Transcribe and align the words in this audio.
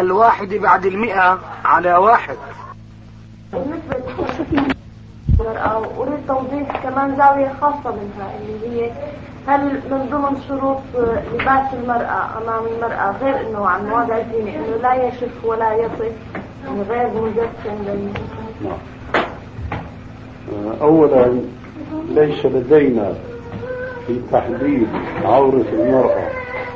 الواحد 0.00 0.54
بعد 0.54 0.86
المئة 0.86 1.38
على 1.64 1.94
واحد. 1.96 2.36
بالنسبة 3.52 3.96
للمرأة 5.40 5.86
أريد 5.98 6.18
توضيح 6.28 6.82
كمان 6.82 7.16
زاوية 7.16 7.52
خاصة 7.60 7.96
منها 7.96 8.30
اللي 8.40 8.68
هي 8.82 8.90
هل 9.46 9.60
من 9.90 10.08
ضمن 10.10 10.42
شروط 10.48 10.78
لباس 11.34 11.74
المرأة 11.74 12.38
أمام 12.42 12.62
المرأة 12.76 13.14
غير 13.22 13.40
أنه 13.40 13.66
عن 13.66 13.86
مواضع 13.86 14.16
الدين 14.18 14.48
أنه 14.48 14.76
لا 14.82 14.94
يشف 14.94 15.44
ولا 15.44 15.74
يصف 15.74 16.12
غير 16.88 17.10
مجسم 17.14 18.12
أولا 20.80 21.40
ليس 22.08 22.46
لدينا 22.46 23.14
في 24.06 24.20
تحديد 24.32 24.88
عورة 25.24 25.64
المرأة 25.72 26.28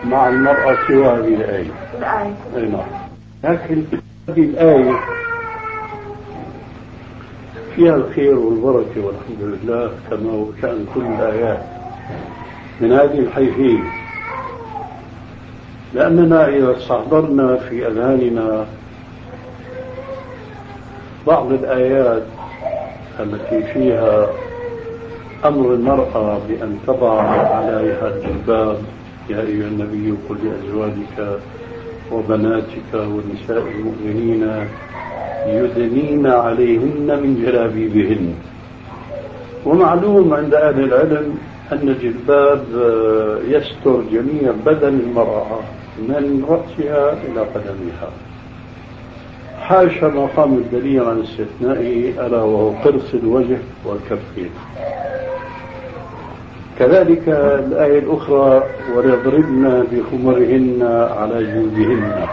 مع 0.04 0.28
المرأة 0.28 0.76
سوى 0.88 1.06
هذه 1.06 1.34
الآية. 1.34 1.70
الآية. 1.98 2.34
أي 2.56 2.62
نعم. 2.62 2.97
لكن 3.44 3.84
هذه 4.28 4.40
الآية 4.40 5.00
فيها 7.76 7.96
الخير 7.96 8.38
والبركة 8.38 9.06
والحمد 9.06 9.40
لله 9.40 9.90
كما 10.10 10.30
هو 10.32 10.46
شأن 10.62 10.86
كل 10.94 11.00
الآيات 11.00 11.62
من 12.80 12.92
هذه 12.92 13.18
الحيثية 13.18 13.82
لأننا 15.94 16.48
إذا 16.48 16.76
استحضرنا 16.76 17.56
في 17.56 17.86
أذهاننا 17.86 18.66
بعض 21.26 21.52
الآيات 21.52 22.22
التي 23.20 23.62
فيها 23.72 24.26
أمر 25.44 25.74
المرأة 25.74 26.38
بأن 26.48 26.78
تضع 26.86 27.20
عليها 27.22 28.08
الجلباب 28.08 28.78
يا 29.30 29.40
أيها 29.40 29.66
النبي 29.66 30.14
قل 30.28 30.36
لأزواجك 30.44 31.40
وبناتك 32.12 32.90
ونساء 32.94 33.64
المؤمنين 33.74 34.42
يدنين 35.46 36.26
عليهن 36.26 37.08
من 37.22 37.42
جلابيبهن. 37.42 38.34
ومعلوم 39.66 40.34
عند 40.34 40.54
أهل 40.54 40.84
العلم 40.84 41.38
أن 41.72 41.88
الجلباب 41.88 42.64
يستر 43.48 44.02
جميع 44.12 44.52
بدن 44.66 44.94
المرأة 45.04 45.60
من 45.98 46.44
رأسها 46.48 47.12
إلى 47.12 47.40
قدمها. 47.40 48.10
حاشا 49.60 50.06
مقام 50.06 50.54
الدليل 50.54 51.02
عن 51.02 51.22
استثنائه 51.22 52.26
ألا 52.26 52.42
وهو 52.42 52.70
قرص 52.70 53.14
الوجه 53.14 53.58
والكفين 53.84 54.50
كذلك 56.78 57.28
الآية 57.28 57.98
الأخرى 57.98 58.62
وليضربن 58.96 59.84
بخمرهن 59.92 61.08
على 61.18 61.44
جيوبهن 61.44 62.26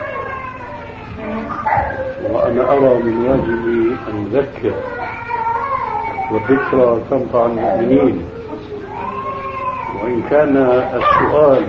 وأنا 2.32 2.72
أرى 2.72 3.04
من 3.04 3.28
واجبي 3.28 3.96
أن 4.10 4.28
أذكر 4.34 4.74
والذكرى 6.32 7.02
تنفع 7.12 7.46
المؤمنين. 7.46 8.22
وإن 10.04 10.22
كان 10.30 10.58
السؤال 10.94 11.64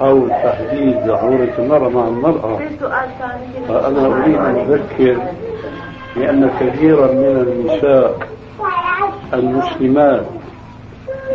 حول 0.00 0.28
تحديد 0.30 1.10
عورة 1.10 1.54
المرأة 1.58 1.88
مع 1.88 2.08
المرأة 2.08 2.58
فأنا 3.68 4.06
أريد 4.06 4.34
أن 4.34 4.56
أذكر 4.56 5.18
بأن 6.16 6.50
كثيرا 6.60 7.06
من 7.12 7.46
النساء 7.48 8.18
المسلمات 9.34 10.26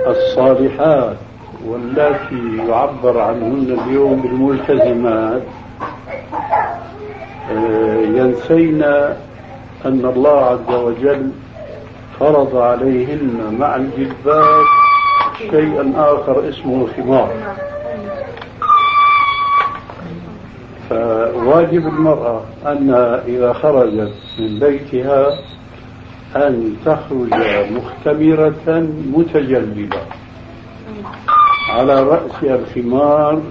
الصالحات 0.07 1.15
واللاتي 1.65 2.57
يعبر 2.69 3.19
عنهن 3.19 3.79
اليوم 3.87 4.21
بالملتزمات 4.21 5.41
آه، 7.51 7.95
ينسين 7.95 8.83
أن 9.85 10.05
الله 10.15 10.39
عز 10.45 10.75
وجل 10.75 11.31
فرض 12.19 12.55
عليهن 12.55 13.55
مع 13.59 13.75
الجلباب 13.75 14.63
شيئا 15.37 15.93
آخر 15.97 16.49
اسمه 16.49 16.85
الخمار. 16.85 17.29
فواجب 20.89 21.87
المرأة 21.87 22.41
أن 22.65 22.93
إذا 23.27 23.53
خرجت 23.53 24.13
من 24.39 24.59
بيتها 24.59 25.37
أن 26.35 26.75
تخرج 26.85 27.33
مختمرة 27.71 28.87
متجلبة 29.13 29.97
على 31.69 32.03
رأسها 32.03 32.55
الخمار 32.55 33.41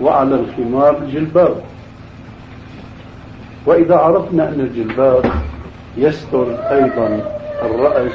وعلى 0.00 0.34
الخمار 0.34 1.00
جلباب. 1.12 1.56
وإذا 3.66 3.96
عرفنا 3.96 4.48
أن 4.48 4.60
الجلباب 4.60 5.24
يستر 5.96 6.46
أيضا 6.70 7.20
الرأس 7.62 8.12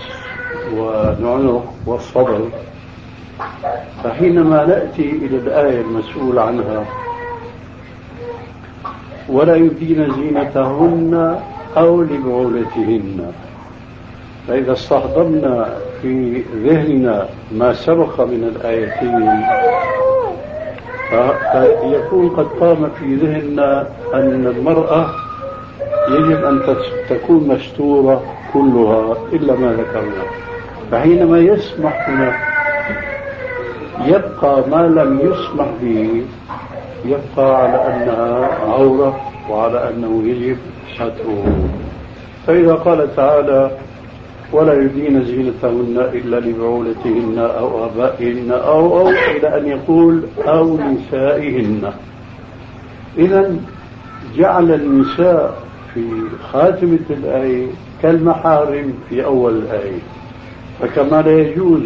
والعنق 0.75 1.73
والصدر 1.85 2.47
فحينما 4.03 4.65
نأتي 4.65 5.09
إلى 5.09 5.37
الآية 5.37 5.81
المسؤول 5.81 6.39
عنها 6.39 6.85
ولا 9.29 9.55
يبدين 9.55 10.13
زينتهن 10.13 11.39
أو 11.77 12.01
لبعولتهن. 12.01 13.31
فإذا 14.47 14.73
استحضرنا 14.73 15.69
في 16.01 16.43
ذهننا 16.63 17.25
ما 17.51 17.73
سبق 17.73 18.21
من 18.21 18.51
الآيتين 18.55 19.29
فيكون 21.51 22.29
قد 22.29 22.45
قام 22.59 22.89
في 22.99 23.15
ذهننا 23.15 23.87
أن 24.13 24.47
المرأة 24.57 25.05
يجب 26.09 26.45
أن 26.45 26.61
تكون 27.09 27.47
مستورة 27.47 28.23
كلها 28.53 29.17
إلا 29.33 29.53
ما 29.55 29.71
ذكرنا 29.73 30.23
فحينما 30.91 31.39
يسمح 31.39 32.09
هنا 32.09 32.33
يبقى 34.05 34.69
ما 34.69 34.87
لم 35.01 35.19
يسمح 35.19 35.67
به 35.81 36.23
يبقى 37.05 37.63
على 37.63 37.87
أنها 37.95 38.49
عورة 38.71 39.21
وعلى 39.49 39.89
أنه 39.89 40.23
يجب 40.25 40.57
ستره 40.95 41.43
فإذا 42.47 42.73
قال 42.73 43.15
تعالى 43.15 43.71
ولا 44.53 44.73
يدين 44.73 45.23
زينتهن 45.23 45.97
إلا 46.13 46.39
لبعولتهن 46.39 47.37
أو 47.37 47.85
آبائهن 47.85 48.51
أو 48.51 48.99
أو 48.99 49.09
إلى 49.09 49.57
أن 49.57 49.67
يقول 49.67 50.23
أو 50.47 50.77
نسائهن. 50.77 51.93
إذا 53.17 53.55
جعل 54.35 54.71
النساء 54.71 55.63
في 55.93 56.03
خاتمة 56.51 56.99
الآية 57.09 57.67
كالمحارم 58.01 58.93
في 59.09 59.25
أول 59.25 59.57
الآية 59.57 59.99
فكما 60.79 61.21
لا 61.21 61.39
يجوز 61.39 61.81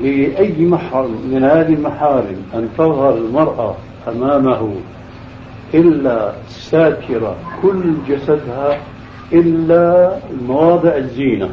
لأي 0.00 0.66
محرم 0.66 1.20
من 1.32 1.44
هذه 1.44 1.74
المحارم 1.74 2.36
أن 2.54 2.68
تظهر 2.78 3.14
المرأة 3.16 3.74
أمامه 4.08 4.74
إلا 5.74 6.32
ساترة 6.48 7.36
كل 7.62 7.94
جسدها 8.08 8.80
إلا 9.32 10.16
مواضع 10.48 10.96
الزينة. 10.96 11.50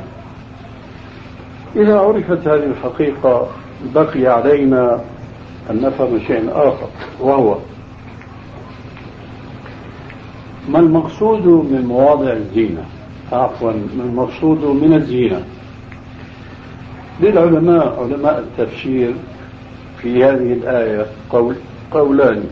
إذا 1.76 2.00
عرفت 2.00 2.48
هذه 2.48 2.64
الحقيقة 2.64 3.48
بقي 3.96 4.28
علينا 4.28 5.02
أن 5.70 5.82
نفهم 5.82 6.20
شيء 6.28 6.50
آخر 6.52 6.88
وهو 7.20 7.58
ما 10.70 10.80
المقصود 10.80 11.48
من 11.48 11.86
مواضع 11.88 12.32
الزينة؟ 12.34 12.86
عفوا 13.32 13.72
ما 13.72 14.04
المقصود 14.04 14.64
من 14.64 14.94
الزينة؟ 14.94 15.44
للعلماء 17.22 18.04
علماء 18.04 18.40
التفسير 18.40 19.14
في 20.02 20.24
هذه 20.24 20.54
الآية 20.54 21.06
قول 21.30 21.56
قولان 21.92 22.44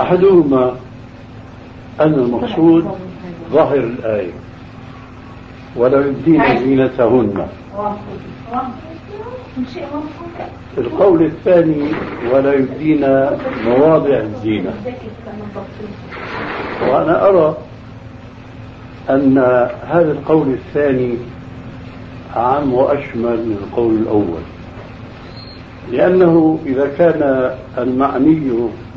أحدهما 0.00 0.74
أن 2.00 2.14
المقصود 2.14 2.88
ظاهر 3.52 3.78
الآية 3.78 4.32
ولا 5.76 6.06
يبدين 6.06 6.58
زينتهن. 6.58 7.46
القول 10.78 11.22
الثاني 11.22 11.88
ولا 12.32 12.54
يبدينا 12.54 13.38
مواضع 13.66 14.16
الزينة. 14.16 14.74
وأنا 16.88 17.28
أرى 17.28 17.56
أن 19.10 19.38
هذا 19.82 20.12
القول 20.12 20.48
الثاني 20.48 21.16
أعم 22.36 22.74
وأشمل 22.74 23.36
من 23.46 23.56
القول 23.62 23.94
الأول. 23.94 24.42
لأنه 25.90 26.58
إذا 26.66 26.90
كان 26.98 27.50
المعني 27.78 28.50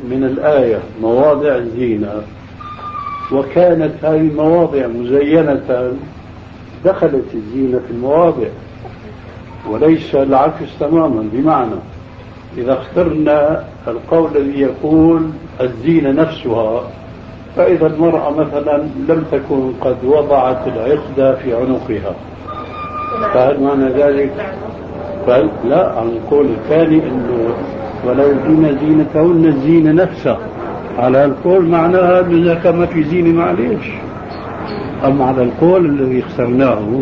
من 0.04 0.24
الآية 0.24 0.78
مواضع 1.02 1.56
الزينة 1.56 2.22
وكانت 3.32 4.04
هذه 4.04 4.20
المواضع 4.20 4.86
مزينة 4.86 5.92
دخلت 6.84 7.34
الزينة 7.34 7.78
في 7.78 7.90
المواضع. 7.90 8.46
وليس 9.70 10.14
العكس 10.14 10.78
تماما 10.80 11.28
بمعنى 11.32 11.76
إذا 12.58 12.72
اخترنا 12.72 13.64
القول 13.88 14.36
الذي 14.36 14.60
يقول 14.60 15.30
الزينة 15.60 16.10
نفسها 16.10 16.82
فإذا 17.56 17.86
المرأة 17.86 18.30
مثلا 18.30 18.76
لم 19.08 19.24
تكن 19.32 19.72
قد 19.80 20.04
وضعت 20.04 20.66
العقد 20.66 21.38
في 21.42 21.54
عنقها. 21.54 22.14
فهل 23.34 23.62
معنى 23.62 23.88
ذلك؟ 23.88 24.54
فهل؟ 25.26 25.50
لا 25.64 25.88
عن 25.98 26.08
القول 26.08 26.46
الثاني 26.46 27.02
إنه 27.02 27.54
ولا 28.06 28.26
يبدين 28.26 28.78
زينتهن 28.80 29.44
الزينة 29.46 29.92
نفسها 29.92 30.38
على 30.98 31.24
القول 31.24 31.64
معناها 31.64 32.20
إذا 32.20 32.54
كان 32.54 32.76
ما 32.76 32.86
في 32.86 33.04
زينة 33.04 33.32
معليش. 33.32 33.86
أما 35.04 35.24
على 35.24 35.42
القول 35.42 35.86
الذي 35.86 36.20
اخترناه 36.20 37.00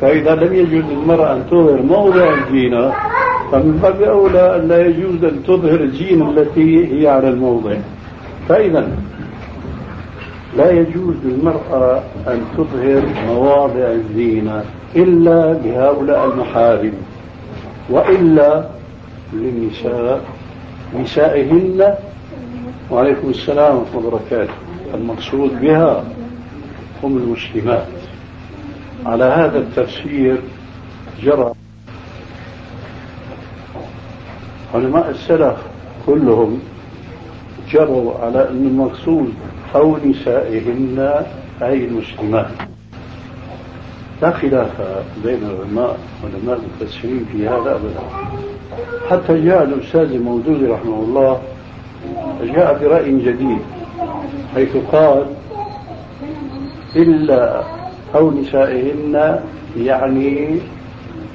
فإذا 0.00 0.34
لم 0.34 0.54
يجوز 0.54 0.84
للمرأة 0.84 1.32
أن 1.32 1.42
تظهر 1.50 1.82
موضع 1.82 2.34
الزينة 2.34 2.92
فمن 3.52 3.78
باب 3.82 4.02
أولى 4.02 4.56
أن 4.56 4.68
لا 4.68 4.86
يجوز 4.86 5.24
أن 5.24 5.42
تظهر 5.46 5.80
الزينة 5.80 6.30
التي 6.30 6.86
هي 6.92 7.08
على 7.08 7.28
الموضع. 7.28 7.76
فإذا 8.48 8.88
لا 10.56 10.70
يجوز 10.70 11.14
للمرأة 11.24 12.02
أن 12.28 12.40
تظهر 12.56 13.02
مواضع 13.26 13.92
الزينة 13.92 14.62
إلا 14.96 15.52
لهؤلاء 15.52 16.32
المحارم 16.32 16.92
وإلا 17.90 18.64
للنساء. 19.32 20.20
نسائهن. 20.94 21.94
وعليكم 22.90 23.28
السلام 23.30 23.76
ورحمة 23.76 23.96
وبركاته. 23.96 24.52
المقصود 24.94 25.60
بها 25.60 26.04
هم 27.02 27.16
المسلمات. 27.16 27.86
على 29.06 29.24
هذا 29.24 29.58
التفسير 29.58 30.40
جرى 31.22 31.52
علماء 34.74 35.10
السلف 35.10 35.56
كلهم 36.06 36.60
جروا 37.70 38.18
على 38.18 38.48
أن 38.48 38.66
المقصود 38.66 39.34
أو 39.74 39.96
نسائهن 40.04 41.24
أي 41.62 41.84
المسلمات. 41.84 42.50
لا 44.22 44.30
خلاف 44.30 45.04
بين 45.24 45.38
العلماء 45.42 45.98
علماء 46.24 46.60
المفسرين 46.60 47.26
في 47.32 47.48
هذا 47.48 47.74
أبدا. 47.74 48.00
حتى 49.10 49.40
جاء 49.40 49.62
الأستاذ 49.62 50.12
المودودي 50.12 50.66
رحمه 50.66 51.02
الله 51.02 51.40
جاء 52.42 52.78
برأي 52.78 53.12
جديد 53.12 53.58
حيث 54.54 54.76
قال 54.92 55.26
إلا 56.96 57.62
أو 58.14 58.30
نسائهن 58.30 59.40
يعني 59.76 60.58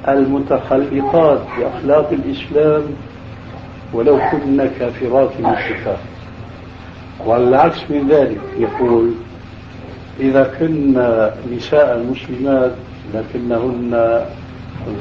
المتخلقات 0.07 1.39
بأخلاق 1.57 2.09
الإسلام 2.11 2.83
ولو 3.93 4.19
كن 4.31 4.69
كافرات 4.79 5.29
مشركات 5.39 5.97
والعكس 7.25 7.79
من 7.89 8.07
ذلك 8.07 8.41
يقول 8.57 9.11
إذا 10.19 10.53
كن 10.59 11.07
نساء 11.51 12.05
مسلمات 12.11 12.71
لكنهن 13.13 14.21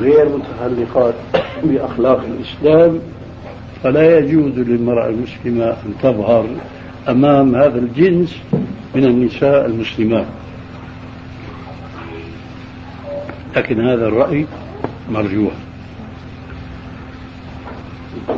غير 0.00 0.29
متخلقات 0.29 1.15
بأخلاق 1.65 2.25
الإسلام 2.25 2.99
فلا 3.82 4.19
يجوز 4.19 4.59
للمرأة 4.59 5.09
المسلمة 5.09 5.65
أن 5.65 5.94
تظهر 6.03 6.47
أمام 7.09 7.56
هذا 7.56 7.79
الجنس 7.79 8.37
من 8.94 9.05
النساء 9.05 9.67
المسلمات. 9.67 10.26
لكن 13.56 13.81
هذا 13.88 14.06
الرأي 14.06 14.47
مرجوح. 15.11 15.53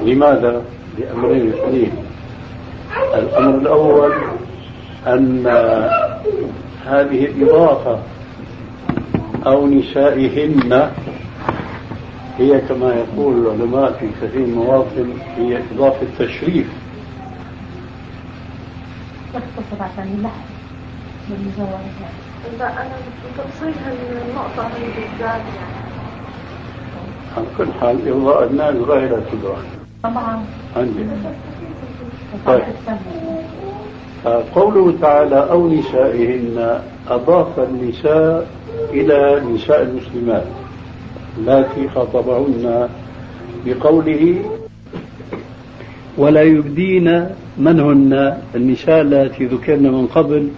لماذا؟ 0.05 0.62
لأمرين 0.99 1.49
اثنين. 1.49 1.93
الأمر 3.15 3.59
الأول 3.59 4.12
أن 5.06 5.47
هذه 6.87 7.25
الإضافة 7.25 7.99
أو 9.47 9.67
نسائهن 9.67 10.91
هي 12.38 12.61
كما 12.61 12.94
يقول 12.94 13.47
العلماء 13.47 13.93
في 13.93 14.09
كثير 14.23 14.47
من 14.47 14.53
المواطن 14.53 15.12
هي 15.37 15.61
إضافة 15.75 16.06
تشريف. 16.19 16.67
تختصر 19.35 19.83
عشان 19.83 20.15
اللحم 20.19 20.56
لا 22.59 22.73
أنا 22.83 22.97
تفصيل 23.38 23.73
هالنقطة 23.85 24.67
هي 24.67 24.85
بالذات 24.87 25.21
يعني 25.21 25.77
على 27.37 27.47
كل 27.59 27.67
حال 27.81 28.09
إرضاء 28.09 28.44
الناس 28.44 28.75
غير 28.75 29.23
طبعا 30.03 30.44
عندي. 30.77 31.06
طيب. 32.47 32.62
قوله 34.55 34.94
تعالى 35.00 35.50
أو 35.50 35.69
نسائهن 35.69 36.81
أضاف 37.09 37.59
النساء 37.59 38.47
إلى 38.91 39.43
نساء 39.55 39.83
المسلمات. 39.83 40.47
التي 41.38 41.88
خاطبهن 41.94 42.88
بقوله 43.67 44.37
ولا 46.19 46.43
يبدين 46.43 47.27
من 47.59 47.81
هن 47.81 48.37
النساء 48.55 49.00
التي 49.00 49.47
ذكرن 49.47 49.83
من 49.83 50.06
قبل. 50.06 50.49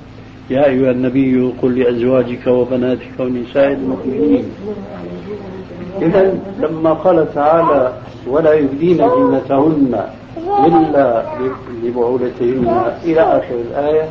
يا 0.51 0.67
أيها 0.67 0.91
النبي 0.91 1.53
قل 1.63 1.79
لأزواجك 1.79 2.47
وبناتك 2.47 3.11
ونساء 3.21 3.73
المؤمنين. 3.73 4.45
إذا 6.03 6.39
لما 6.61 6.93
قال 6.93 7.35
تعالى 7.35 7.93
ولا 8.27 8.53
يبدين 8.53 8.97
زينتهن 8.97 10.05
إلا 10.67 11.23
لبعولتهن 11.85 12.93
إلى 13.05 13.21
آخر 13.21 13.55
الآية 13.71 14.09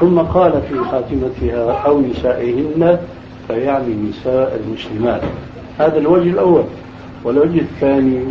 ثم 0.00 0.18
قال 0.18 0.52
في 0.68 0.78
خاتمتها 0.78 1.72
أو 1.72 2.00
نسائهن 2.00 2.98
فيعني 3.48 3.94
نساء 3.94 4.60
المسلمات. 4.64 5.22
هذا 5.78 5.98
الوجه 5.98 6.30
الأول. 6.30 6.64
والوجه 7.24 7.60
الثاني 7.60 8.24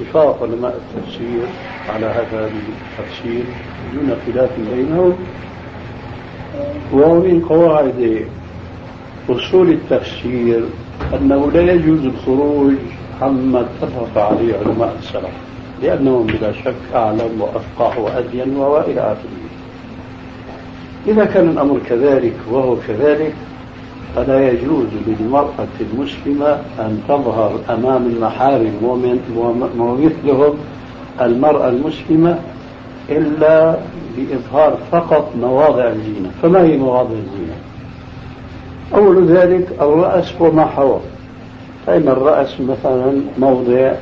اتفاق 0.00 0.42
علماء 0.42 0.80
التفسير 0.80 1.46
على 1.94 2.06
هذا 2.06 2.50
التفسير 2.50 3.44
دون 3.94 4.16
خلاف 4.26 4.50
بينهم. 4.74 5.16
ومن 6.92 7.44
قواعد 7.48 8.26
أصول 9.30 9.68
التفسير 9.70 10.64
أنه 11.14 11.50
لا 11.50 11.72
يجوز 11.72 12.04
الخروج 12.04 12.74
عما 13.22 13.60
اتفق 13.60 14.22
عليه 14.22 14.54
علماء 14.58 14.96
السلف 14.98 15.30
لأنهم 15.82 16.26
بلا 16.26 16.52
شك 16.52 16.74
أعلم 16.94 17.40
وأفقه 17.40 18.00
وأدين 18.00 18.56
وإلى 18.56 19.00
آخره 19.00 19.46
إذا 21.06 21.24
كان 21.24 21.48
الأمر 21.48 21.78
كذلك 21.88 22.34
وهو 22.50 22.76
كذلك 22.88 23.34
فلا 24.16 24.50
يجوز 24.50 24.86
للمرأة 25.06 25.68
المسلمة 25.80 26.58
أن 26.78 27.00
تظهر 27.08 27.60
أمام 27.70 28.06
المحارم 28.06 28.72
ومثلهم 29.78 30.54
المرأة 31.20 31.68
المسلمة 31.68 32.38
إلا 33.08 33.76
بإظهار 34.16 34.78
فقط 34.92 35.28
مواضع 35.40 35.88
الزينة. 35.88 36.30
فما 36.42 36.62
هي 36.62 36.76
مواضع 36.76 37.10
الزينة؟ 37.10 37.56
أول 38.94 39.26
ذلك 39.26 39.68
الرأس 39.80 40.32
وما 40.40 40.64
حوى 40.64 41.00
فإن 41.86 42.08
الرأس 42.08 42.60
مثلا 42.60 43.20
موضع 43.38 43.92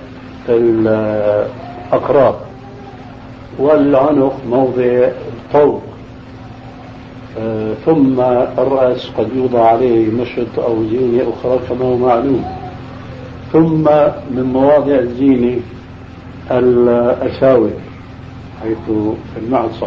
الأقراط 0.49 2.35
والعنق 3.59 4.37
موضع 4.51 5.09
الطوق 5.29 5.83
ثم 7.87 8.21
الرأس 8.59 9.11
قد 9.19 9.29
يوضع 9.37 9.67
عليه 9.69 10.11
مشط 10.11 10.59
أو 10.59 10.85
زينة 10.85 11.23
أخرى 11.33 11.59
كما 11.69 11.85
هو 11.85 11.97
معلوم. 11.97 12.45
ثم 13.53 13.85
من 14.31 14.51
مواضع 14.53 14.95
الزينة 14.95 15.61
الأساور 16.51 17.71
حيث 18.63 18.97
المعصم 19.43 19.87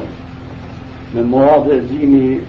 من 1.16 1.24
مواضع 1.24 1.72
الزينة 1.72 2.39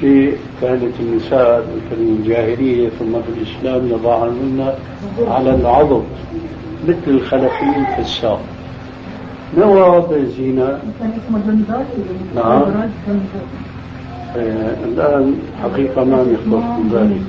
شيء 0.00 0.36
كانت 0.60 0.92
النساء 1.00 1.66
في 1.88 1.94
الجاهلية 1.94 2.88
ثم 2.88 3.12
في 3.12 3.28
الإسلام 3.40 3.88
يضعهن 3.88 4.72
على 5.28 5.54
العضد 5.54 6.02
مثل 6.88 6.98
الخلفين 7.06 7.84
في 7.96 8.00
الساق. 8.00 8.40
نوى 9.58 10.06
الزينة 10.16 10.78
نعم. 12.36 12.46
آه 12.46 12.88
الآن 14.36 15.34
حقيقة 15.62 16.04
ما 16.04 16.16
يخطر 16.22 16.60
في 16.76 16.96
ذلك. 16.96 17.22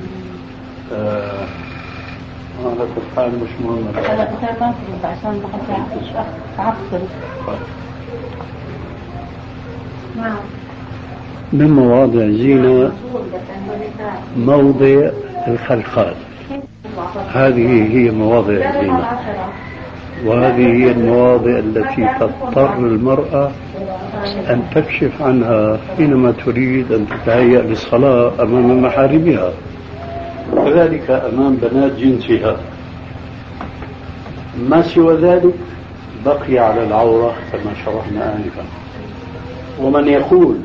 آه 0.94 1.46
على 2.66 2.86
كل 2.96 3.02
حال 3.16 3.32
مش 3.32 3.66
مهم. 3.66 3.86
لا 3.96 4.28
عشان 5.04 5.42
تعطل. 6.58 7.04
نعم. 10.18 10.36
من 11.54 11.72
مواضع 11.72 12.22
الزينة 12.22 12.92
موضع 14.38 15.10
الخلخال؟ 15.48 16.14
هذه 17.34 17.98
هي 17.98 18.12
مواضع 18.12 18.54
الزينة. 18.54 19.08
وهذه 20.26 20.66
هي 20.66 20.92
المواضع 20.92 21.60
التي 21.60 22.10
تضطر 22.20 22.78
المرأة 22.78 23.52
أن 24.50 24.64
تكشف 24.76 25.22
عنها 25.22 25.80
حينما 25.98 26.32
تريد 26.46 26.92
أن 26.92 27.08
تتهيأ 27.08 27.62
للصلاة 27.62 28.32
أمام 28.40 28.82
محارمها. 28.84 29.52
وكذلك 30.54 31.12
أمام 31.12 31.56
بنات 31.56 31.92
جنسها. 31.92 32.58
ما 34.70 34.82
سوى 34.82 35.16
ذلك؟ 35.16 35.54
بقي 36.26 36.60
على 36.60 36.84
العورة 36.84 37.34
كما 37.52 37.74
شرحنا 37.86 38.36
آنفا. 38.36 38.64
ومن 39.82 40.08
يقول 40.08 40.56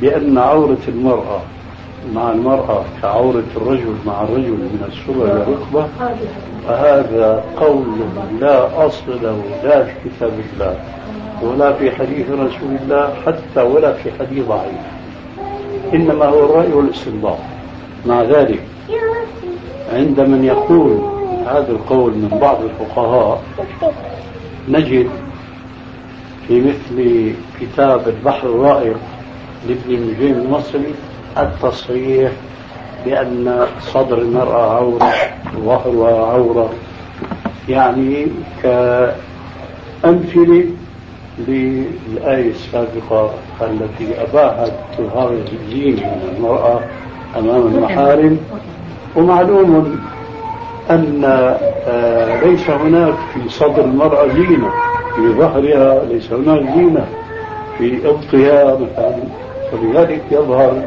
بأن 0.00 0.38
عورة 0.38 0.78
المرأة 0.88 1.40
مع 2.14 2.30
المرأة 2.32 2.84
كعورة 3.02 3.44
الرجل 3.56 3.94
مع 4.06 4.22
الرجل 4.22 4.50
من 4.50 4.84
السرة 4.88 5.24
إلى 5.24 5.42
الركبة 5.42 5.86
فهذا 6.66 7.44
قول 7.56 7.84
لا 8.40 8.86
أصل 8.86 9.22
له 9.22 9.42
لا 9.64 9.84
في 9.84 9.92
كتاب 10.04 10.32
الله 10.52 10.76
ولا 11.42 11.72
في 11.72 11.90
حديث 11.90 12.30
رسول 12.30 12.76
الله 12.82 13.14
حتى 13.26 13.62
ولا 13.62 13.92
في 13.92 14.10
حديث 14.18 14.46
ضعيف. 14.46 14.80
إنما 15.94 16.24
هو 16.24 16.44
الرأي 16.44 16.72
والاستنباط. 16.72 17.38
مع 18.06 18.22
ذلك 18.22 18.62
عند 19.92 20.20
من 20.20 20.44
يقول 20.44 20.98
هذا 21.46 21.72
القول 21.72 22.12
من 22.12 22.38
بعض 22.40 22.58
الفقهاء 22.62 23.42
نجد 24.68 25.10
في 26.48 26.60
مثل 26.60 27.32
كتاب 27.60 28.08
البحر 28.08 28.48
الرائق 28.48 28.96
لابن 29.68 29.94
النجيم 29.94 30.38
المصري 30.38 30.94
التصريح 31.38 32.32
بأن 33.06 33.66
صدر 33.80 34.18
المرأة 34.18 34.76
عورة 34.76 35.12
وظهرها 35.58 36.32
عورة 36.32 36.70
يعني 37.68 38.26
كأمثلة 38.62 39.14
للآية 41.38 42.50
السابقة 42.50 43.30
التي 43.60 44.22
أباحت 44.22 44.72
إظهار 44.98 45.32
الزين 45.32 45.96
من 45.96 46.34
المرأة 46.36 46.80
أمام 47.38 47.66
المحارم. 47.66 48.38
ومعلوم 49.16 50.00
أن 50.90 51.24
آه، 51.88 52.44
ليس 52.44 52.70
هناك 52.70 53.14
في 53.34 53.48
صدر 53.48 53.84
المرأة 53.84 54.28
زينة 54.28 54.70
في 55.16 55.32
ظهرها 55.38 56.04
ليس 56.04 56.32
هناك 56.32 56.74
زينة 56.74 57.06
في 57.78 58.08
إبطها 58.08 58.74
مثلا 58.74 59.14
ولذلك 59.72 60.22
يظهر 60.30 60.82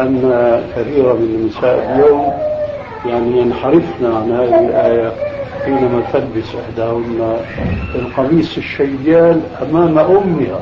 أن 0.00 0.62
كثيرا 0.76 1.12
من 1.14 1.34
النساء 1.40 1.92
اليوم 1.94 2.32
يعني 3.06 3.38
ينحرفن 3.40 4.04
عن 4.04 4.32
هذه 4.32 4.60
الآية 4.60 5.12
حينما 5.64 6.02
تلبس 6.12 6.46
إحداهن 6.64 7.36
القميص 7.94 8.56
الشيال 8.56 9.40
أمام 9.62 9.98
أمها 9.98 10.60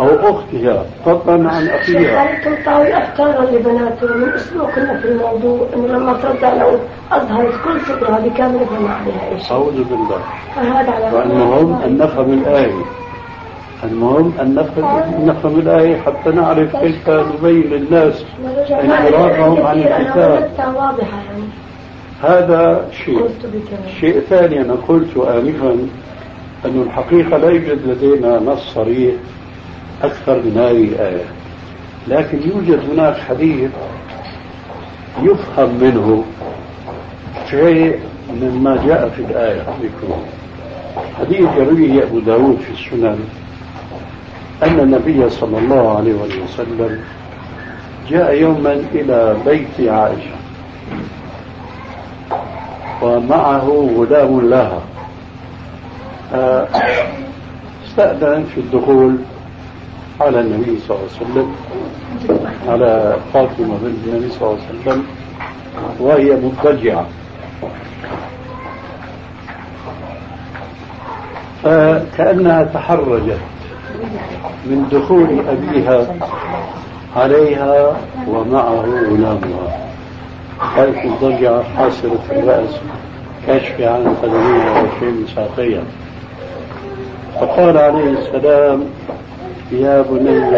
أو 0.00 0.06
أختها 0.06 0.84
فضلا 1.04 1.50
عن 1.50 1.68
أخيها. 1.68 2.22
هل 2.22 2.64
تعطي 2.64 2.98
أفكارا 2.98 3.44
لبناتهم 3.44 4.18
من 4.18 4.28
أسلوبنا 4.28 4.98
في 4.98 5.08
الموضوع 5.08 5.66
أنه 5.74 5.86
لما 5.86 6.12
ترضع 6.12 6.54
لو 6.54 6.78
أظهرت 7.12 7.54
كل 7.64 7.80
صدرها 7.88 8.18
بكامل 8.18 8.66
ما 8.80 8.94
عليها 8.94 9.38
شيء 9.38 9.52
أعوذ 9.56 9.84
بالله. 9.84 10.20
فهذا 10.56 10.90
على 10.90 11.10
فالمهم 11.10 11.82
أن 11.82 11.98
نفهم 11.98 12.32
الآية. 12.32 12.72
المهم 13.84 14.32
أن 14.40 14.54
نفهم 14.54 15.26
نفهم 15.26 15.58
الآية 15.58 16.00
حتى 16.00 16.30
نعرف 16.30 16.76
كيف 16.76 17.10
نبين 17.10 17.62
للناس 17.62 18.24
انحرافهم 18.70 19.66
عن 19.66 19.78
الكتاب 19.78 20.50
هذا 22.22 22.88
شيء. 23.04 23.28
شيء 24.00 24.20
ثاني 24.20 24.60
أنا 24.60 24.74
قلت 24.88 25.16
آنفا 25.16 25.72
أن 26.64 26.82
الحقيقة 26.86 27.36
لا 27.36 27.50
يوجد 27.50 27.86
لدينا 27.86 28.38
نص 28.38 28.74
صريح 28.74 29.14
أكثر 30.02 30.36
من 30.36 30.56
هذه 30.56 30.84
الآية. 30.84 31.24
لكن 32.08 32.38
يوجد 32.48 32.90
هناك 32.90 33.16
حديث 33.16 33.70
يفهم 35.22 35.78
منه 35.80 36.24
شيء 37.50 37.98
مما 38.42 38.86
جاء 38.86 39.08
في 39.08 39.22
الآية. 39.22 39.62
حديث 41.18 41.48
يرويه 41.58 42.02
أبو 42.02 42.18
داود 42.18 42.58
في 42.58 42.70
السنن. 42.72 43.18
أن 44.62 44.80
النبي 44.80 45.30
صلى 45.30 45.58
الله 45.58 45.96
عليه 45.96 46.14
وسلم 46.44 47.00
جاء 48.08 48.34
يوما 48.34 48.72
إلى 48.94 49.36
بيت 49.46 49.88
عائشة. 49.88 50.36
ومعه 53.02 53.90
غلام 53.96 54.50
لها. 54.50 54.80
استأذن 57.86 58.44
في 58.54 58.60
الدخول 58.60 59.16
على 60.20 60.40
النبي 60.40 60.78
صلى 60.78 60.96
الله 60.96 61.08
عليه 61.20 61.30
وسلم 61.30 61.54
على 62.68 63.16
فاطمة 63.32 63.78
بنت 63.82 64.06
النبي 64.06 64.30
صلى 64.30 64.48
الله 64.48 64.58
عليه 64.68 64.80
وسلم 64.80 65.04
وهي 66.00 66.36
مضطجعة. 66.36 67.06
فكأنها 71.62 72.62
تحرجت. 72.64 73.38
من 74.66 74.88
دخول 74.92 75.28
أبيها 75.48 76.06
عليها 77.16 77.96
ومعه 78.28 78.84
غلامها 79.10 79.78
خلف 80.76 80.96
مضجعة 81.04 81.62
حاصرة 81.76 82.20
الرأس 82.30 82.80
كشف 83.48 83.80
عن 83.80 84.16
قدميها 84.22 84.82
وشيء 84.82 85.08
من 85.08 85.26
ساقيها 85.34 85.82
فقال 87.40 87.78
عليه 87.78 88.10
السلام 88.10 88.84
يا 89.72 90.02
بني 90.10 90.50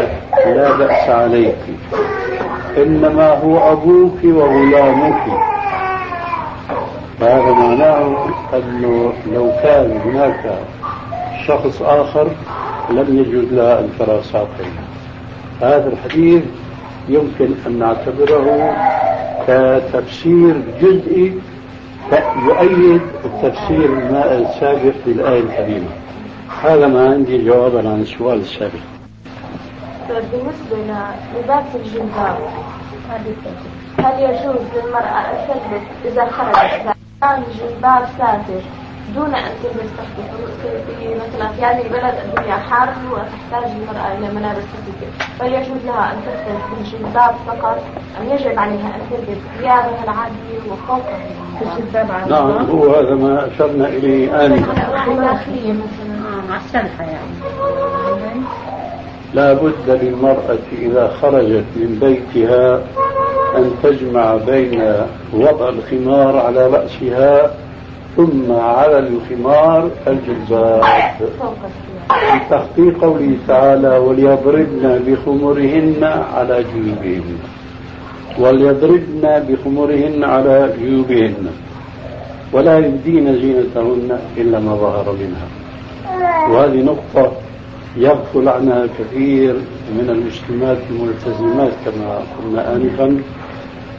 لا 0.55 0.73
بأس 0.77 1.09
عليك 1.09 1.57
إنما 2.77 3.29
هو 3.29 3.73
أبوك 3.73 4.19
وغلامك. 4.25 5.23
فهذا 7.21 7.53
معناه 7.53 8.27
أنه 8.55 9.13
لو 9.35 9.51
كان 9.63 10.01
هناك 10.05 10.59
شخص 11.47 11.83
آخر 11.83 12.29
لم 12.91 13.19
يجوز 13.19 13.53
لها 13.53 13.81
أن 13.81 13.89
ترى 13.99 14.23
ساقيها 14.23 14.85
هذا 15.61 15.89
الحديث 15.93 16.43
يمكن 17.09 17.55
أن 17.67 17.79
نعتبره 17.79 18.77
كتفسير 19.47 20.55
جزئي 20.81 21.41
يؤيد 22.47 23.01
التفسير 23.25 23.99
السابق 24.13 24.95
للآية 25.07 25.41
الكريمة. 25.41 25.89
هذا 26.63 26.87
ما 26.87 27.11
عندي 27.11 27.45
جوابا 27.45 27.79
عن 27.79 28.01
السؤال 28.01 28.41
السابق. 28.41 28.85
بالنسبة 30.09 30.77
للباس 31.35 31.65
الجلباب 31.75 32.37
هل 33.99 34.21
يجوز 34.21 34.63
للمرأة 34.75 35.21
أن 35.21 35.49
تلبس 35.49 36.13
إذا 36.13 36.25
خرجت؟ 36.31 36.97
كان 37.21 37.43
جلباب 37.59 38.07
ساتر 38.19 38.63
دون 39.15 39.35
أن 39.35 39.51
تلبس 39.63 39.91
في 40.99 41.15
مثلا 41.15 41.49
في 41.49 41.65
هذه 41.65 41.87
البلد 41.87 42.15
الدنيا 42.25 42.55
حار 42.55 42.89
وتحتاج 43.13 43.71
المرأة 43.71 44.19
إلى 44.19 44.35
ملابس 44.35 44.63
خفيفة. 44.63 45.27
فليجوز 45.39 45.85
لها 45.87 46.13
أن 46.13 46.17
تلبس 46.25 46.63
بالجلباب 46.71 47.35
فقط 47.47 47.79
أم 48.21 48.29
يجب 48.31 48.59
عليها 48.59 48.95
أن 48.97 49.01
تلبس 49.11 49.39
ثيابها 49.59 50.05
العادية 50.05 50.73
وفوقها. 50.73 51.19
نعم 52.29 52.71
هو 52.71 52.95
هذا 52.95 53.15
ما 53.15 53.49
أشرنا 53.55 53.89
إليه 53.89 54.47
آنفا. 54.47 54.73
مع 56.49 56.57
السلحة 56.57 57.05
يعني 57.05 58.41
لا 59.35 59.53
بد 59.53 59.91
للمرأة 60.03 60.59
إذا 60.73 61.09
خرجت 61.23 61.65
من 61.77 61.99
بيتها 62.01 62.83
أن 63.57 63.71
تجمع 63.83 64.37
بين 64.37 64.95
وضع 65.33 65.69
الخمار 65.69 66.37
على 66.37 66.67
رأسها 66.67 67.51
ثم 68.17 68.53
على 68.53 68.99
الخمار 68.99 69.91
الجلباب. 70.07 70.83
بتحقيق 72.11 73.01
قوله 73.01 73.37
تعالى 73.49 73.99
وليضربن 73.99 75.03
بخمرهن 75.07 76.05
على 76.35 76.65
جيوبهن. 76.75 77.39
وليضربن 78.39 79.25
بخمرهن 79.49 80.25
على 80.25 80.73
جيوبهن. 80.79 81.47
ولا 82.53 82.79
يبدين 82.79 83.35
زينتهن 83.41 84.19
إلا 84.37 84.59
ما 84.61 84.75
ظهر 84.75 85.13
منها. 85.13 85.49
وهذه 86.51 86.83
نقطة 86.83 87.33
يغفل 87.97 88.49
عنها 88.49 88.87
كثير 88.99 89.55
من 89.99 90.11
المسلمات 90.11 90.79
الملتزمات 90.91 91.73
كما 91.85 92.19
قلنا 92.39 92.77
آنفا 92.77 93.23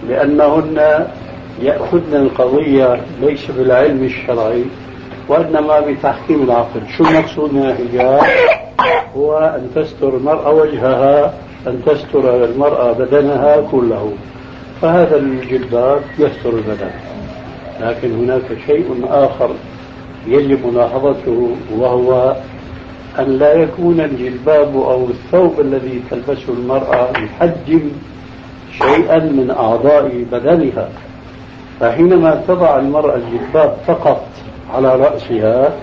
لأنهن 0.10 1.08
يأخذن 1.62 2.16
القضية 2.16 3.02
ليس 3.22 3.52
بالعلم 3.52 4.04
الشرعي 4.04 4.64
وإنما 5.28 5.80
بتحكيم 5.80 6.44
العقل. 6.44 6.82
شو 6.98 7.04
المقصود 7.04 7.54
من 7.54 7.66
الحجاب؟ 7.66 8.22
هو 9.16 9.38
أن 9.38 9.70
تستر 9.76 10.18
المرأة 10.18 10.54
وجهها 10.54 11.34
أن 11.68 11.82
تستر 11.86 12.46
المرأة 12.46 12.92
بدنها 12.92 13.62
كله. 13.72 14.14
فهذا 14.82 15.16
الجلباب 15.16 16.02
يستر 16.20 16.50
البدن. 16.50 16.92
لكن 17.82 18.12
هناك 18.12 18.58
شيء 18.68 19.06
آخر 19.10 19.50
يجب 20.28 20.66
ملاحظته 20.66 21.50
وهو 21.78 22.36
أن 23.20 23.38
لا 23.38 23.54
يكون 23.54 24.00
الجلباب 24.00 24.76
أو 24.76 25.08
الثوب 25.10 25.60
الذي 25.60 26.02
تلبسه 26.12 26.54
المرأة 26.54 27.10
يحجم 27.12 27.82
شيئا 28.78 29.20
من 29.20 29.52
أعضاء 29.58 30.26
بدنها. 30.32 30.90
فحينما 31.80 32.42
تضع 32.48 32.80
المرأة 32.80 33.16
الجلباب 33.16 33.76
فقط 33.88 34.22
على 34.74 34.96
رأسها 34.96 35.74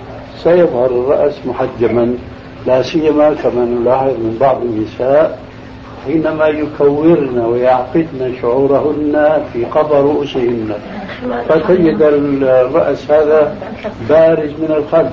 سيظهر 0.43 0.87
الرأس 0.87 1.35
محجما 1.47 2.15
لا 2.67 2.83
سيما 2.83 3.35
كما 3.35 3.65
نلاحظ 3.65 4.11
من 4.11 4.37
بعض 4.41 4.63
النساء 4.63 5.39
حينما 6.07 6.47
يكورن 6.47 7.39
ويعقدن 7.39 8.35
شعورهن 8.43 9.43
في 9.53 9.65
قبر 9.65 10.01
رؤوسهن. 10.01 10.73
فتجد 11.49 12.03
الرأس 12.43 13.11
هذا 13.11 13.57
بارز 14.09 14.51
من 14.51 14.71
الخلف 14.77 15.13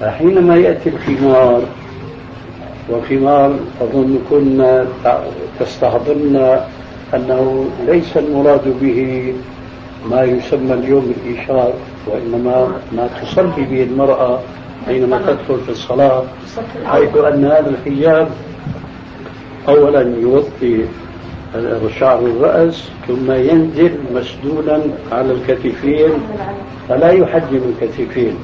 فحينما 0.00 0.56
يأتي 0.56 0.88
الخمار 0.88 1.62
وخمار 2.90 3.54
أظن 3.80 4.18
كنا 4.30 4.86
تستحضرن 5.60 6.60
أنه 7.14 7.64
ليس 7.86 8.16
المراد 8.16 8.80
به 8.80 9.34
ما 10.10 10.22
يسمى 10.22 10.74
اليوم 10.74 11.12
الإشار 11.26 11.72
وإنما 12.06 12.72
ما 12.92 13.08
تصلي 13.22 13.64
به 13.64 13.82
المرأة 13.82 14.38
حينما 14.86 15.18
تدخل 15.18 15.60
في 15.66 15.68
الصلاة 15.68 16.22
حيث 16.84 17.16
أن 17.16 17.44
هذا 17.44 17.70
الحجاب 17.70 18.28
أولا 19.68 20.00
يغطي 20.00 20.84
شعر 22.00 22.18
الرأس 22.18 22.88
ثم 23.08 23.32
ينزل 23.32 23.98
مسدودا 24.14 24.82
على 25.12 25.32
الكتفين 25.32 26.10
فلا 26.88 27.10
يحجم 27.10 27.60
الكتفين. 27.72 28.36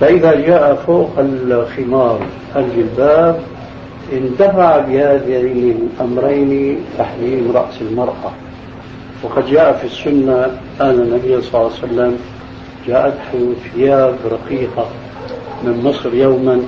فإذا 0.00 0.34
جاء 0.34 0.74
فوق 0.74 1.10
الخمار 1.18 2.20
الجلباب 2.56 3.40
اندفع 4.12 4.78
بهذين 4.78 5.88
الأمرين 6.00 6.80
تحريم 6.98 7.52
رأس 7.54 7.82
المرأة. 7.82 8.45
وقد 9.22 9.46
جاء 9.46 9.72
في 9.72 9.84
السنة 9.84 10.44
أن 10.80 10.90
النبي 10.90 11.42
صلى 11.42 11.60
الله 11.60 11.72
عليه 11.72 11.92
وسلم 11.92 12.18
جاءته 12.86 13.54
ثياب 13.74 14.14
رقيقة 14.30 14.86
من 15.62 15.82
مصر 15.84 16.14
يوما 16.14 16.60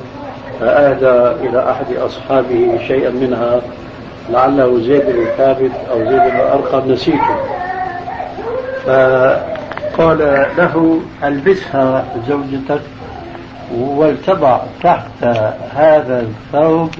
فأهدى 0.60 1.48
إلى 1.48 1.70
أحد 1.70 1.96
أصحابه 1.96 2.78
شيئا 2.88 3.10
منها 3.10 3.60
لعله 4.30 4.80
زيد 4.80 5.06
بن 5.06 5.24
ثابت 5.36 5.72
أو 5.90 5.98
زيد 5.98 6.20
بن 6.32 6.40
أرقم 6.40 6.92
نسيته. 6.92 7.36
فقال 8.86 10.18
له 10.58 11.00
ألبسها 11.24 12.04
زوجتك 12.28 12.80
ولتضع 13.78 14.58
تحت 14.82 15.24
هذا 15.74 16.20
الثوب 16.20 16.90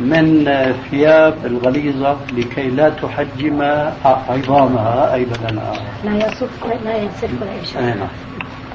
من 0.00 0.44
ثياب 0.90 1.34
الغليظة 1.44 2.16
لكي 2.32 2.68
لا 2.68 2.88
تحجم 2.88 3.62
عظامها 4.04 5.14
أي 5.14 5.24
بدنها 5.24 5.72
لا 6.04 6.26
يصف 6.26 6.66
لا 6.84 6.96
ينسف 6.96 7.30
ولا 7.74 7.94
نعم. 7.94 8.08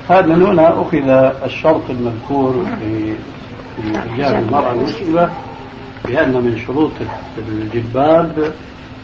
هذا 0.10 0.36
من 0.36 0.46
هنا 0.46 0.82
أخذ 0.82 1.10
الشرط 1.46 1.90
المذكور 1.90 2.66
في 2.80 3.16
حجاب 4.00 4.44
المرأة 4.44 4.72
المسلمة 4.72 5.30
بأن 6.06 6.32
من 6.32 6.62
شروط 6.68 6.92
الجلباب 7.38 8.54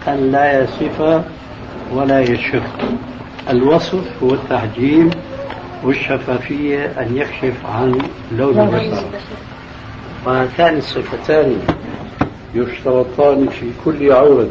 أن 0.08 0.32
لا 0.32 0.64
يصف 0.64 1.24
ولا 1.94 2.20
يشف. 2.20 2.64
الوصف 3.50 4.24
هو 4.24 4.34
التحجيم 4.34 5.10
والشفافية 5.84 6.86
أن 6.86 7.18
يكشف 7.18 7.66
عن 7.66 7.98
لون 8.32 8.60
البشرة 8.60 9.10
وهاتان 10.26 10.78
الصفتان 10.78 11.58
يشترطان 12.56 13.48
في 13.48 13.66
كل 13.86 14.12
عورة 14.12 14.50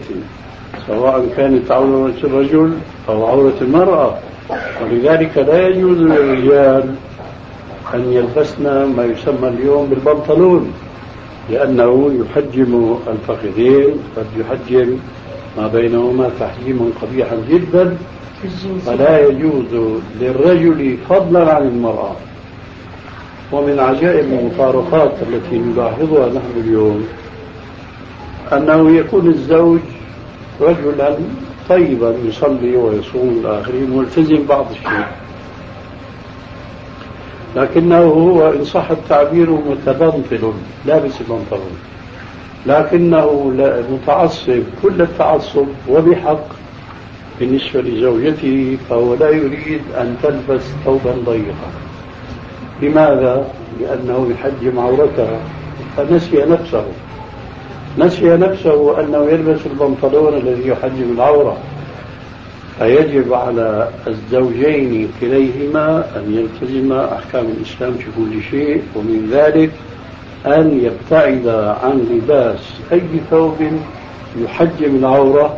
سواء 0.87 1.27
كانت 1.37 1.71
عورة 1.71 2.15
الرجل 2.25 2.73
أو 3.09 3.27
عورة 3.27 3.55
المرأة. 3.61 4.15
ولذلك 4.83 5.39
لا 5.39 5.69
يجوز 5.69 5.99
للرجال 5.99 6.95
أن 7.95 8.13
يلبسن 8.13 8.65
ما 8.97 9.05
يسمى 9.05 9.49
اليوم 9.49 9.87
بالبنطلون 9.87 10.73
لأنه 11.51 12.13
يحجم 12.21 12.99
الفخذين 13.07 13.91
قد 14.17 14.27
يحجم 14.39 14.99
ما 15.59 15.67
بينهما 15.67 16.31
تحجيما 16.41 16.91
قبيحا 17.03 17.37
جدا. 17.51 17.97
فلا 18.87 19.29
يجوز 19.29 19.99
للرجل 20.21 20.97
فضلا 21.09 21.55
عن 21.55 21.63
المرأة. 21.63 22.17
ومن 23.53 23.81
عجائب 23.81 24.33
المفارقات 24.33 25.13
التي 25.23 25.59
نلاحظها 25.59 26.29
نحن 26.29 26.61
اليوم 26.65 27.07
أنه 28.53 28.91
يكون 28.91 29.29
الزوج 29.29 29.81
رجلا 30.61 31.17
طيبا 31.69 32.15
يصلي 32.25 32.77
ويصوم 32.77 33.41
الآخرين 33.45 33.97
ملتزم 33.97 34.47
بعض 34.47 34.67
الشيء. 34.71 35.07
لكنه 37.57 37.99
هو 37.99 38.49
إن 38.49 38.65
صح 38.65 38.91
التعبير 38.91 39.51
متبنطل 39.51 40.53
لابس 40.87 41.21
البنطلون 41.21 41.77
لكنه 42.67 43.53
متعصب 43.91 44.63
كل 44.83 45.03
التعصب 45.03 45.67
وبحق 45.89 46.45
بالنسبة 47.41 47.81
لزوجته 47.81 48.79
فهو 48.91 49.15
لا 49.15 49.31
يريد 49.31 49.81
أن 49.97 50.17
تلبس 50.23 50.63
ثوبا 50.85 51.15
ضيقا. 51.27 51.71
لماذا؟ 52.83 53.47
لأنه 53.81 54.31
يحجم 54.31 54.79
عورتها 54.79 55.39
فنسي 55.97 56.37
نفسه. 56.37 56.85
نسي 57.99 58.37
نفسه 58.37 59.01
أنه 59.01 59.19
يلبس 59.31 59.61
البنطلون 59.67 60.35
الذي 60.35 60.69
يحجم 60.69 61.13
العورة 61.15 61.57
فيجب 62.79 63.33
على 63.35 63.89
الزوجين 64.07 65.09
كليهما 65.21 66.05
أن 66.17 66.35
يلتزما 66.35 67.15
أحكام 67.15 67.47
الإسلام 67.47 67.93
في 67.93 68.07
كل 68.17 68.43
شيء 68.51 68.83
ومن 68.97 69.29
ذلك 69.33 69.71
أن 70.47 70.81
يبتعد 70.85 71.47
عن 71.83 72.07
لباس 72.11 72.59
أي 72.93 73.03
ثوب 73.31 73.57
يحجم 74.39 74.97
العورة 74.97 75.57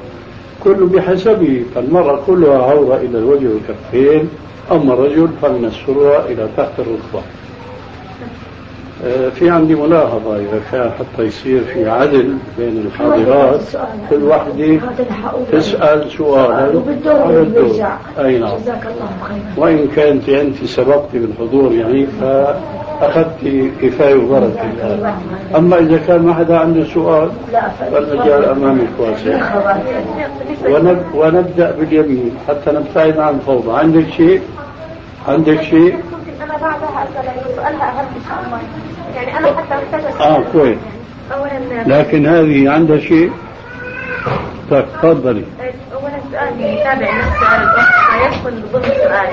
كل 0.65 0.87
بحسبه 0.87 1.63
فالمرأة 1.75 2.21
كلها 2.27 2.63
عورة 2.63 2.97
إلى 2.97 3.19
الوجه 3.19 3.49
والكفين 3.49 4.29
أما 4.71 4.95
الرجل 4.95 5.29
فمن 5.43 5.65
السرة 5.65 6.27
إلى 6.27 6.49
تحت 6.57 6.73
الركبة. 6.79 7.23
في 9.35 9.51
عندي 9.51 9.75
ملاحظة 9.75 10.37
إذا 10.37 10.61
كان 10.73 10.91
حتى 10.91 11.23
يصير 11.23 11.65
في 11.65 11.91
عدل 11.91 12.37
بين 12.59 12.87
الحاضرات 12.87 13.61
كل 14.11 14.23
واحدة 14.23 14.81
تسأل 15.53 16.11
سؤالا 16.11 16.55
على 16.55 17.41
الدور. 17.41 17.87
أي 18.19 18.39
نعم. 18.39 18.59
وإن 19.57 19.87
كنت 19.87 20.29
أنت 20.29 20.65
سبقت 20.65 21.09
بالحضور 21.13 21.73
يعني 21.73 22.07
فأخذت 22.07 23.71
كفاية 23.83 24.15
وبركة 24.15 25.15
أما 25.57 25.79
إذا 25.79 25.99
كان 26.07 26.23
ما 26.23 26.35
حدا 26.35 26.59
عنده 26.59 26.85
سؤال 26.85 27.31
فالمجال 27.93 28.45
أمامك 28.45 28.89
واسع. 28.99 29.63
ونبدأ 31.15 31.71
باليمين. 31.71 32.37
حتى 32.49 32.71
نبتعد 32.73 33.19
عن 33.19 33.35
الفوضى 33.35 33.79
عندك 33.79 34.07
شيء؟ 34.17 34.41
عندك 35.29 35.63
شيء؟ 35.63 35.99
أنا 36.43 36.53
بعدها 36.53 37.05
اسال 37.05 37.55
سؤالها 37.57 37.89
اهم 37.89 38.07
ان 38.17 38.23
شاء 38.29 38.39
الله 38.47 38.59
يعني 39.15 39.39
أنا 39.39 39.47
حتى 39.47 39.75
محتاجه 39.93 40.21
آه 40.21 40.43
كويس. 40.53 40.79
اولا 41.35 41.83
لكن 41.87 42.27
هذه 42.27 42.71
عندها 42.71 42.99
شيء 42.99 43.33
طيب 44.71 44.85
تفضلي. 45.03 45.45
اولا 45.95 46.13
سؤال 46.33 46.61
يتابع 46.61 47.17
نفس 47.19 47.39
سؤال 47.39 47.63
الاخت 47.63 47.93
فيدخل 48.11 48.63
ضمن 48.73 48.83
سؤال. 48.83 49.27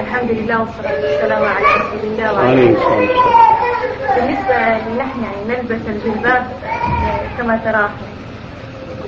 الحمد 0.00 0.30
لله 0.30 0.60
والصلاة 0.60 0.92
والسلام 1.02 1.42
على 1.44 1.66
رسول 1.76 2.00
الله 2.12 2.32
وعلى 2.32 2.52
آله 2.52 2.72
وصحبه. 2.72 3.08
بالنسبة 4.16 4.56
نحن 4.98 5.22
يعني 5.22 5.40
نلبس 5.48 5.80
الجلباب 5.88 6.46
كما 7.38 7.56
تراه 7.64 7.90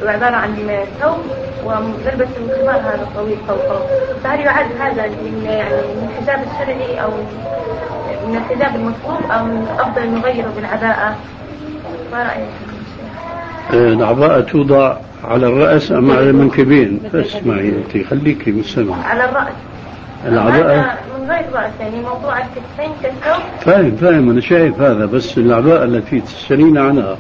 عبارة 0.08 0.36
عن 0.36 0.54
ثوب 1.00 1.18
ونلبس 1.64 2.28
الخمار 2.36 2.80
هذا 2.80 3.02
الطويل 3.02 3.36
فوقه 3.48 3.86
فهل 4.24 4.40
يعد 4.40 4.66
هذا 4.80 5.06
من 5.06 5.44
يعني 5.46 5.74
من 5.74 6.08
الحجاب 6.10 6.46
الشرعي 6.52 7.00
أو 7.02 7.10
من 8.28 8.36
الحجاب 8.36 8.76
المطلوب 8.76 9.30
أو 9.30 9.44
من 9.44 9.68
الأفضل 9.74 10.10
نغيره 10.10 10.52
بالعباءة؟ 10.56 11.16
ما 12.12 12.22
رأيك؟ 12.22 12.48
العباءة 13.72 14.40
توضع 14.40 14.96
على 15.24 15.46
الرأس 15.46 15.92
أم 15.92 16.10
على 16.10 16.30
المنكبين؟ 16.30 17.00
بس 17.14 17.36
معي 17.46 17.68
أنت 17.68 18.06
خليكي 18.06 18.50
مستمع. 18.52 19.06
على 19.06 19.24
الرأس. 19.24 19.54
العباءة؟ 20.26 20.98
من 21.18 21.30
غير 21.30 21.44
رأس 21.52 21.72
يعني 21.80 22.00
موضوع 22.00 22.38
الكتفين 22.38 22.92
كالثوب. 23.02 23.42
فاهم 23.60 23.96
فاهم 23.96 24.30
أنا 24.30 24.40
شايف 24.40 24.80
هذا 24.80 25.06
بس 25.06 25.38
العباءة 25.38 25.84
التي 25.84 26.20
تسألين 26.20 26.78
عنها 26.78 27.16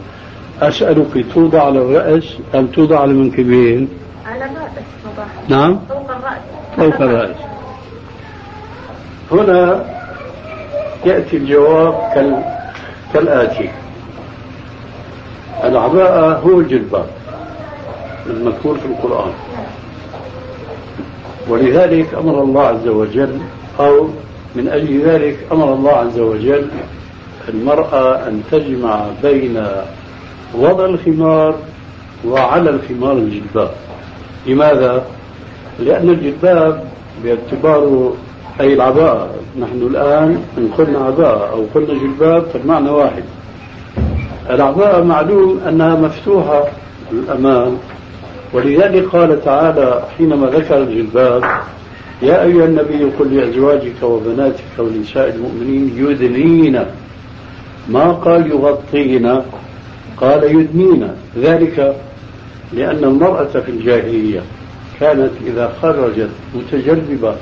أسألك 0.68 1.26
توضع 1.34 1.62
على 1.62 1.78
الرأس 1.78 2.36
أم 2.54 2.66
توضع 2.66 3.00
على 3.00 3.10
المنكبين؟ 3.10 3.88
على 4.26 4.44
الرأس 4.44 4.84
نعم. 5.48 5.78
فوق 5.88 6.10
الرأس. 6.10 6.42
فوق 6.76 7.00
الرأس. 7.02 7.36
هنا 9.32 9.84
يأتي 11.06 11.36
الجواب 11.36 11.94
كال... 12.14 12.42
كالآتي. 13.14 13.70
العباءة 15.64 16.38
هو 16.38 16.60
الجلباب 16.60 17.06
المذكور 18.26 18.78
في 18.78 18.86
القرآن. 18.86 19.32
ولذلك 21.48 22.14
أمر 22.14 22.42
الله 22.42 22.62
عز 22.62 22.88
وجل 22.88 23.38
أو 23.80 24.08
من 24.54 24.68
أجل 24.68 25.02
ذلك 25.02 25.38
أمر 25.52 25.74
الله 25.74 25.92
عز 25.92 26.18
وجل 26.18 26.68
المرأة 27.48 28.28
أن 28.28 28.42
تجمع 28.50 29.06
بين 29.22 29.66
وضع 30.54 30.84
الخمار 30.84 31.54
وعلى 32.26 32.70
الخمار 32.70 33.12
الجلباب 33.12 33.70
لماذا؟ 34.46 35.04
لأن 35.78 36.08
الجلباب 36.08 36.84
باعتباره 37.24 38.14
أي 38.60 38.74
العباءة 38.74 39.30
نحن 39.60 39.82
الآن 39.90 40.42
إن 40.58 40.68
قلنا 40.78 40.98
عباءة 40.98 41.50
أو 41.52 41.64
قلنا 41.74 41.94
جلباب 41.94 42.42
فالمعنى 42.42 42.90
واحد. 42.90 43.22
العباءة 44.50 45.04
معلوم 45.04 45.60
أنها 45.68 45.96
مفتوحة 45.96 46.64
الأمام 47.12 47.78
ولذلك 48.52 49.04
قال 49.04 49.44
تعالى 49.44 50.02
حينما 50.18 50.46
ذكر 50.46 50.82
الجلباب 50.82 51.44
يا 52.22 52.42
أيها 52.42 52.64
النبي 52.64 53.04
قل 53.18 53.36
لأزواجك 53.36 54.02
وبناتك 54.02 54.64
ونساء 54.78 55.28
المؤمنين 55.28 55.92
يدنين 55.96 56.84
ما 57.88 58.12
قال 58.12 58.50
يغطين 58.50 59.42
قال 60.16 60.44
يدنين 60.44 61.08
ذلك 61.38 61.96
لأن 62.72 63.04
المرأة 63.04 63.44
في 63.44 63.68
الجاهلية 63.68 64.40
كانت 65.00 65.30
إذا 65.46 65.72
خرجت 65.82 66.30
متجلبة 66.54 67.34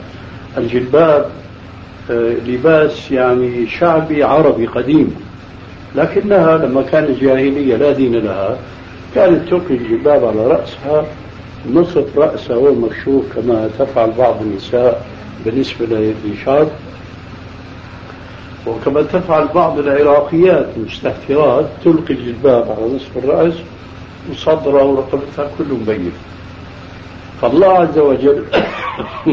الجلباب 0.59 1.26
آه، 2.11 2.35
لباس 2.46 3.11
يعني 3.11 3.66
شعبي 3.66 4.24
عربي 4.24 4.66
قديم 4.66 5.14
لكنها 5.94 6.59
لما 6.59 6.83
كانت 6.83 7.20
جاهلية 7.20 7.76
لا 7.76 7.92
دين 7.92 8.16
لها 8.16 8.59
كانت 9.14 9.48
تلقي 9.48 9.74
الجلباب 9.74 10.24
على 10.24 10.46
رأسها 10.46 11.04
نصف 11.72 12.18
رأسها 12.18 12.56
هو 12.56 12.74
مكشوف 12.74 13.24
كما 13.37 13.70
تفعل 13.78 14.11
بعض 14.18 14.37
النساء 14.42 15.06
بالنسبة 15.44 15.87
للإنشاد 15.87 16.68
وكما 18.66 19.03
تفعل 19.03 19.49
بعض 19.55 19.79
العراقيات 19.79 20.68
المستهترات 20.77 21.66
تلقي 21.85 22.14
الجلباب 22.14 22.70
على 22.70 22.94
نصف 22.94 23.16
الرأس 23.16 23.55
وصدرها 24.31 24.83
ورقبتها 24.83 25.51
كله 25.59 25.77
مبين. 25.77 26.12
فالله 27.42 27.68
عز 27.68 27.99
وجل 27.99 28.44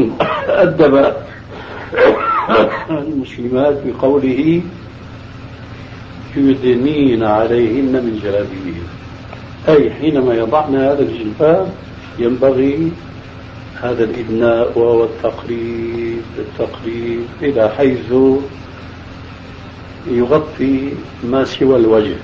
أدب 0.48 1.12
المسلمات 2.90 3.78
بقوله 3.86 4.62
يدنين 6.36 7.24
عليهن 7.24 7.92
من 7.92 8.20
جلابيبهن. 8.22 8.88
أي 9.68 9.90
حينما 9.90 10.34
يضعن 10.34 10.76
هذا 10.76 11.02
الجلباب 11.02 11.68
ينبغي 12.18 12.92
هذا 13.82 14.04
الإدناء 14.04 14.78
وهو 14.78 15.04
التقريب 15.04 16.22
التقريب 16.38 17.22
إلى 17.42 17.70
حيث 17.76 18.12
يغطي 20.10 20.92
ما 21.24 21.44
سوى 21.44 21.76
الوجه. 21.76 22.16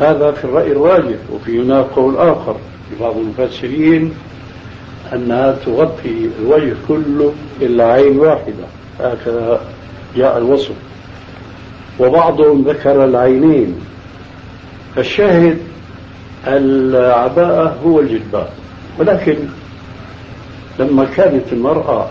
هذا 0.00 0.32
في 0.32 0.44
الرأي 0.44 0.72
الراجح 0.72 1.18
وفي 1.32 1.60
هناك 1.62 1.84
قول 1.84 2.16
آخر 2.16 2.56
لبعض 2.92 3.16
المفسرين 3.16 4.14
أنها 5.12 5.52
تغطي 5.52 6.30
الوجه 6.40 6.74
كله 6.88 7.32
إلا 7.60 7.84
عين 7.92 8.18
واحدة 8.18 8.64
هكذا 9.00 9.60
جاء 10.16 10.38
الوصف. 10.38 10.74
وبعضهم 11.98 12.62
ذكر 12.62 13.04
العينين. 13.04 13.74
فالشاهد 14.96 15.58
العباءة 16.46 17.76
هو 17.84 18.00
الجلباب 18.00 18.48
ولكن 18.98 19.36
لما 20.78 21.04
كانت 21.04 21.52
المرأة 21.52 22.08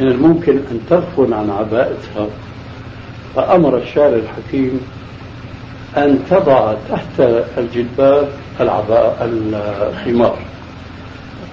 من 0.00 0.08
الممكن 0.08 0.56
أن 0.56 0.80
تغفل 0.90 1.34
عن 1.34 1.50
عباءتها 1.50 2.26
فأمر 3.36 3.76
الشارع 3.76 4.16
الحكيم 4.16 4.80
أن 5.96 6.18
تضع 6.30 6.74
تحت 6.90 7.42
الجلباب 7.58 8.28
الخمار. 8.60 10.38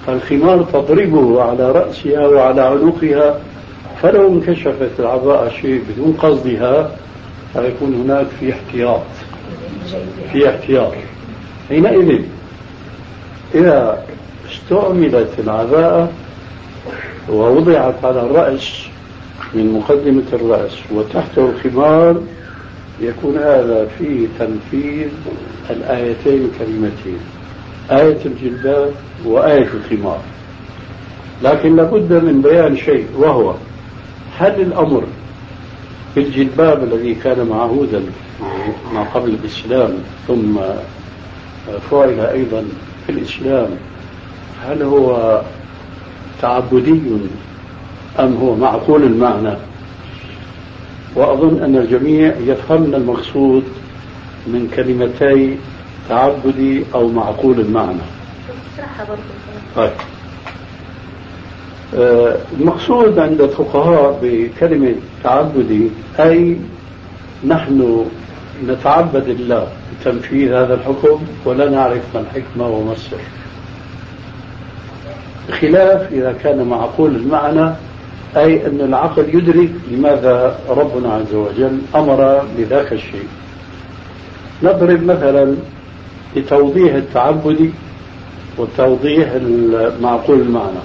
فالخمار 0.06 0.62
تضربه 0.62 1.42
على 1.42 1.72
رأسها 1.72 2.26
وعلى 2.26 2.60
عنقها 2.60 3.40
فلو 4.02 4.28
انكشفت 4.28 4.90
العباءة 4.98 5.48
شيء 5.48 5.82
بدون 5.88 6.12
قصدها 6.12 6.90
فيكون 7.52 7.94
هناك 7.94 8.26
في 8.40 8.52
احتياط. 8.52 9.02
في 10.32 10.48
احتياط. 10.48 10.92
حينئذ 11.68 12.22
إذا 13.54 14.02
استعملت 14.52 15.30
العباءة 15.38 16.08
ووضعت 17.28 18.04
على 18.04 18.20
الرأس 18.20 18.79
من 19.54 19.72
مقدمة 19.72 20.22
الرأس 20.32 20.78
وتحته 20.92 21.50
الخمار 21.50 22.22
يكون 23.00 23.36
هذا 23.36 23.88
فيه 23.98 24.26
تنفيذ 24.38 25.08
الآيتين 25.70 26.44
الكريمتين 26.44 27.18
آية 27.90 28.18
الجلباب 28.26 28.92
وآية 29.24 29.68
الخمار. 29.74 30.20
لكن 31.42 31.76
لابد 31.76 32.12
من 32.12 32.42
بيان 32.42 32.76
شيء 32.76 33.06
وهو 33.16 33.54
هل 34.38 34.60
الأمر 34.60 35.04
في 36.14 36.20
الجلباب 36.20 36.84
الذي 36.84 37.14
كان 37.14 37.46
معهودا 37.46 38.02
ما 38.94 39.02
قبل 39.02 39.30
الإسلام 39.30 39.94
ثم 40.28 40.58
فعل 41.90 42.20
أيضا 42.20 42.64
في 43.06 43.12
الإسلام 43.12 43.68
هل 44.66 44.82
هو 44.82 45.40
تعبدي 46.42 47.00
أم 48.18 48.36
هو 48.36 48.54
معقول 48.54 49.02
المعنى؟ 49.02 49.56
وأظن 51.16 51.62
أن 51.62 51.76
الجميع 51.76 52.34
يفهمن 52.46 52.94
المقصود 52.94 53.64
من 54.46 54.70
كلمتي 54.76 55.56
تعبدي 56.08 56.84
أو 56.94 57.08
معقول 57.08 57.60
المعنى. 57.60 58.02
طيب. 59.76 59.90
آه، 61.94 62.36
المقصود 62.60 63.18
عند 63.18 63.40
الفقهاء 63.40 64.18
بكلمة 64.22 64.94
تعبدي 65.24 65.88
أي 66.20 66.56
نحن 67.46 68.06
نتعبد 68.68 69.28
الله 69.28 69.68
بتنفيذ 70.00 70.52
هذا 70.52 70.74
الحكم 70.74 71.22
ولا 71.44 71.70
نعرف 71.70 72.02
ما 72.14 72.20
الحكمة 72.20 72.68
وما 72.68 72.92
السر. 72.92 73.16
بخلاف 75.48 76.12
إذا 76.12 76.32
كان 76.32 76.66
معقول 76.66 77.16
المعنى 77.16 77.70
أي 78.36 78.66
أن 78.66 78.80
العقل 78.80 79.24
يدرك 79.34 79.70
لماذا 79.90 80.58
ربنا 80.68 81.12
عز 81.12 81.34
وجل 81.34 81.78
أمر 81.94 82.42
بذاك 82.58 82.92
الشيء. 82.92 83.28
نضرب 84.62 85.04
مثلا 85.04 85.56
لتوضيح 86.36 86.94
التعبد 86.94 87.72
وتوضيح 88.58 89.28
معقول 90.02 90.40
المعنى. 90.40 90.82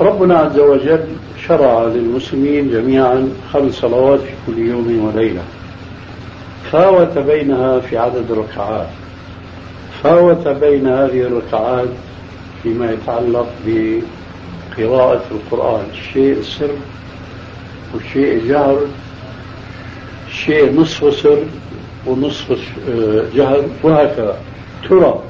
ربنا 0.00 0.38
عز 0.38 0.58
وجل 0.58 1.04
شرع 1.46 1.84
للمسلمين 1.84 2.70
جميعا 2.70 3.28
خمس 3.52 3.74
صلوات 3.74 4.20
في 4.20 4.32
كل 4.46 4.58
يوم 4.58 5.12
وليلة. 5.14 5.42
فاوت 6.72 7.18
بينها 7.18 7.80
في 7.80 7.98
عدد 7.98 8.30
الركعات 8.30 8.86
فاوت 10.02 10.48
بين 10.48 10.86
هذه 10.86 11.20
الركعات 11.20 11.88
فيما 12.62 12.92
يتعلق 12.92 13.46
بقراءة 14.78 15.22
القرآن 15.30 15.84
شيء 16.12 16.32
السر 16.32 16.70
وشيء 17.94 18.32
الجهر 18.32 18.78
شيء 20.30 20.80
نصفه 20.80 21.10
سر 21.10 21.38
ونصفه 22.06 22.58
آه، 22.88 23.24
جهل 23.34 23.68
وهكذا. 23.82 24.36
ترى 24.88 25.20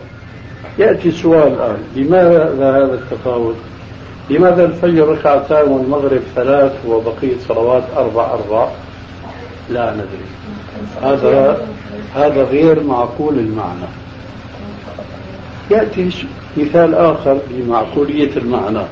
يأتي 0.79 1.11
سؤال 1.11 1.53
الآن 1.53 1.79
لماذا 1.97 2.55
هذا 2.59 2.95
التفاوت؟ 2.95 3.57
لماذا 4.31 4.65
الفجر 4.65 5.09
ركعتان 5.09 5.69
والمغرب 5.69 6.21
ثلاث 6.35 6.73
وبقية 6.87 7.37
صلوات 7.49 7.85
أربع 7.97 8.31
أربع؟ 8.35 8.69
لا 9.71 9.93
ندري. 9.93 10.29
هذا 11.03 11.67
هذا 12.15 12.45
غير 12.45 12.83
معقول 12.83 13.39
المعنى. 13.39 13.87
يأتي 15.71 16.11
مثال 16.57 16.95
آخر 16.95 17.39
لمعقولية 17.51 18.37
المعنى. 18.37 18.83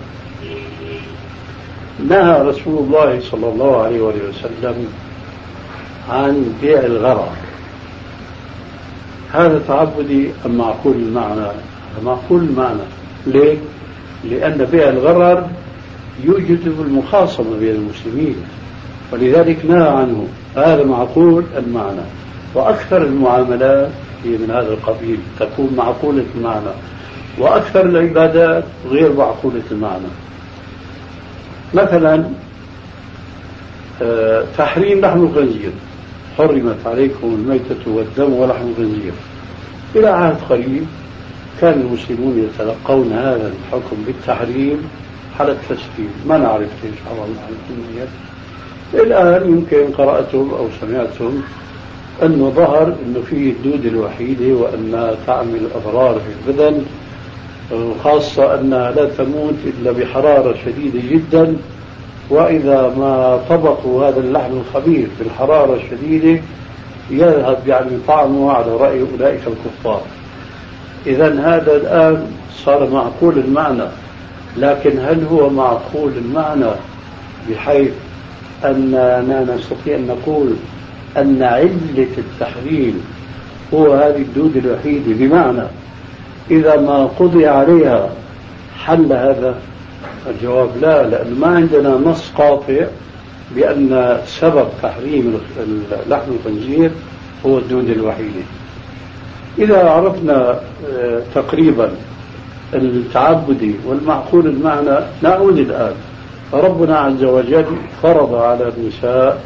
نهى 2.09 2.43
رسول 2.43 2.79
الله 2.79 3.21
صلى 3.21 3.49
الله 3.49 3.83
عليه 3.83 4.01
وسلم 4.01 4.89
عن 6.11 6.55
بيع 6.63 6.81
الغرر 6.81 7.29
هذا 9.33 9.63
تعبدي 9.69 10.31
أم 10.47 10.59
معقول 10.59 10.97
المعنى؟ 10.97 11.47
معقول 12.05 12.41
المعنى. 12.41 12.83
ليه؟ 13.27 13.59
لأن 14.25 14.65
بيع 14.73 14.89
الغرر 14.89 15.47
يوجد 16.25 16.61
المخاصمة 16.67 17.59
بين 17.61 17.75
المسلمين 17.75 18.37
ولذلك 19.13 19.67
نهى 19.67 19.89
عنه. 19.89 20.27
هذا 20.57 20.85
معقول 20.85 21.45
المعنى 21.57 22.03
وأكثر 22.55 23.03
المعاملات 23.03 23.91
هي 24.25 24.31
من 24.31 24.51
هذا 24.51 24.73
القبيل. 24.73 25.19
تكون 25.41 25.75
معقولة 25.77 26.25
المعنى 26.37 26.71
وأكثر 27.39 27.87
العبادات 27.87 28.65
غير 28.91 29.13
معقولة 29.13 29.63
المعنى. 29.71 30.30
مثلا 31.75 32.25
آه، 34.03 34.45
تحريم 34.59 35.01
لحم 35.01 35.23
الخنزير. 35.23 35.73
حرمت 36.39 36.87
عليكم 36.87 37.27
الميتة 37.27 37.91
والدم 37.91 38.33
ولحم 38.33 38.69
الخنزير. 38.69 39.13
إلى 39.97 40.09
عهد 40.09 40.37
قريب 40.49 40.87
كان 41.61 41.81
المسلمون 41.81 42.49
يتلقون 42.49 43.13
هذا 43.13 43.53
الحكم 43.53 43.97
بالتحريم 44.07 44.89
على 45.41 45.53
التسليم 45.53 46.11
ما 46.27 46.39
نعرف 46.39 46.69
ليش 46.85 46.99
على 47.11 47.31
الخنزير 47.31 48.09
الآن 48.95 49.49
يمكن 49.49 49.93
قرأتم 49.99 50.51
أو 50.59 50.69
سمعتم 50.81 51.43
أنه 52.23 52.53
ظهر 52.57 52.95
أنه 53.07 53.23
فيه 53.31 53.53
الدودة 53.53 53.89
الوحيدة 53.89 54.55
وأنها 54.55 55.15
تعمل 55.27 55.69
أضرار 55.75 56.15
في 56.15 56.51
البدن 56.51 56.83
وخاصة 57.73 58.61
أنها 58.61 58.91
لا 58.91 59.05
تموت 59.05 59.55
إلا 59.65 59.93
بحرارة 59.93 60.55
شديدة 60.65 61.01
جدا 61.11 61.57
وإذا 62.31 62.95
ما 62.99 63.41
طبقوا 63.49 64.09
هذا 64.09 64.21
اللحم 64.21 64.53
الخبيث 64.53 65.09
بالحرارة 65.19 65.75
الشديدة 65.75 66.43
يذهب 67.11 67.59
يعني 67.67 67.91
طعمه 68.09 68.53
على 68.53 68.77
رأي 68.77 69.01
أولئك 69.01 69.41
الكفار. 69.47 70.03
إذا 71.07 71.41
هذا 71.41 71.77
الآن 71.77 72.27
صار 72.65 72.91
معقول 72.91 73.39
المعنى 73.39 73.85
لكن 74.57 74.99
هل 74.99 75.25
هو 75.31 75.51
معقول 75.51 76.13
المعنى 76.17 76.71
بحيث 77.51 77.93
أننا 78.65 79.57
نستطيع 79.57 79.97
أن 79.97 80.07
نقول 80.07 80.57
أن 81.17 81.43
علة 81.43 82.09
التحريم 82.19 83.05
هو 83.75 83.95
هذه 83.95 84.23
الدود 84.23 84.57
الوحيدة؟ 84.57 85.13
بمعنى 85.15 85.63
إذا 86.51 86.77
ما 86.77 87.05
قضي 87.19 87.47
عليها 87.47 88.11
حل 88.85 89.13
هذا؟ 89.13 89.55
الجواب 90.31 90.71
لا 90.81 91.07
لأن 91.07 91.37
ما 91.41 91.47
عندنا 91.47 91.89
نص 91.89 92.31
قاطع 92.39 92.87
بأن 93.55 94.21
سبب 94.27 94.69
تحريم 94.83 95.41
لحم 96.09 96.31
الخنزير 96.33 96.91
هو 97.47 97.59
الدود 97.59 97.91
الوحيدة 97.91 98.43
إذا 99.59 99.91
عرفنا 99.91 100.61
آه، 100.93 101.23
تقريبا 101.35 101.91
التعبدي 102.75 103.75
والمعقول 103.87 104.47
المعنى 104.47 104.99
نعود 105.23 105.59
الآن. 105.59 105.95
فربنا 106.53 106.99
عز 106.99 107.25
وجل 107.25 107.67
فرض 108.03 108.35
على 108.35 108.73
النساء 108.77 109.43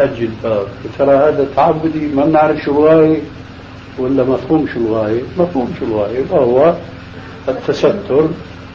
الجلباب 0.00 0.66
ترى 0.98 1.16
هذا 1.16 1.46
تعبدي 1.56 2.06
ما 2.06 2.24
بنعرف 2.24 2.58
شو 2.64 2.70
الغاية 2.70 3.20
ولا 3.98 4.24
مفهوم 4.24 4.66
شو 4.74 4.80
الغاية 4.80 5.22
مفهوم 5.38 5.74
شو 5.78 5.84
الغاية 5.84 6.24
وهو 6.30 6.74
التستر 7.48 8.28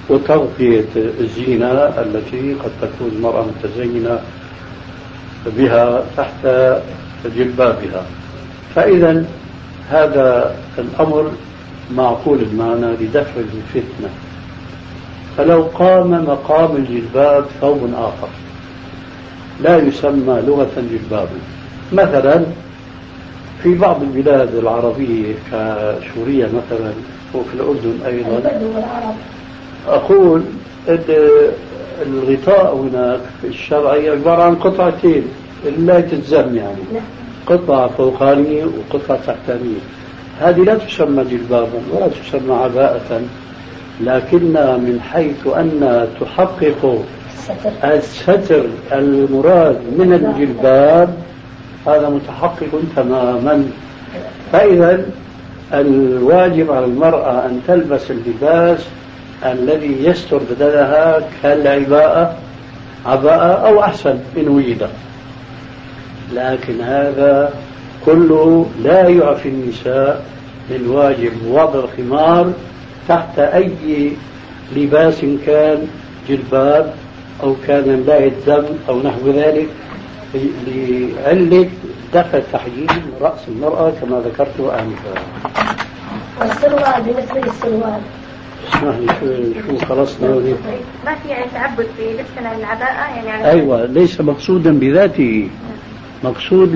وتغطية 0.09 0.85
الزينة 0.95 1.71
التي 1.73 2.53
قد 2.53 2.71
تكون 2.81 3.11
المرأة 3.15 3.45
متزينة 3.45 4.19
بها 5.57 6.03
تحت 6.17 6.47
جلبابها 7.35 8.05
فإذا 8.75 9.25
هذا 9.89 10.55
الأمر 10.77 11.31
معقول 11.95 12.39
المعنى 12.41 12.85
لدفع 12.85 13.31
الفتنة. 13.39 14.09
فلو 15.37 15.61
قام 15.61 16.11
مقام 16.11 16.75
الجلباب 16.75 17.45
ثوب 17.61 17.89
آخر 17.93 18.29
لا 19.61 19.77
يسمى 19.77 20.41
لغة 20.47 20.71
جلبابا 20.91 21.39
مثلا 21.93 22.45
في 23.63 23.75
بعض 23.75 24.01
البلاد 24.01 24.55
العربية 24.55 25.33
كسوريا 25.51 26.47
مثلا 26.47 26.91
وفي 27.33 27.53
الأردن 27.53 27.93
أيضا. 28.05 28.41
أقول 29.87 30.43
الغطاء 32.01 32.75
هناك 32.75 33.19
في 33.41 33.47
الشرعي 33.47 34.09
عبارة 34.09 34.43
عن 34.43 34.55
قطعتين 34.55 35.23
لا 35.77 36.01
تتزم 36.01 36.55
يعني. 36.55 36.83
نعم. 36.93 37.03
قطعة 37.45 37.87
فوقانية 37.87 38.65
وقطعة 38.65 39.17
تحتانية. 39.17 39.79
هذه 40.39 40.59
لا 40.59 40.75
تسمى 40.75 41.23
جلبابا 41.23 41.79
ولا 41.93 42.07
تسمى 42.07 42.53
عباءة 42.53 43.21
لكنها 44.01 44.77
من 44.77 44.99
حيث 45.01 45.47
أنها 45.57 46.07
تحقق 46.21 47.03
الستر 47.83 48.65
المراد 48.91 49.81
من 49.97 50.13
الجلباب 50.13 51.17
هذا 51.87 52.09
متحقق 52.09 52.81
تماما. 52.95 53.65
فإذا 54.51 55.05
الواجب 55.73 56.71
على 56.71 56.85
المرأة 56.85 57.45
أن 57.45 57.61
تلبس 57.67 58.11
اللباس 58.11 58.79
الذي 59.45 60.05
يستر 60.05 60.41
بدنها 60.51 61.19
كالعباءة 61.43 62.37
عباءة 63.05 63.67
أو 63.67 63.83
أحسن 63.83 64.19
إن 64.37 64.47
وجد 64.47 64.87
لكن 66.33 66.81
هذا 66.81 67.53
كله 68.05 68.69
لا 68.83 69.09
يعفي 69.09 69.49
النساء 69.49 70.25
من 70.69 70.87
واجب 70.87 71.31
وضع 71.47 71.79
الخمار 71.79 72.53
تحت 73.07 73.39
أي 73.39 74.11
لباس 74.75 75.21
كان 75.45 75.87
جلباب 76.29 76.93
أو 77.43 77.55
كان 77.67 78.03
لا 78.07 78.25
الدم 78.25 78.65
أو 78.89 79.01
نحو 79.01 79.31
ذلك. 79.31 79.67
لعلة 80.35 81.69
دفع 82.13 82.39
تحجيم 82.53 82.87
رأس 83.21 83.39
المرأة 83.47 83.91
كما 84.01 84.21
ذكرت 84.25 84.59
آنفا. 84.59 85.21
السروال 86.41 87.01
بالنسبة 87.05 87.39
للسروال. 87.39 87.99
اسمح 88.73 88.95
لي 89.21 89.53
شو 89.67 89.85
خلصنا 89.85 90.29
ما 91.05 91.15
في 91.15 91.29
يعني 91.29 91.45
تعبد 91.53 91.87
في 91.97 92.03
لبسنا 92.03 92.55
العباءة؟ 92.57 93.25
يعني 93.25 93.49
أيوة 93.49 93.85
ليس 93.85 94.21
مقصودا 94.21 94.79
بذاته. 94.79 95.47
مقصود 96.23 96.75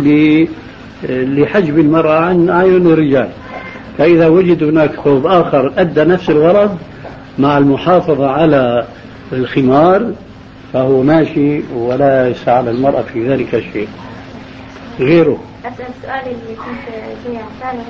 لحجب 1.09 1.79
المرأة 1.79 2.19
عن 2.19 2.49
أعين 2.49 2.87
الرجال. 2.87 3.29
فإذا 3.97 4.27
وجد 4.27 4.63
هناك 4.63 4.91
ثوب 5.03 5.27
آخر 5.27 5.73
أدى 5.77 6.03
نفس 6.03 6.29
الغرض 6.29 6.77
مع 7.39 7.57
المحافظة 7.57 8.29
على 8.29 8.85
الخمار 9.33 10.11
فهو 10.73 11.01
ماشي 11.01 11.63
ولا 11.73 12.27
ليس 12.27 12.47
على 12.47 12.71
المرأة 12.71 13.01
في 13.01 13.27
ذلك 13.27 13.59
شيء. 13.73 13.89
غيره. 14.99 15.39
أسأل 15.65 15.85
السؤال 15.97 16.21
اللي 16.25 16.55
كنت 16.55 16.85
فيه 17.23 17.39
ثانية 17.61 17.83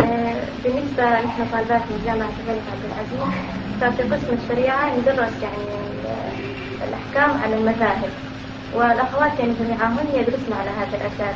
آه 0.00 0.34
بالنسبة 0.64 1.04
نحن 1.04 1.44
طالبات 1.52 1.82
من 1.90 2.02
جامعة 2.06 2.32
الملك 2.40 2.62
عبد 2.72 2.84
العزيز 2.90 3.34
ففي 3.80 4.02
قسم 4.02 4.34
الشريعة 4.42 4.96
ندرس 4.96 5.42
يعني 5.42 5.64
الأحكام 6.88 7.42
على 7.42 7.56
المذاهب 7.56 8.10
والأخوات 8.74 9.38
يعني 9.38 9.52
جميعهن 9.60 10.06
يدرسن 10.14 10.52
على 10.52 10.70
هذا 10.70 10.96
الأساس. 10.96 11.34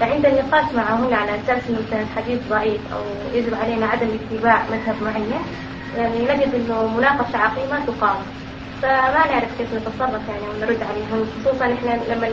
فعند 0.00 0.26
النقاش 0.26 0.74
معهن 0.74 1.12
على 1.14 1.30
أساس 1.34 1.62
أنه 1.68 1.78
مثلا 1.88 2.02
الحديث 2.02 2.38
ضعيف 2.50 2.80
أو 2.94 3.02
يجب 3.38 3.54
علينا 3.54 3.86
عدم 3.86 4.06
اتباع 4.06 4.62
مذهب 4.70 4.96
معين 5.02 5.40
يعني 5.96 6.18
نجد 6.22 6.54
أنه 6.54 6.96
مناقشة 6.96 7.36
عقيمة 7.36 7.84
تقام. 7.86 8.16
فما 8.82 9.26
نعرف 9.30 9.58
كيف 9.58 9.74
نتصرف 9.74 10.28
يعني 10.28 10.48
ونرد 10.48 10.82
عليهم 10.82 11.26
خصوصا 11.40 11.64
إحنا 11.64 12.14
لما 12.14 12.28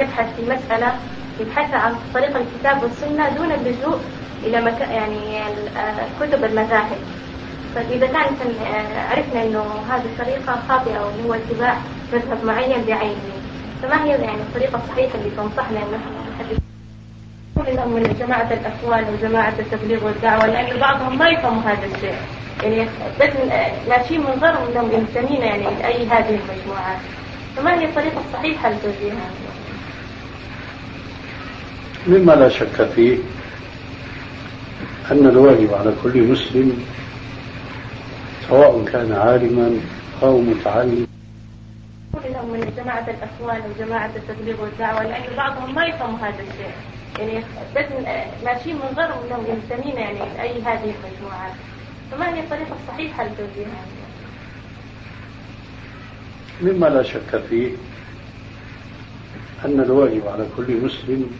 نبحث 0.00 0.36
في 0.36 0.42
مسألة 0.42 0.92
نبحث 1.40 1.74
عن 1.74 1.94
طريق 2.14 2.36
الكتاب 2.36 2.82
والسنة 2.82 3.28
دون 3.28 3.52
اللجوء 3.52 3.98
إلى 4.44 4.60
مكا 4.60 4.84
يعني 4.84 5.40
كتب 6.20 6.44
المذاهب. 6.44 6.98
فإذا 7.74 8.06
كان 8.06 8.36
عرفنا 9.10 9.42
أنه 9.42 9.64
هذه 9.90 10.04
الطريقة 10.04 10.62
خاطئة 10.68 11.00
وهو 11.00 11.34
اتباع 11.34 11.76
مذهب 12.12 12.44
معين 12.44 12.84
بعينه. 12.84 13.36
فما 13.82 14.04
هي 14.04 14.10
يعني 14.10 14.42
الطريقة 14.42 14.80
الصحيحة 14.84 15.14
اللي 15.18 15.30
تنصحنا 15.30 15.78
أن 15.78 15.90
نحن 15.92 16.58
لهم 17.66 17.92
من 17.94 18.16
جماعة 18.20 18.52
الأخوان 18.52 19.04
وجماعة 19.14 19.54
التبليغ 19.58 20.04
والدعوة 20.04 20.46
لأن 20.46 20.80
بعضهم 20.80 21.18
ما 21.18 21.28
يفهموا 21.28 21.62
هذا 21.62 21.86
الشيء. 21.94 22.14
يعني 22.62 22.88
بس 23.20 23.30
ماشيين 23.88 24.20
من 24.20 24.40
ظنهم 24.40 24.68
أنهم 24.68 24.92
ينتمين 24.92 25.42
يعني 25.42 25.62
لأي 25.62 26.06
هذه 26.06 26.28
المجموعات 26.40 26.98
فما 27.56 27.80
هي 27.80 27.84
الطريقة 27.84 28.20
الصحيحة 28.28 28.70
لتوجيهها؟ 28.70 29.30
مما 32.06 32.32
لا 32.32 32.48
شك 32.48 32.88
فيه 32.94 33.18
أن 35.10 35.26
الواجب 35.26 35.74
على 35.74 35.92
كل 36.02 36.22
مسلم 36.22 36.86
سواء 38.48 38.84
كان 38.92 39.12
عالما 39.12 39.80
أو 40.22 40.40
متعلم 40.40 41.06
لهم 42.24 42.50
من 42.52 42.72
جماعة 42.76 43.06
الأخوان 43.08 43.62
وجماعة 43.70 44.10
التبليغ 44.16 44.62
والدعوة 44.62 45.02
لأن 45.02 45.36
بعضهم 45.36 45.74
ما 45.74 45.84
يفهموا 45.84 46.18
هذا 46.18 46.42
الشيء. 46.50 46.72
يعني 47.18 47.44
ماشيين 48.44 48.76
من 48.76 48.94
ظنهم 48.96 49.24
أنهم 49.26 49.44
ينتمين 49.48 49.96
يعني 49.96 50.18
لأي 50.18 50.62
هذه 50.62 50.94
المجموعات. 50.94 51.52
فما 52.10 52.34
هي 52.34 52.40
الطريقة 52.40 52.76
الصحيحة 52.82 53.24
لتوجيهها؟ 53.24 53.84
مما 56.62 56.86
لا 56.86 57.02
شك 57.02 57.42
فيه 57.50 57.70
أن 59.64 59.80
الواجب 59.80 60.28
على 60.28 60.46
كل 60.56 60.76
مسلم 60.84 61.30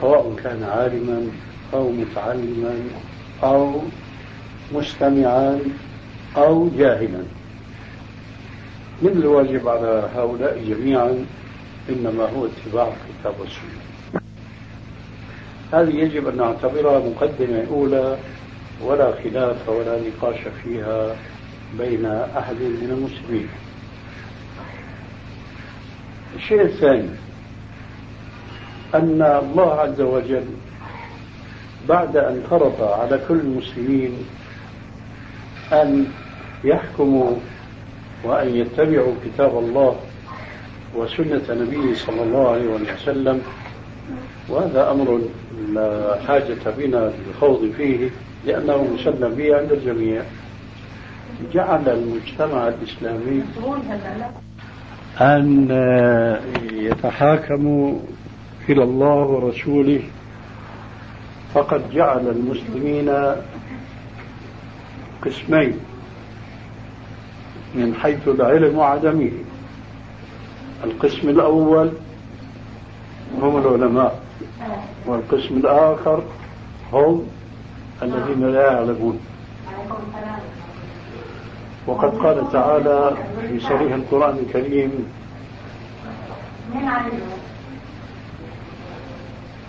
سواء 0.00 0.36
كان 0.44 0.62
عالما 0.62 1.30
أو 1.74 1.90
متعلما 1.90 2.80
أو 3.42 3.82
مستمعا 4.72 5.60
أو 6.36 6.68
جاهلا. 6.68 7.24
من 9.02 9.12
الواجب 9.12 9.68
على 9.68 10.10
هؤلاء 10.14 10.64
جميعا 10.68 11.26
إنما 11.88 12.24
هو 12.24 12.46
اتباع 12.46 12.88
الكتاب 12.88 13.40
والسنة. 13.40 13.86
هذه 15.76 15.94
يجب 15.94 16.28
أن 16.28 16.36
نعتبرها 16.36 16.98
مقدمة 16.98 17.66
أولى 17.70 18.16
ولا 18.82 19.12
خلاف 19.22 19.68
ولا 19.68 20.00
نقاش 20.00 20.38
فيها 20.64 21.16
بين 21.78 22.06
أحد 22.06 22.54
من 22.54 22.90
المسلمين؟ 22.90 23.48
الشيء 26.36 26.62
الثاني 26.62 27.08
أن 28.94 29.22
الله 29.22 29.72
عز 29.80 30.00
وجل 30.00 30.44
بعد 31.88 32.16
أن 32.16 32.42
فرض 32.50 32.82
على 32.82 33.20
كل 33.28 33.34
المسلمين 33.34 34.12
أن 35.72 36.06
يحكموا 36.64 37.36
وأن 38.24 38.56
يتبعوا 38.56 39.14
كتاب 39.24 39.58
الله 39.58 39.96
وسنة 40.94 41.42
نبيه 41.50 41.94
صلى 41.94 42.22
الله 42.22 42.50
عليه 42.50 42.94
وسلم 42.94 43.42
وهذا 44.48 44.90
أمر 44.90 45.20
لا 45.72 46.18
حاجة 46.26 46.70
بنا 46.78 47.12
للخوض 47.28 47.72
فيه 47.76 48.10
لأنه 48.46 48.84
مسلم 48.94 49.34
به 49.34 49.56
عند 49.56 49.72
الجميع. 49.72 50.22
جعل 51.52 51.88
المجتمع 51.88 52.68
الإسلامي 52.68 53.42
أن 55.20 55.68
يتحاكموا 56.72 57.98
إلى 58.68 58.82
الله 58.82 59.14
ورسوله. 59.14 60.02
فقد 61.54 61.90
جعل 61.90 62.28
المسلمين 62.28 63.34
قسمين 65.22 65.78
من 67.74 67.94
حيث 67.94 68.28
العلم 68.28 68.78
وعدمه. 68.78 69.32
القسم 70.84 71.28
الأول 71.28 71.90
هم 73.42 73.56
العلماء. 73.56 74.25
والقسم 75.06 75.56
الآخر 75.56 76.22
هم 76.92 77.26
الذين 78.02 78.52
لا 78.52 78.72
يعلمون. 78.72 79.20
وقد 81.86 82.18
قال 82.18 82.52
تعالى 82.52 83.16
في 83.48 83.60
صريح 83.60 83.92
القرآن 83.92 84.38
الكريم 84.38 85.06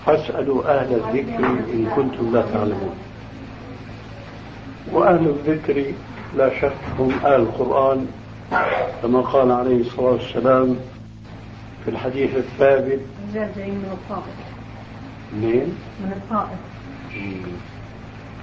فاسألوا 0.05 0.79
أهل 0.79 0.93
الذكر 0.93 1.45
إن 1.73 1.91
كنتم 1.95 2.33
لا 2.33 2.41
تعلمون. 2.41 2.95
وأهل 4.93 5.27
الذكر 5.27 5.93
لا 6.37 6.59
شك 6.61 6.73
هم 6.99 7.11
أهل 7.25 7.41
القرآن 7.41 8.07
كما 9.01 9.21
قال 9.21 9.51
عليه 9.51 9.81
الصلاة 9.81 10.11
والسلام 10.11 10.75
في 11.85 11.91
الحديث 11.91 12.35
الثابت 12.35 12.99
من 15.33 15.43
الطائف 15.43 15.57
من؟ 15.57 15.77
من 16.03 16.13
الطائف. 16.15 16.59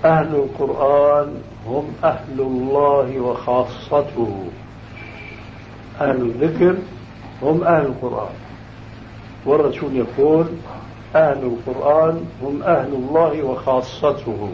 أهل 0.04 0.34
القرآن 0.34 1.34
هم 1.66 1.92
أهل 2.04 2.40
الله 2.40 3.20
وخاصته. 3.20 4.44
أهل 6.00 6.22
الذكر 6.22 6.76
هم 7.42 7.64
أهل 7.64 7.86
القرآن. 7.86 8.34
والرسول 9.46 9.96
يقول 9.96 10.46
أهل 11.16 11.38
القرآن 11.42 12.24
هم 12.42 12.62
أهل 12.62 12.94
الله 12.94 13.42
وخاصته. 13.42 14.48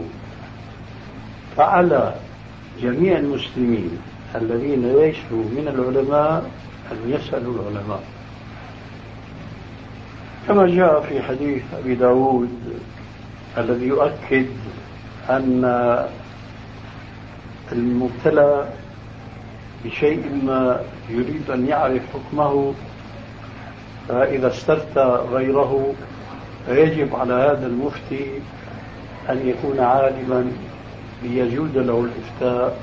فعلى 1.57 2.15
جميع 2.81 3.17
المسلمين 3.17 3.97
الذين 4.35 4.95
ليسوا 4.95 5.43
من 5.43 5.67
العلماء 5.67 6.51
أن 6.91 6.97
يسألوا 7.11 7.53
العلماء. 7.53 8.03
كما 10.47 10.67
جاء 10.67 11.01
في 11.01 11.21
حديث 11.21 11.63
أبي 11.79 11.95
داود 11.95 12.49
الذي 13.57 13.85
يؤكد 13.85 14.45
أن 15.29 15.63
المبتلى 17.71 18.65
بشيء 19.85 20.39
ما 20.43 20.81
يريد 21.09 21.49
أن 21.51 21.67
يعرف 21.67 22.01
حكمه 22.13 22.73
فإذا 24.07 24.47
استفتى 24.47 25.19
غيره 25.31 25.93
فيجب 26.65 27.15
على 27.15 27.33
هذا 27.33 27.67
المفتي 27.67 28.27
أن 29.29 29.47
يكون 29.47 29.79
عالما 29.79 30.51
ليجوز 31.23 31.77
له 31.77 32.05
الإفتاء. 32.05 32.77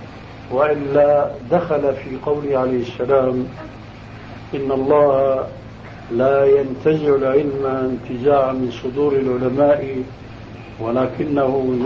وإلا 0.51 1.31
دخل 1.51 1.95
في 1.95 2.17
قوله 2.27 2.59
عليه 2.59 2.83
السلام 2.83 3.47
إن 4.55 4.73
الله 4.73 5.45
لا 6.13 6.45
ينتزع 6.45 7.15
العلم 7.15 7.67
انتزاعا 7.67 8.53
من 8.53 8.71
صدور 8.71 9.13
العلماء 9.13 10.03
ولكنه 10.81 11.79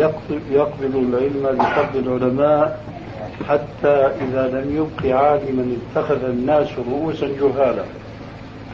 يقبض 0.50 0.96
العلم 0.96 1.58
بقبض 1.58 1.96
العلماء 1.96 2.84
حتى 3.48 3.88
إذا 3.88 4.48
لم 4.52 4.76
يبق 4.76 5.16
عالما 5.16 5.76
اتخذ 5.76 6.24
الناس 6.24 6.68
رؤوسا 6.78 7.28
جهالا. 7.40 7.84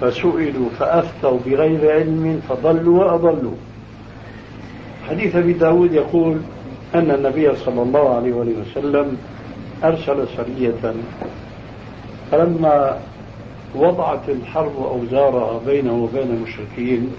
فسئلوا 0.01 0.69
فأفتوا 0.79 1.39
بغير 1.47 1.93
علم 1.93 2.41
فضلوا 2.49 3.05
وأضلوا. 3.05 3.57
حديث 5.11 5.37
أبي 5.37 5.53
داود 5.53 5.93
يقول 5.93 6.39
أن 6.95 7.11
النبي 7.11 7.57
صلى 7.57 7.83
الله 7.83 8.17
عليه 8.17 8.33
وسلم 8.33 9.17
أرسل 9.85 10.27
سرية 10.37 10.95
فلما 12.31 12.99
وضعت 13.75 14.29
الحرب 14.29 14.77
أوزارها 14.77 15.61
بينه 15.67 15.93
وبين 15.93 16.31
المشركين 16.31 17.13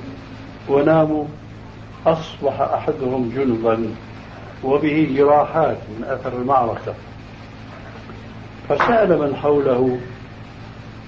وناموا 0.69 1.25
أصبح 2.05 2.61
أحدهم 2.61 3.31
جنبا 3.35 3.93
وبه 4.63 5.13
جراحات 5.17 5.77
من 5.77 6.03
أثر 6.03 6.33
المعركة. 6.41 6.93
فسأل 8.69 9.19
من 9.19 9.35
حوله 9.35 9.99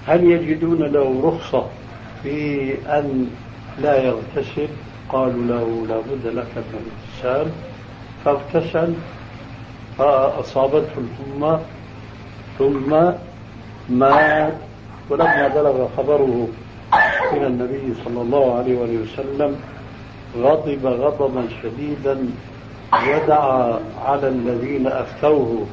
هل 0.06 0.24
يجدون 0.24 0.82
له 0.82 1.20
رخصة 1.24 1.66
في 2.22 2.74
أن 2.86 3.30
لا 3.78 4.02
يغتسل؟ 4.04 4.68
قالوا 5.08 5.46
له 5.46 5.86
لا 5.88 5.98
بد 6.00 6.26
لك 6.26 6.46
من 6.56 6.80
الاغتسال 7.22 7.52
فاغتسل 8.24 8.94
فأصابته 9.98 10.92
الحمى 10.98 11.60
ثم 12.58 12.90
مات. 13.88 14.54
ولما 15.12 15.48
بلغ 15.48 15.88
خبره 15.96 16.48
من 17.32 17.44
النبي 17.44 17.94
صلى 18.04 18.20
الله 18.22 18.58
عليه 18.58 18.76
وسلم 18.76 19.56
غضب 20.36 20.86
غضبا 20.86 21.44
شديدا 21.62 22.18
ودعا 22.92 23.80
على 24.04 24.28
الذين 24.28 24.86
أفتوه 24.86 25.66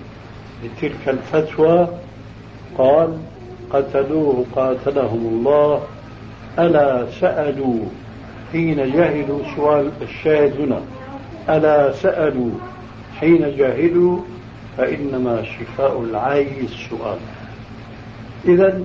بتلك 0.63 1.09
الفتوى 1.09 1.87
قال 2.77 3.17
قتلوه 3.73 4.45
قاتلهم 4.55 5.27
الله 5.27 5.81
ألا 6.59 7.07
سألوا 7.21 7.79
حين 8.51 8.91
جاهلوا 8.91 9.39
سؤال 9.55 9.91
الشاهد 10.01 10.61
هنا 10.61 10.81
ألا 11.49 11.91
سألوا 11.91 12.51
حين 13.19 13.57
جاهلوا 13.57 14.19
فإنما 14.77 15.43
شفاء 15.43 16.01
العي 16.01 16.61
السؤال. 16.61 17.17
اذا 18.45 18.83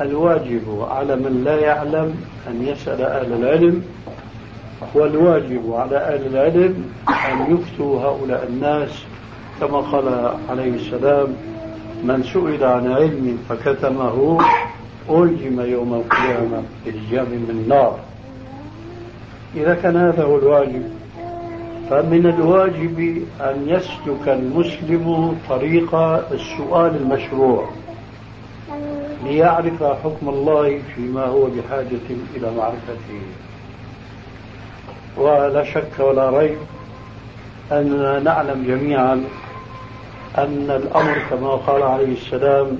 الواجب 0.00 0.86
على 0.90 1.16
من 1.16 1.44
لا 1.44 1.60
يعلم 1.60 2.14
أن 2.48 2.66
يسأل 2.66 3.02
أهل 3.02 3.32
العلم 3.32 3.82
والواجب 4.94 5.72
على 5.72 5.96
أهل 5.96 6.26
العلم 6.26 6.84
أن 7.08 7.54
يفتوا 7.54 8.00
هؤلاء 8.00 8.46
الناس 8.48 9.04
كما 9.60 9.78
قال 9.78 10.34
عليه 10.50 10.74
السلام 10.74 11.28
من 12.04 12.22
سئل 12.22 12.64
عن 12.64 12.92
علم 12.92 13.38
فكتمه 13.48 14.40
ألجم 15.10 15.60
يوم 15.60 15.94
القيامة 15.94 16.62
بلجام 16.86 17.26
من 17.26 17.64
نار. 17.68 17.98
إذا 19.56 19.74
كان 19.74 19.96
هذا 19.96 20.24
هو 20.24 20.38
الواجب 20.38 20.82
فمن 21.90 22.26
الواجب 22.26 23.22
أن 23.40 23.68
يسلك 23.68 24.28
المسلم 24.28 25.36
طريق 25.48 25.94
السؤال 26.32 26.96
المشروع. 26.96 27.68
ليعرف 29.24 29.82
حكم 29.82 30.28
الله 30.28 30.82
فيما 30.94 31.24
هو 31.24 31.44
بحاجة 31.44 32.08
إلى 32.36 32.50
معرفته. 32.56 33.22
ولا 35.16 35.64
شك 35.64 35.98
ولا 35.98 36.30
ريب 36.30 36.58
أننا 37.72 38.20
نعلم 38.20 38.64
جميعا 38.66 39.24
أن 40.38 40.70
الأمر 40.70 41.18
كما 41.30 41.48
قال 41.48 41.82
عليه 41.82 42.12
السلام 42.12 42.78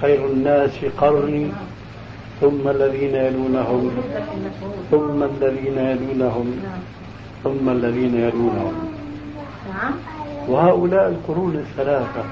خير 0.00 0.26
الناس 0.26 0.70
قرني 0.98 1.50
ثم 2.40 2.68
الذين 2.68 3.14
يلونهم 3.14 3.90
ثم 4.90 5.22
الذين 5.22 5.78
يلونهم 5.78 6.60
ثم 7.44 7.68
الذين 7.68 8.14
يلونهم. 8.14 8.74
وهؤلاء 10.48 11.08
القرون 11.08 11.54
الثلاثة 11.56 12.24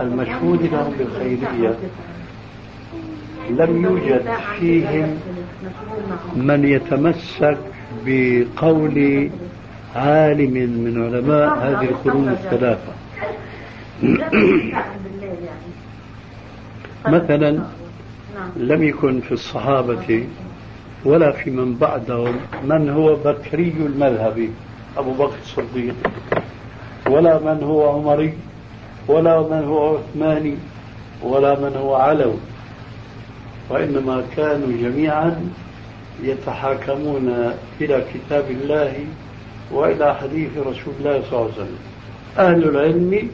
المشهود 0.00 0.62
لهم 0.62 0.92
بالخيرية. 0.98 1.74
لم 3.50 3.84
يوجد 3.84 4.30
فيهم 4.58 5.20
من 6.36 6.64
يتمسك 6.64 7.58
بقول 8.06 9.30
عالم 9.96 10.54
من 10.54 11.04
علماء 11.04 11.58
هذه 11.58 11.84
القرون 11.84 12.28
الثلاثة. 12.28 12.92
مثلا 17.06 17.62
لم 18.56 18.82
يكن 18.82 19.20
في 19.20 19.32
الصحابة 19.32 20.26
ولا 21.04 21.32
في 21.32 21.50
من 21.50 21.74
بعدهم 21.74 22.36
من 22.64 22.90
هو 22.90 23.16
بكري 23.16 23.74
المذهب 23.80 24.48
أبو 24.96 25.12
بكر 25.12 25.36
الصديق 25.42 25.94
ولا 27.10 27.38
من 27.38 27.62
هو 27.62 27.90
عمري 27.90 28.34
ولا 29.08 29.40
من 29.40 29.64
هو 29.64 29.96
عثماني 29.96 30.54
ولا 31.22 31.60
من 31.60 31.76
هو 31.76 31.94
علوي. 31.94 32.38
وإنما 33.70 34.24
كانوا 34.36 34.68
جميعا 34.68 35.50
يتحاكمون 36.22 37.52
إلى 37.80 38.04
كتاب 38.14 38.50
الله 38.50 39.04
وإلى 39.72 40.14
حديث 40.14 40.50
رسول 40.58 40.94
الله 41.00 41.22
صلى 41.30 41.38
الله 41.38 41.50
عليه 41.52 41.52
وسلم. 41.52 41.78
أهل 42.38 42.68
العلم 42.68 43.30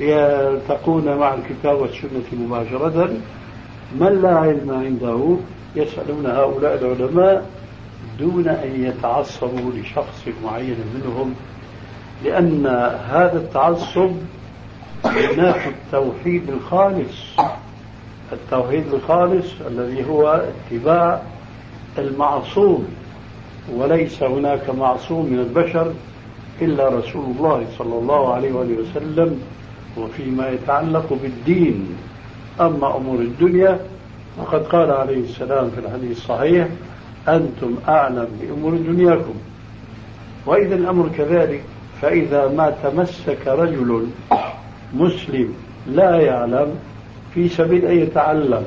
يلتقون 0.00 1.16
مع 1.16 1.34
الكتاب 1.34 1.80
والسنة 1.80 2.28
مباشرة. 2.32 3.10
من 4.00 4.22
لا 4.22 4.36
علم 4.36 4.70
عنده؟ 4.70 5.36
يسألون 5.76 6.26
هؤلاء 6.26 6.74
العلماء 6.74 7.46
دون 8.18 8.48
أن 8.48 8.84
يتعصبوا 8.84 9.72
لشخص 9.72 10.24
معين 10.44 10.76
منهم 10.94 11.34
لأن 12.24 12.66
هذا 13.10 13.36
التعصب 13.36 14.10
ينافي 15.04 15.68
التوحيد 15.68 16.50
الخالص. 16.50 17.36
التوحيد 18.32 18.94
الخالص 18.94 19.46
الذي 19.66 20.08
هو 20.08 20.44
اتباع 20.72 21.22
المعصوم 21.98 22.88
وليس 23.74 24.22
هناك 24.22 24.70
معصوم 24.70 25.26
من 25.26 25.38
البشر 25.38 25.92
إلا 26.62 26.88
رسول 26.88 27.24
الله 27.36 27.66
صلى 27.78 27.94
الله 27.98 28.34
عليه 28.34 28.52
وآله 28.52 28.76
وسلم 28.82 29.42
وفيما 29.96 30.48
يتعلق 30.48 31.18
بالدين. 31.22 31.96
أما 32.60 32.96
أمور 32.96 33.18
الدنيا 33.18 33.80
فقد 34.38 34.66
قال 34.66 34.90
عليه 34.90 35.24
السلام 35.24 35.70
في 35.70 35.78
الحديث 35.80 36.10
الصحيح 36.16 36.68
أنتم 37.28 37.74
أعلم 37.88 38.28
بأمور 38.40 38.76
دنياكم. 38.76 39.34
وإذا 40.46 40.74
الأمر 40.74 41.08
كذلك 41.18 41.62
فإذا 42.02 42.48
ما 42.48 42.74
تمسك 42.82 43.46
رجل 43.46 44.06
مسلم 44.94 45.54
لا 45.86 46.20
يعلم 46.20 46.74
في 47.34 47.48
سبيل 47.48 47.84
أن 47.84 47.98
يتعلم 47.98 48.64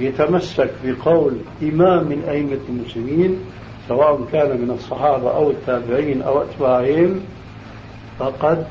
يتمسك 0.00 0.70
بقول 0.84 1.36
إمام 1.62 2.04
من 2.04 2.24
أئمة 2.28 2.60
المسلمين 2.68 3.38
سواء 3.88 4.20
كان 4.32 4.60
من 4.60 4.70
الصحابة 4.70 5.30
أو 5.36 5.50
التابعين 5.50 6.22
أو 6.22 6.42
أتباعهم 6.42 7.20
فقد 8.18 8.66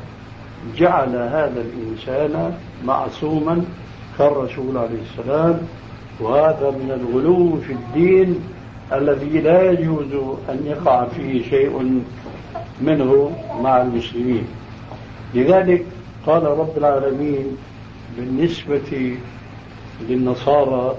جعل 0.78 1.16
هذا 1.16 1.62
الإنسان 1.62 2.54
معصوما 2.86 3.64
كالرسول 4.18 4.78
عليه 4.78 5.02
السلام. 5.12 5.60
وهذا 6.20 6.70
من 6.70 6.92
الغلو 6.92 7.58
في 7.58 7.74
الدين 7.74 8.40
الذي 8.94 9.42
لا 9.42 9.72
يجوز 9.72 10.14
أن 10.50 10.66
يقع 10.66 11.06
فيه 11.06 11.50
شيء 11.50 12.02
منه 12.82 13.32
مع 13.62 13.82
المسلمين. 13.82 14.48
لذلك 15.34 15.86
قال 16.26 16.44
رب 16.44 16.78
العالمين 16.78 17.58
بالنسبة 18.18 19.18
للنصارى 20.10 20.96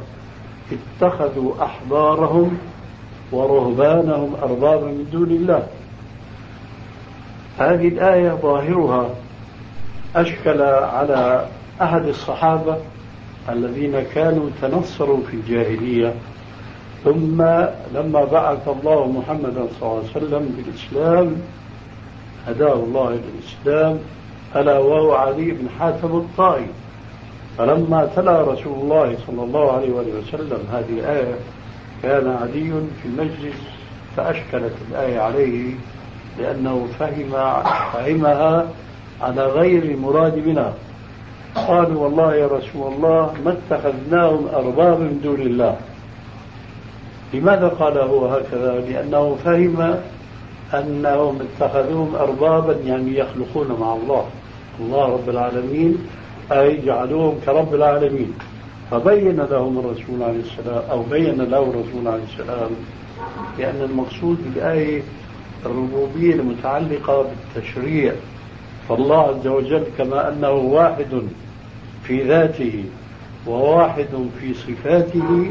اتخذوا 0.73 1.65
أحبارهم 1.65 2.59
ورهبانهم 3.33 4.35
أربابا 4.43 4.87
من 4.87 5.09
دون 5.13 5.31
الله. 5.31 5.67
هذه 7.59 7.89
الآية 7.89 8.31
ظاهرها 8.31 9.11
أشكل 10.17 10.63
على 10.63 11.47
أحد 11.83 12.07
الصحابة 12.07 12.77
الذين 13.49 14.03
كانوا 14.15 14.51
تنصروا 14.63 15.21
في 15.31 15.35
الجاهلية 15.35 16.15
ثم 17.05 17.43
لما 17.95 18.25
بعث 18.25 18.69
الله 18.69 19.13
محمدا 19.13 19.67
صلى 19.81 19.83
الله 19.83 19.99
عليه 19.99 20.11
وسلم 20.11 20.57
بالإسلام 20.57 21.37
هداه 22.47 22.75
الله 22.75 23.09
الإسلام 23.09 23.99
ألا 24.57 24.79
وهو 24.79 25.13
علي 25.13 25.51
بن 25.51 25.69
حاتم 25.79 26.17
الطائي. 26.17 26.67
فلما 27.59 28.09
تلا 28.17 28.43
رسول 28.43 28.81
الله 28.81 29.17
صلى 29.27 29.43
الله 29.43 29.73
عليه 29.73 29.93
وآله 29.93 30.19
وسلم 30.19 30.59
هذه 30.73 30.99
الآية 30.99 31.35
كان 32.03 32.29
علي 32.29 32.73
في 33.03 33.09
المجلس 33.09 33.57
فأشكلت 34.17 34.73
الآية 34.91 35.21
عليه 35.21 35.75
لأنه 36.39 36.89
فهم 36.99 37.31
فهمها 37.93 38.67
على 39.21 39.47
غير 39.47 39.83
المراد 39.83 40.47
منها 40.47 40.75
قالوا 41.55 42.05
والله 42.05 42.35
يا 42.35 42.47
رسول 42.47 42.93
الله 42.93 43.35
ما 43.45 43.57
اتخذناهم 43.59 44.49
أربابا 44.55 44.99
من 44.99 45.21
دون 45.23 45.41
الله. 45.41 45.77
لماذا 47.35 47.69
قال 47.69 47.99
هو 47.99 48.27
هكذا؟ 48.27 48.81
لأنه 48.81 49.37
فهم 49.45 49.97
أنهم 50.75 51.39
اتخذوهم 51.41 52.15
أربابا 52.15 52.77
يعني 52.87 53.19
يخلقون 53.19 53.77
مع 53.81 53.95
الله. 53.95 54.27
الله 54.81 55.07
رب 55.07 55.29
العالمين 55.29 55.99
أي 56.61 56.81
جعلوهم 56.87 57.39
كرب 57.47 57.75
العالمين. 57.75 58.33
فبين 58.91 59.37
لهم 59.41 59.79
الرسول 59.79 60.23
عليه 60.23 60.41
السلام 60.41 60.83
أو 60.91 61.03
بين 61.03 61.41
له 61.41 61.63
الرسول 61.63 62.09
عليه 62.09 62.25
السلام 62.33 62.71
لأن 63.59 63.83
المقصود 63.91 64.39
بالآية 64.45 65.03
الربوبية 65.67 66.35
المتعلقة 66.35 67.27
بالتشريع. 67.55 68.13
فالله 68.89 69.19
عز 69.19 69.47
وجل 69.47 69.85
كما 69.99 70.29
أنه 70.29 70.51
واحد 70.51 71.23
في 72.05 72.23
ذاته 72.23 72.85
وواحد 73.47 74.29
في 74.41 74.55
صفاته 74.55 75.51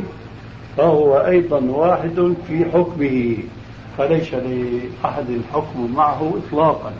فهو 0.77 1.17
أيضا 1.17 1.59
واحد 1.59 2.33
في 2.47 2.65
حكمه 2.65 3.37
فليس 3.97 4.33
لأحد 4.33 5.41
حكم 5.53 5.93
معه 5.95 6.33
إطلاقا. 6.47 6.93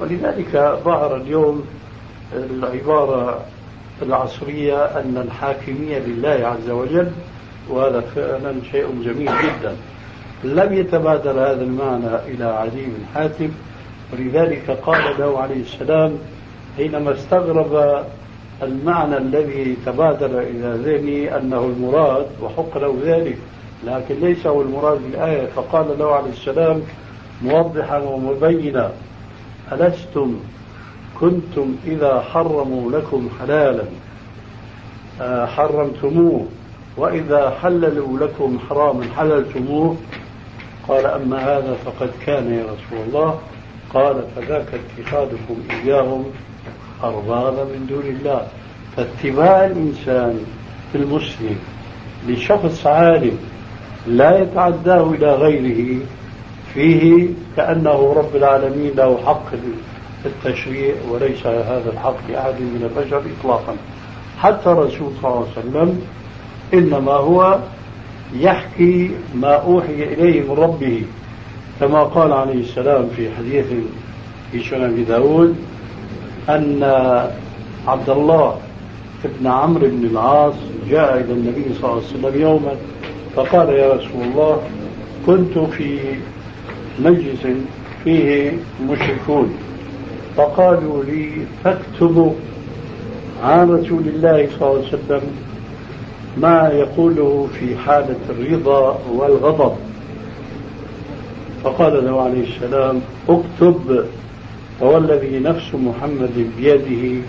ولذلك 0.00 0.78
ظهر 0.84 1.16
اليوم 1.16 1.64
العبارة 2.32 3.40
العصرية 4.02 4.84
أن 4.84 5.22
الحاكمية 5.26 5.98
لله 5.98 6.46
عز 6.46 6.70
وجل 6.70 7.10
وهذا 7.68 8.00
فعلا 8.00 8.54
شيء 8.72 8.86
جميل 9.04 9.26
جدا. 9.42 9.76
لم 10.44 10.72
يتبادر 10.72 11.30
هذا 11.30 11.62
المعنى 11.62 12.16
إلى 12.26 12.44
علي 12.44 12.84
بن 12.84 13.06
حاتم 13.14 13.50
ولذلك 14.12 14.70
قال 14.70 15.02
له 15.18 15.38
عليه 15.38 15.60
السلام 15.60 16.18
حينما 16.76 17.14
استغرب 17.14 18.04
المعنى 18.62 19.16
الذي 19.16 19.76
تبادر 19.86 20.40
إلى 20.40 20.80
ذهني 20.84 21.36
أنه 21.36 21.58
المراد 21.64 22.26
وحق 22.42 22.78
له 22.78 22.98
ذلك 23.04 23.38
لكن 23.86 24.14
ليس 24.20 24.46
هو 24.46 24.62
المراد 24.62 24.98
بالآية 25.02 25.46
فقال 25.46 25.98
له 25.98 26.14
عليه 26.14 26.30
السلام 26.30 26.82
موضحا 27.42 27.98
ومبينا 27.98 28.90
ألستم 29.72 30.40
كنتم 31.20 31.76
إذا 31.86 32.20
حرموا 32.20 32.92
لكم 32.92 33.28
حلالا 33.40 33.84
آه، 35.20 35.46
حرمتموه 35.46 36.46
وإذا 36.96 37.50
حللوا 37.62 38.18
لكم 38.18 38.58
حراما 38.68 39.04
حللتموه. 39.16 39.96
قال 40.88 41.06
أما 41.06 41.38
هذا 41.38 41.76
فقد 41.84 42.10
كان 42.26 42.52
يا 42.52 42.64
رسول 42.64 43.06
الله. 43.06 43.38
قال 43.94 44.24
فذاك 44.36 44.66
اتخاذكم 44.74 45.56
إياهم 45.70 46.24
أربابا 47.04 47.64
من 47.64 47.86
دون 47.88 48.06
الله. 48.06 48.46
فاتباع 48.96 49.66
الإنسان 49.66 50.44
المسلم 50.94 51.58
لشخص 52.28 52.86
عالم 52.86 53.38
لا 54.06 54.38
يتعداه 54.38 55.10
إلى 55.10 55.34
غيره 55.34 56.00
فيه 56.74 57.28
كأنه 57.56 58.12
رب 58.16 58.36
العالمين 58.36 58.92
له 58.96 59.18
حق 59.26 59.52
في 60.28 60.48
التشريع 60.48 60.94
وليس 61.10 61.46
هذا 61.46 61.90
الحق 61.92 62.16
لأحد 62.28 62.54
من 62.60 62.90
البشر 62.90 63.22
إطلاقا. 63.40 63.76
حتى 64.38 64.70
الرسول 64.70 65.12
صلى 65.22 65.30
الله 65.30 65.46
عليه 65.56 65.68
وسلم 65.68 66.00
إنما 66.74 67.12
هو 67.12 67.58
يحكي 68.34 69.10
ما 69.34 69.54
أوحي 69.54 70.02
إليه 70.02 70.40
من 70.42 70.54
ربه 70.54 71.02
كما 71.80 72.02
قال 72.02 72.32
عليه 72.32 72.60
السلام 72.60 73.08
في 73.16 73.30
حديث 73.38 73.66
في 74.52 74.64
سنن 74.70 75.04
داود 75.08 75.56
أن 76.48 76.82
عبد 77.86 78.10
الله 78.10 78.56
بن 79.24 79.46
عمرو 79.46 79.86
بن 79.88 80.06
العاص 80.06 80.54
جاء 80.90 81.20
إلى 81.20 81.32
النبي 81.32 81.64
صلى 81.80 81.90
الله 81.90 82.02
عليه 82.02 82.18
وسلم 82.18 82.40
يوما 82.40 82.72
فقال 83.36 83.68
يا 83.68 83.92
رسول 83.92 84.22
الله 84.22 84.62
كنت 85.26 85.58
في 85.58 85.98
مجلس 86.98 87.46
فيه 88.04 88.52
مشركون. 88.90 89.54
فقالوا 90.36 91.04
لي 91.04 91.30
فاكتبوا. 91.64 92.32
عن 93.44 93.70
رسول 93.70 94.02
الله 94.08 94.48
صلى 94.58 94.68
الله 94.68 94.78
عليه 94.78 94.88
وسلم 94.88 95.22
ما 96.36 96.68
يقوله 96.68 97.48
في 97.58 97.76
حالة 97.76 98.16
الرضا 98.30 98.98
والغضب. 99.12 99.76
فقال 101.64 102.04
له 102.04 102.22
عليه 102.22 102.44
السلام 102.54 103.00
اكتب 103.28 104.04
فوالذي 104.80 105.38
نفس 105.38 105.74
محمد 105.74 106.50
بيده 106.56 107.22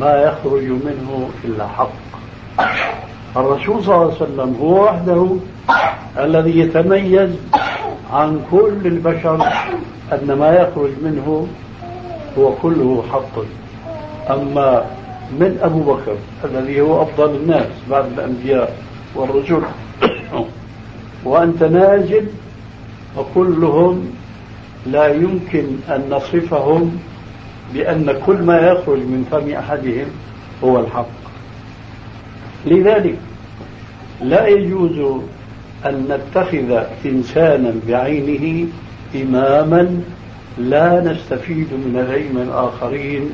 ما 0.00 0.14
يخرج 0.22 0.64
منه 0.64 1.28
إلا 1.44 1.66
حق. 1.66 1.92
الرسول 3.36 3.84
صلى 3.84 3.94
الله 3.94 4.04
عليه 4.04 4.14
وسلم 4.14 4.56
هو 4.60 4.84
وحده 4.84 5.36
الذي 6.18 6.58
يتميز 6.58 7.30
عن 8.12 8.40
كل 8.50 8.80
البشر 8.84 9.48
أن 10.12 10.32
ما 10.38 10.50
يخرج 10.54 10.90
منه 11.02 11.46
هو 12.38 12.52
كله 12.62 13.04
حق. 13.12 13.38
أما 14.30 14.84
من 15.32 15.58
أبو 15.62 15.80
بكر 15.80 16.16
الذي 16.44 16.80
هو 16.80 17.02
أفضل 17.02 17.34
الناس 17.34 17.66
بعد 17.90 18.04
الأنبياء 18.12 18.76
والرسل 19.14 19.62
وأنت 21.24 21.62
نازل 21.62 22.26
وكلهم 23.16 24.10
لا 24.86 25.06
يمكن 25.06 25.66
أن 25.88 26.02
نصفهم 26.10 26.98
بأن 27.74 28.20
كل 28.26 28.42
ما 28.42 28.58
يخرج 28.58 28.98
من 28.98 29.26
فم 29.30 29.50
أحدهم 29.50 30.06
هو 30.64 30.80
الحق. 30.80 31.26
لذلك 32.66 33.18
لا 34.22 34.46
يجوز 34.46 35.20
أن 35.86 36.08
نتخذ 36.08 36.82
إنسانا 37.06 37.74
بعينه 37.88 38.68
إماما 39.14 40.00
لا 40.58 41.00
نستفيد 41.00 41.72
من 41.72 42.06
العلم 42.08 42.48
الآخرين 42.48 43.30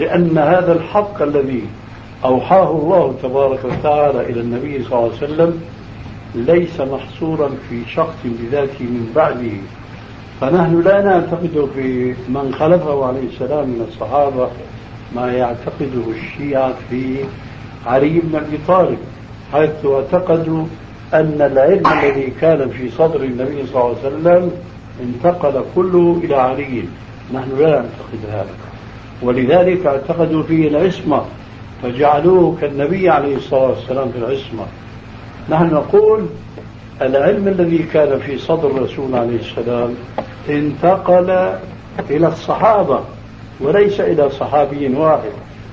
لأن 0.00 0.38
هذا 0.38 0.72
الحق 0.72 1.22
الذي 1.22 1.62
أوحاه 2.24 2.70
الله 2.70 3.14
تبارك 3.22 3.64
وتعالى 3.64 4.20
إلى 4.20 4.40
النبي 4.40 4.84
صلى 4.84 4.98
الله 4.98 5.12
عليه 5.12 5.32
وسلم 5.32 5.60
ليس 6.34 6.80
محصورا 6.80 7.50
في 7.68 7.82
شخص 7.94 8.16
بذاته 8.24 8.84
من 8.84 9.12
بعده. 9.16 9.56
فنحن 10.40 10.80
لا 10.80 11.02
نعتقد 11.02 11.68
في 11.74 12.14
من 12.28 12.54
خلفه 12.58 13.06
عليه 13.06 13.28
السلام 13.32 13.68
من 13.68 13.86
الصحابة 13.88 14.48
ما 15.14 15.32
يعتقده 15.32 16.10
الشيعة 16.10 16.74
في 16.90 17.16
علي 17.86 18.20
بن 18.20 18.36
أبي 18.36 18.58
طالب 18.68 18.98
حيث 19.52 19.86
اعتقدوا 19.86 20.64
أن 21.14 21.36
العلم 21.52 21.86
الذي 21.86 22.32
كان 22.40 22.68
في 22.68 22.90
صدر 22.90 23.22
النبي 23.22 23.66
صلى 23.66 23.82
الله 23.82 23.96
عليه 24.04 24.08
وسلم 24.08 24.50
انتقل 25.02 25.64
كله 25.74 26.20
إلى 26.24 26.34
علي. 26.34 26.84
نحن 27.34 27.58
لا 27.58 27.70
نعتقد 27.70 28.30
هذا. 28.30 28.54
ولذلك 29.22 29.86
اعتقدوا 29.86 30.42
فيه 30.42 30.68
العصمة. 30.68 31.22
فجعلوه 31.82 32.56
كالنبي 32.60 33.10
عليه 33.10 33.36
الصلاة 33.36 33.68
والسلام 33.68 34.10
في 34.10 34.18
العصمة. 34.18 34.66
نحن 35.50 35.74
نقول 35.74 36.26
العلم 37.02 37.48
الذي 37.48 37.78
كان 37.78 38.18
في 38.18 38.38
صدر 38.38 38.70
الرسول 38.70 39.14
عليه 39.14 39.38
السلام 39.38 39.94
انتقل 40.48 41.30
إلى 42.10 42.28
الصحابة 42.28 43.00
وليس 43.60 44.00
إلى 44.00 44.30
صحابي 44.30 44.94
واحد. 44.94 45.30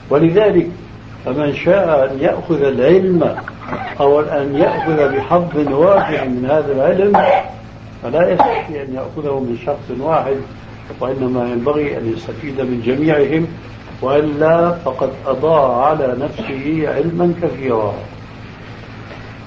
ولذلك 0.09 0.67
فمن 1.25 1.53
شاء 1.53 2.11
أن 2.11 2.19
يأخذ 2.19 2.61
العلم 2.61 3.35
أو 3.99 4.19
أن 4.19 4.55
يأخذ 4.55 5.15
بحظ 5.15 5.71
واحد 5.71 6.27
من 6.27 6.45
هذا 6.45 6.71
العلم 6.71 7.17
فلا 8.03 8.31
يستطيع 8.31 8.83
أن 8.83 8.93
يأخذه 8.93 9.39
من 9.39 9.57
شخص 9.65 9.99
واحد 9.99 10.35
وإنما 10.99 11.51
ينبغي 11.51 11.97
أن 11.97 12.13
يستفيد 12.13 12.61
من 12.61 12.81
جميعهم 12.85 13.47
وإلا 14.01 14.71
فقد 14.71 15.09
أضاع 15.27 15.85
على 15.85 16.15
نفسه 16.19 16.83
علما 16.87 17.33
كثيرا. 17.41 17.93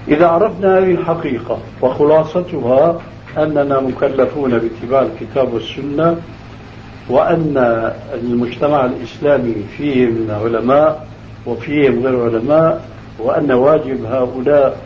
إذا 0.09 0.27
عرفنا 0.27 0.79
هذه 0.79 0.91
الحقيقة 0.91 1.59
وخلاصتها 1.83 3.01
أننا 3.39 3.81
مكلفون 3.81 4.59
باتباع 4.59 5.03
الكتاب 5.03 5.55
والسنة 5.55 6.17
وأن 7.09 7.93
المجتمع 8.15 8.85
الإسلامي 8.85 9.55
فيه 9.77 10.07
من 10.07 10.31
علماء 10.45 11.07
وفيهم 11.47 12.07
غير 12.07 12.25
علماء 12.25 12.89
وأن 13.19 13.53
واجب 13.53 14.05
هؤلاء 14.05 14.81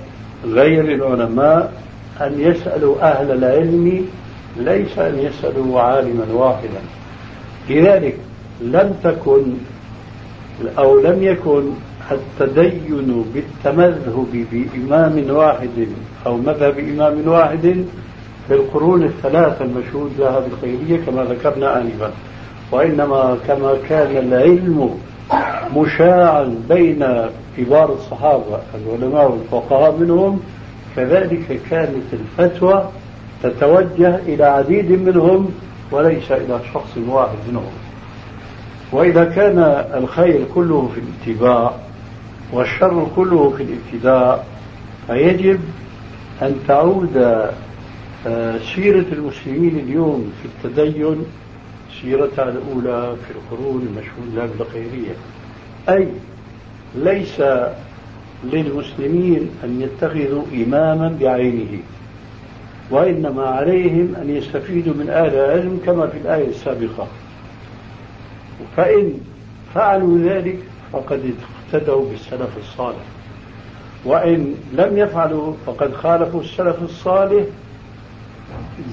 غير 0.44 0.84
العلماء 0.84 1.72
أن 2.20 2.40
يسألوا 2.40 3.02
أهل 3.02 3.30
العلم 3.30 4.06
ليس 4.56 4.98
أن 4.98 5.18
يسألوا 5.18 5.80
عالما 5.80 6.26
واحدا. 6.32 6.80
لذلك 7.70 8.16
لم 8.60 8.94
تكن 9.04 9.42
أو 10.78 11.00
لم 11.00 11.22
يكن 11.22 11.62
التدين 12.10 13.24
بالتمذهب 13.34 14.46
بإمام 14.52 15.24
واحد 15.30 15.88
أو 16.26 16.36
مذهب 16.36 16.78
إمام 16.78 17.28
واحد 17.28 17.84
في 18.48 18.54
القرون 18.54 19.02
الثلاثة 19.02 19.64
المشهود 19.64 20.10
لها 20.18 20.40
بالخيرية 20.40 21.04
كما 21.06 21.24
ذكرنا 21.24 21.80
آنفا. 21.80 22.12
وإنما 22.72 23.36
كما 23.48 23.76
كان 23.88 24.16
العلم 24.16 24.98
مشاعا 25.76 26.54
بين 26.68 27.06
كبار 27.56 27.92
الصحابة 27.92 28.60
العلماء 28.74 29.30
والفقهاء 29.30 29.96
منهم 29.96 30.40
كذلك 30.96 31.60
كانت 31.70 32.12
الفتوى 32.12 32.88
تتوجه 33.42 34.16
إلى 34.16 34.44
عديد 34.44 34.90
منهم 34.92 35.50
وليس 35.90 36.32
إلى 36.32 36.60
شخص 36.74 36.96
واحد 37.08 37.36
منهم. 37.48 37.72
وإذا 38.92 39.24
كان 39.24 39.58
الخير 39.94 40.44
كله 40.54 40.90
في 40.94 41.00
الاتباع 41.00 41.74
والشر 42.52 43.06
كله 43.16 43.50
في 43.50 43.62
الابتداء 43.62 44.46
فيجب 45.06 45.60
أن 46.42 46.56
تعود 46.68 47.16
آه، 48.26 48.58
سيرة 48.74 49.06
المسلمين 49.12 49.78
اليوم 49.78 50.32
في 50.42 50.68
التدين 50.68 51.24
سيرتها 52.02 52.48
الأولى 52.48 53.16
في 53.26 53.30
القرون 53.30 53.82
المشهود 53.82 54.34
لها 54.34 54.46
بالخيرية 54.58 55.14
أي 55.88 56.08
ليس 56.94 57.42
للمسلمين 58.44 59.50
أن 59.64 59.80
يتخذوا 59.80 60.42
إماما 60.54 61.16
بعينه 61.20 61.78
وإنما 62.90 63.42
عليهم 63.42 64.14
أن 64.22 64.30
يستفيدوا 64.30 64.94
من 64.94 65.10
أهل 65.10 65.34
العلم 65.34 65.80
كما 65.86 66.06
في 66.06 66.18
الآية 66.18 66.48
السابقة. 66.48 67.06
فإن 68.76 69.14
فعلوا 69.74 70.18
ذلك 70.18 70.58
فقد 70.92 71.34
اقتدوا 71.72 72.10
بالسلف 72.10 72.58
الصالح 72.58 73.04
وإن 74.04 74.54
لم 74.72 74.98
يفعلوا 74.98 75.54
فقد 75.66 75.94
خالفوا 75.94 76.40
السلف 76.40 76.82
الصالح. 76.82 77.44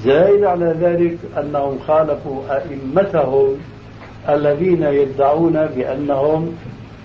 زائد 0.03 0.43
على 0.43 0.75
ذلك 0.81 1.17
أنهم 1.37 1.79
خالفوا 1.87 2.41
أئمتهم 2.49 3.57
الذين 4.29 4.83
يدعون 4.83 5.65
بأنهم 5.75 6.55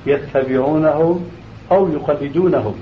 يتبعونهم 0.07 1.25
أو 1.71 1.89
يقلدونهم. 1.89 2.75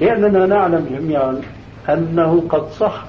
لأننا 0.00 0.46
نعلم 0.46 0.86
جميعا 0.90 1.40
أنه 1.88 2.42
قد 2.48 2.70
صح 2.70 3.04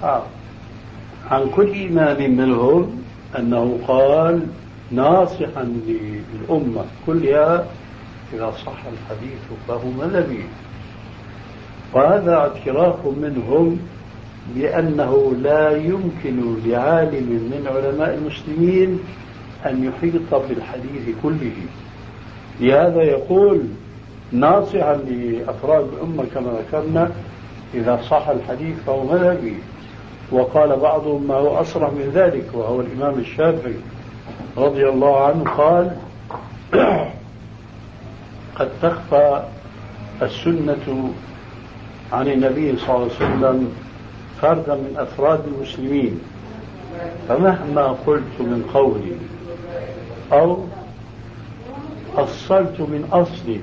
عن 1.32 1.50
كل 1.56 1.86
إمام 1.86 2.38
منهم 2.38 3.04
أنه 3.40 3.80
قال 3.88 4.48
ناصحا 4.92 5.64
للأمة 5.88 6.86
كلها 7.06 7.66
إذا 8.34 8.52
صح 8.66 8.82
الحديث 8.86 9.42
فهو 9.68 9.90
مذهبي 10.02 10.44
وهذا 11.94 12.36
اعتراف 12.36 13.06
منهم 13.06 13.80
بأنه 14.56 15.34
لا 15.42 15.78
يمكن 15.78 16.56
لعالم 16.66 17.30
من 17.30 17.68
علماء 17.68 18.14
المسلمين 18.16 19.00
أن 19.66 19.84
يحيط 19.84 20.36
بالحديث 20.36 21.16
كله. 21.24 21.56
لهذا 22.60 23.02
يقول 23.02 23.62
ناصحا 24.34 24.96
لأفراد 24.96 25.88
الأمة 25.94 26.26
كما 26.34 26.52
ذكرنا 26.52 27.12
إذا 27.74 28.00
صح 28.10 28.30
الحديث 28.30 28.76
فهو 28.86 29.04
مذهبي. 29.04 29.56
وقال 30.32 30.80
بعضهم 30.80 31.28
ما 31.28 31.36
هو 31.36 31.62
أصرح 31.62 31.90
من 31.90 32.12
ذلك 32.14 32.46
وهو 32.54 32.82
الإمام 32.82 33.20
الشافعي 33.20 33.76
رضي 34.58 34.90
الله 34.90 35.26
عنه 35.26 35.44
قال 35.44 35.98
قد 38.60 38.70
تخفى 38.82 39.44
السنة 40.22 41.14
عن 42.14 42.28
النبي 42.28 42.78
صلى 42.78 42.96
الله 42.96 43.10
عليه 43.20 43.36
وسلم 43.36 43.74
فردا 44.42 44.76
من 44.76 44.96
أفراد 44.98 45.42
المسلمين 45.48 46.20
فمهما 47.28 47.88
قلت 47.88 48.40
من 48.40 48.70
قولي 48.74 49.16
أو 50.32 50.58
أصلت 52.16 52.80
من 52.80 53.08
أصل 53.12 53.58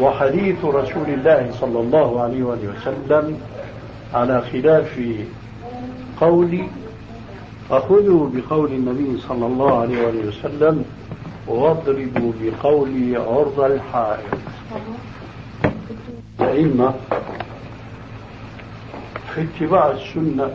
وحديث 0.00 0.64
رسول 0.64 1.08
الله 1.08 1.50
صلى 1.60 1.80
الله 1.80 2.20
عليه 2.20 2.42
وآله 2.42 2.68
وسلم 2.68 3.40
على 4.14 4.42
خلاف 4.42 5.00
قولي 6.20 6.68
فخذوا 7.68 8.30
بقول 8.34 8.72
النبي 8.72 9.20
صلى 9.28 9.46
الله 9.46 9.80
عليه 9.80 10.06
وآله 10.06 10.28
وسلم 10.28 10.84
واضربوا 11.46 12.32
بقولي 12.40 13.16
عرض 13.16 13.60
الحائط. 13.60 14.38
الأئمة 16.40 16.94
في 19.34 19.42
اتباع 19.42 19.90
السنة 19.90 20.50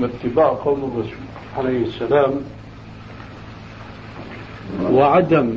واتباع 0.00 0.48
قول 0.48 0.78
الرسول 0.78 1.28
عليه 1.58 1.86
السلام 1.86 2.32
وعدم 4.90 5.54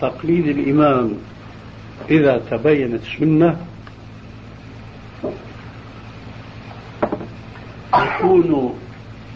تقليد 0.00 0.46
الإمام 0.46 1.12
إذا 2.10 2.42
تبينت 2.50 3.02
السنة 3.02 3.56
يكون 7.94 8.74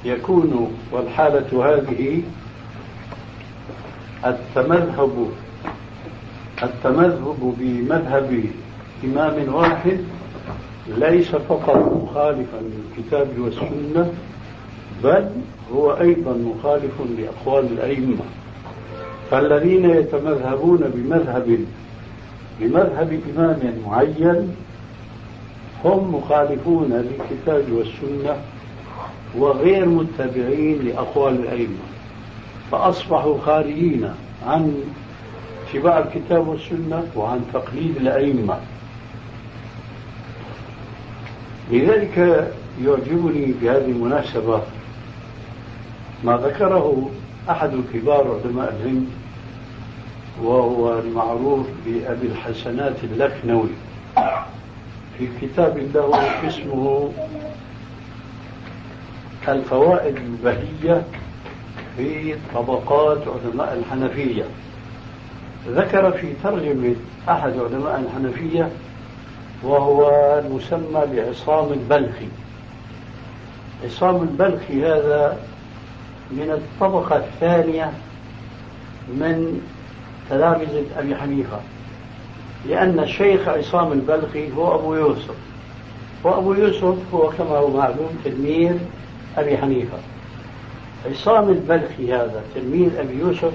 يكون 0.04 0.72
والحالة 0.92 1.66
هذه 1.66 2.22
التمذهب 4.26 5.28
التمذهب 6.62 7.54
بمذهب 7.58 8.44
إمام 9.04 9.54
واحد 9.54 9.98
ليس 10.88 11.28
فقط 11.28 11.76
مخالفا 11.76 12.60
للكتاب 12.60 13.28
والسنة 13.38 14.12
بل 15.04 15.30
هو 15.74 15.92
أيضا 15.92 16.32
مخالف 16.32 16.92
لأقوال 17.18 17.64
الأئمة 17.64 18.24
فالذين 19.30 19.90
يتمذهبون 19.90 20.90
بمذهب 20.94 21.58
بمذهب 22.60 23.20
إمام 23.36 23.82
معين 23.86 24.56
هم 25.84 26.14
مخالفون 26.14 26.92
للكتاب 26.92 27.72
والسنة 27.72 28.36
وغير 29.38 29.86
متبعين 29.86 30.82
لأقوال 30.82 31.34
الأئمة 31.34 31.84
فأصبحوا 32.70 33.38
خارجين 33.38 34.10
عن 34.46 34.74
اتباع 35.68 35.98
الكتاب 35.98 36.48
والسنة 36.48 37.06
وعن 37.16 37.40
تقليد 37.52 37.96
الأئمة. 37.96 38.58
لذلك 41.70 42.18
يعجبني 42.84 43.52
بهذه 43.62 43.84
المناسبة 43.84 44.62
ما 46.24 46.36
ذكره 46.36 47.10
أحد 47.50 47.70
كبار 47.94 48.40
علماء 48.44 48.76
الهند 48.80 49.06
وهو 50.42 50.98
المعروف 50.98 51.66
بأبي 51.86 52.26
الحسنات 52.26 53.04
اللكنوي. 53.04 53.68
في 55.18 55.28
كتاب 55.40 55.78
له 55.94 56.46
اسمه 56.48 57.12
الفوائد 59.48 60.16
البهية 60.16 61.02
في 61.96 62.36
طبقات 62.54 63.22
علماء 63.28 63.74
الحنفية. 63.74 64.44
ذكر 65.68 66.12
في 66.12 66.32
ترجمة 66.42 66.94
أحد 67.28 67.52
علماء 67.58 68.00
الحنفية 68.00 68.68
وهو 69.62 70.10
المسمى 70.44 71.02
بعصام 71.12 71.72
البلخي. 71.72 72.28
عصام 73.84 74.22
البلخي 74.22 74.86
هذا 74.86 75.38
من 76.30 76.50
الطبقة 76.50 77.16
الثانية 77.16 77.92
من 79.08 79.60
تلامذة 80.30 80.84
أبي 80.98 81.16
حنيفة. 81.16 81.60
لأن 82.66 83.00
الشيخ 83.00 83.48
عصام 83.48 83.92
البلخي 83.92 84.52
هو 84.52 84.74
أبو 84.74 84.94
يوسف. 84.94 85.34
وأبو 86.24 86.54
يوسف 86.54 87.14
هو 87.14 87.30
كما 87.30 87.56
هو 87.56 87.70
معلوم 87.70 88.18
تلميذ 88.24 88.76
أبي 89.36 89.58
حنيفة. 89.58 89.98
عصام 91.10 91.48
البلخي 91.48 92.12
هذا 92.12 92.42
تلميذ 92.54 92.96
أبي 92.96 93.18
يوسف 93.18 93.52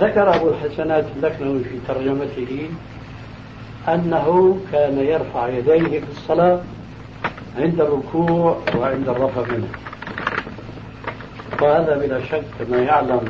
ذكر 0.00 0.36
أبو 0.36 0.48
الحسنات 0.48 1.04
اللكنوي 1.16 1.64
في 1.64 1.78
ترجمته 1.88 2.70
أنه 3.88 4.58
كان 4.72 4.98
يرفع 4.98 5.48
يديه 5.48 6.00
في 6.00 6.10
الصلاة 6.10 6.60
عند 7.58 7.80
الركوع 7.80 8.58
وعند 8.76 9.08
الرفع 9.08 9.42
منه. 9.54 9.68
وهذا 11.62 11.98
بلا 11.98 12.24
شك 12.24 12.44
كما 12.58 12.76
يعلم 12.76 13.20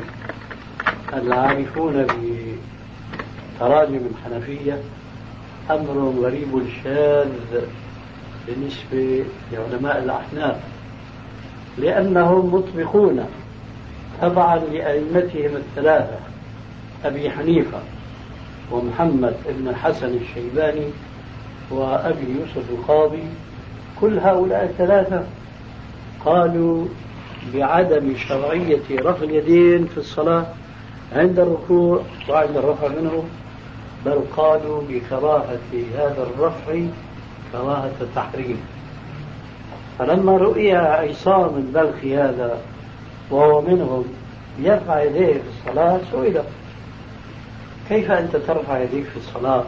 العارفون 1.13 2.07
بتراجم 3.57 3.99
الحنفية 4.11 4.79
أمر 5.71 6.13
غريب 6.21 6.61
شاذ 6.83 7.29
بالنسبة 8.47 9.25
لعلماء 9.51 9.97
الأحناف 10.03 10.55
لأنهم 11.77 12.55
مطبقون 12.55 13.25
تبعا 14.21 14.57
لأئمتهم 14.59 15.55
الثلاثة 15.55 16.19
أبي 17.05 17.29
حنيفة 17.29 17.79
ومحمد 18.71 19.33
بن 19.49 19.67
الحسن 19.67 20.17
الشيباني 20.17 20.87
وأبي 21.71 22.25
يوسف 22.39 22.69
القاضي 22.69 23.23
كل 24.01 24.19
هؤلاء 24.19 24.63
الثلاثة 24.63 25.23
قالوا 26.25 26.85
بعدم 27.53 28.15
شرعية 28.17 28.81
رفع 28.91 29.23
اليدين 29.23 29.85
في 29.85 29.97
الصلاة 29.97 30.45
عند 31.15 31.39
الركوع 31.39 32.01
وعند 32.29 32.57
الرفع 32.57 32.87
منه 32.87 33.23
بل 34.05 34.21
قالوا 34.37 34.81
بكراهة 34.89 35.59
هذا 35.97 36.23
الرفع 36.23 36.85
كراهة 37.51 37.91
التحريم. 38.01 38.61
فلما 39.99 40.37
رؤي 40.37 40.75
عصام 40.75 41.57
البلخي 41.57 42.17
هذا 42.17 42.61
وهو 43.31 43.61
منهم 43.61 44.05
يرفع 44.59 45.03
يديه 45.03 45.33
في 45.33 45.49
الصلاة 45.59 45.99
سئل 46.11 46.41
كيف 47.89 48.11
أنت 48.11 48.35
ترفع 48.35 48.79
يديك 48.79 49.05
في 49.05 49.17
الصلاة؟ 49.17 49.63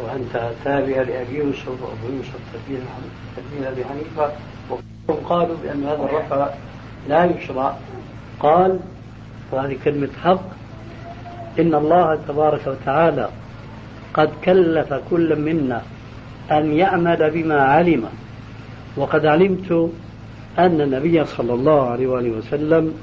وأنت 0.00 0.50
تابع 0.64 1.02
لأبي 1.02 1.36
يوسف 1.36 1.68
وأبو 1.68 2.16
يوسف 2.16 2.38
تلميذ 2.52 3.66
أبي 3.66 3.84
حنيفة. 3.84 4.32
قالوا 5.28 5.56
بأن 5.62 5.84
هذا 5.84 6.02
الرفع 6.02 6.48
لا 7.08 7.24
يشرع. 7.24 7.76
قال 8.40 8.80
وهذه 9.52 9.76
كلمة 9.84 10.08
حق. 10.24 10.42
إن 11.58 11.74
الله 11.74 12.18
تبارك 12.28 12.66
وتعالى 12.66 13.28
قد 14.14 14.30
كلف 14.44 14.94
كل 15.10 15.40
منا 15.40 15.82
أن 16.50 16.72
يعمل 16.72 17.30
بما 17.30 17.60
علم. 17.62 18.04
وقد 18.96 19.26
علمت 19.26 19.90
أن 20.58 20.80
النبي 20.80 21.24
صلى 21.24 21.54
الله 21.54 21.90
عليه 21.90 22.06
وآله 22.06 22.30
وسلم 22.30 22.94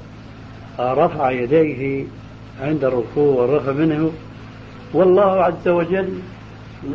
رفع 0.80 1.30
يديه 1.30 2.04
عند 2.62 2.84
الركوع 2.84 3.42
والرفع 3.42 3.72
منه. 3.72 4.12
والله 4.94 5.42
عز 5.44 5.68
وجل 5.68 6.18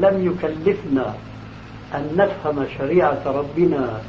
لم 0.01 0.25
يكلفنا 0.25 1.13
أن 1.95 2.07
نفهم 2.17 2.65
شريعة 2.77 3.21
ربنا 3.25 4.01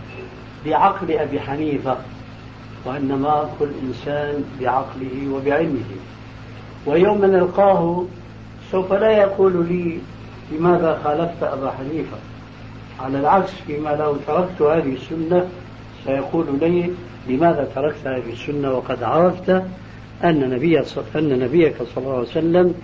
بعقل 0.66 1.12
أبي 1.12 1.40
حنيفة. 1.40 1.96
وإنما 2.84 3.50
كل 3.58 3.68
إنسان 3.82 4.44
بعقله 4.60 5.28
وبعلمه. 5.32 5.90
ويوم 6.86 7.24
نلقاه 7.24 8.04
سوف 8.70 8.92
لا 8.92 9.10
يقول 9.10 9.66
لي 9.68 9.98
لماذا 10.52 11.00
خالفت 11.04 11.42
أبا 11.42 11.70
حنيفة. 11.70 12.16
على 13.00 13.20
العكس 13.20 13.50
فيما 13.66 13.90
لو 13.90 14.16
تركت 14.26 14.62
هذه 14.62 14.94
السنة 14.94 15.48
سيقول 16.04 16.46
لي 16.60 16.90
لماذا 17.28 17.68
تركت 17.74 18.06
هذه 18.06 18.32
السنة 18.32 18.72
وقد 18.72 19.02
عرفت 19.02 19.50
أن 20.24 20.50
نبي 20.50 20.80
أن 21.16 21.38
نبيك 21.38 21.76
صلى 21.94 22.04
الله 22.04 22.12
عليه 22.12 22.28
وسلم 22.28 22.74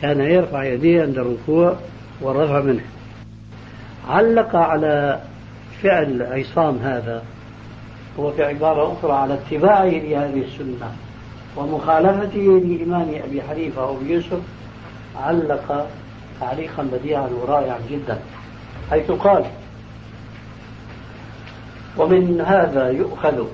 كان 0.00 0.20
يرفع 0.20 0.64
يديه 0.64 1.02
عند 1.02 1.18
الركوع 1.18 1.76
والرفع 2.20 2.60
منه. 2.60 2.84
علق 4.08 4.56
على 4.56 5.20
فعل 5.82 6.22
عصام 6.22 6.76
هذا 6.76 7.22
هو 8.20 8.32
في 8.32 8.44
عبارة 8.44 8.92
أخرى 8.92 9.12
على 9.12 9.34
اتباعه 9.34 9.84
لهذه 9.84 10.44
السنة 10.44 10.92
ومخالفته 11.56 12.60
لإمام 12.64 13.14
أبي 13.24 13.42
حنيفة 13.42 13.82
أو 13.84 13.96
يوسف 14.06 14.40
علق 15.16 15.88
تعليقا 16.40 16.82
بديعا 16.82 17.28
ورائعا 17.28 17.78
جدا 17.90 18.18
حيث 18.90 19.10
قال 19.10 19.44
ومن 21.98 22.40
هذا 22.40 22.88
يؤخذ 22.90 23.46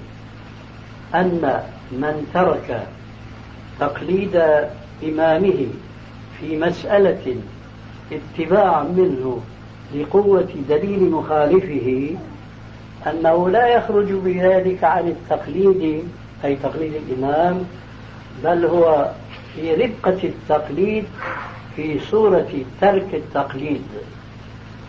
أن 1.14 1.62
من 1.92 2.30
ترك 2.34 2.86
تقليد 3.80 4.42
إمامه 5.04 5.66
في 6.40 6.56
مسألة 6.56 7.36
اتباعا 8.12 8.82
منه 8.82 9.40
لقوة 9.94 10.48
دليل 10.68 11.10
مخالفه 11.10 12.16
أنه 13.06 13.50
لا 13.50 13.66
يخرج 13.66 14.12
بذلك 14.12 14.84
عن 14.84 15.08
التقليد 15.08 16.04
أي 16.44 16.56
تقليد 16.56 16.92
الإمام 16.94 17.64
بل 18.44 18.64
هو 18.64 19.10
في 19.54 19.74
ربقة 19.74 20.18
التقليد 20.24 21.04
في 21.76 22.00
صورة 22.00 22.48
ترك 22.80 23.14
التقليد. 23.14 23.82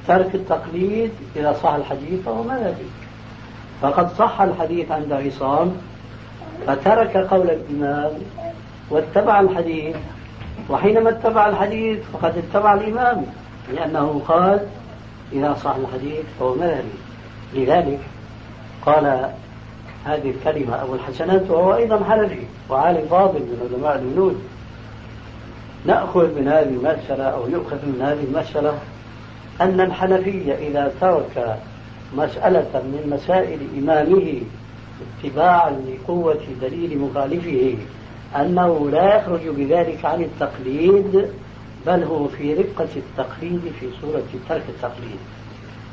ترك 0.08 0.36
التقليد 0.36 1.12
إذا 1.36 1.54
صح 1.64 1.74
الحديث 1.74 2.22
فهو 2.26 2.44
مذهبي. 2.44 2.90
فقد 3.82 4.14
صح 4.14 4.42
الحديث 4.42 4.92
عند 4.92 5.12
عصام 5.12 5.78
فترك 6.68 7.18
قول 7.18 7.50
الإمام 7.50 8.12
واتبع 8.90 9.40
الحديث. 9.40 9.96
وحينما 10.70 11.10
اتبع 11.10 11.50
الحديث 11.50 12.00
فقد 12.14 12.38
اتبع 12.38 12.74
الإمام 12.74 13.26
لأنه 13.74 14.22
قال 14.28 14.68
إذا 15.34 15.58
صح 15.64 15.76
الحديث 15.76 16.26
فهو 16.40 16.56
مذهبي. 16.56 17.09
لذلك 17.54 18.00
قال 18.86 19.32
هذه 20.06 20.30
الكلمة 20.30 20.84
أبو 20.84 20.96
الحسنات 20.96 21.50
وهو 21.50 21.76
أيضا 21.76 22.04
حنفي 22.04 22.44
وعالم 22.70 23.08
فاضل 23.10 23.40
من 23.40 23.70
علماء 23.74 23.96
الجنود 23.96 24.42
نأخذ 25.86 26.40
من 26.40 26.48
هذه 26.48 26.70
المسألة 26.70 27.24
أو 27.24 27.50
يؤخذ 27.50 27.86
من 27.86 28.02
هذه 28.02 28.24
المسألة 28.24 28.80
أن 29.62 29.82
الحنفية 29.82 30.54
إذا 30.54 30.94
ترك 31.02 31.60
مسألة 32.18 32.70
من 32.74 33.10
مسائل 33.10 33.60
إمامه 33.78 34.42
اتباعا 35.24 35.72
لقوة 35.72 36.40
دليل 36.62 37.00
مخالفه 37.00 37.76
أنه 38.36 38.90
لا 38.90 39.16
يخرج 39.16 39.48
بذلك 39.48 40.06
عن 40.06 40.22
التقليد 40.22 41.30
بل 41.88 42.04
هو 42.04 42.28
في 42.28 42.54
رقة 42.54 42.88
التقليد 42.96 43.62
في 43.80 43.88
صورة 44.02 44.24
ترك 44.50 44.64
التقليد. 44.70 45.20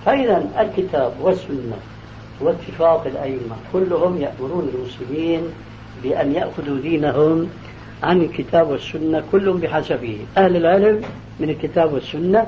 فإذا 0.07 0.49
الكتاب 0.59 1.13
والسنة 1.21 1.77
واتفاق 2.41 3.07
الأئمة 3.07 3.57
كلهم 3.73 4.21
يأمرون 4.21 4.71
المسلمين 4.75 5.43
بأن 6.03 6.33
يأخذوا 6.33 6.81
دينهم 6.81 7.49
عن 8.03 8.21
الكتاب 8.21 8.71
والسنة 8.71 9.23
كل 9.33 9.53
بحسبه. 9.53 10.19
أهل 10.37 10.57
العلم 10.57 11.03
من 11.41 11.51
الكتاب 11.51 11.93
والسنة 11.93 12.47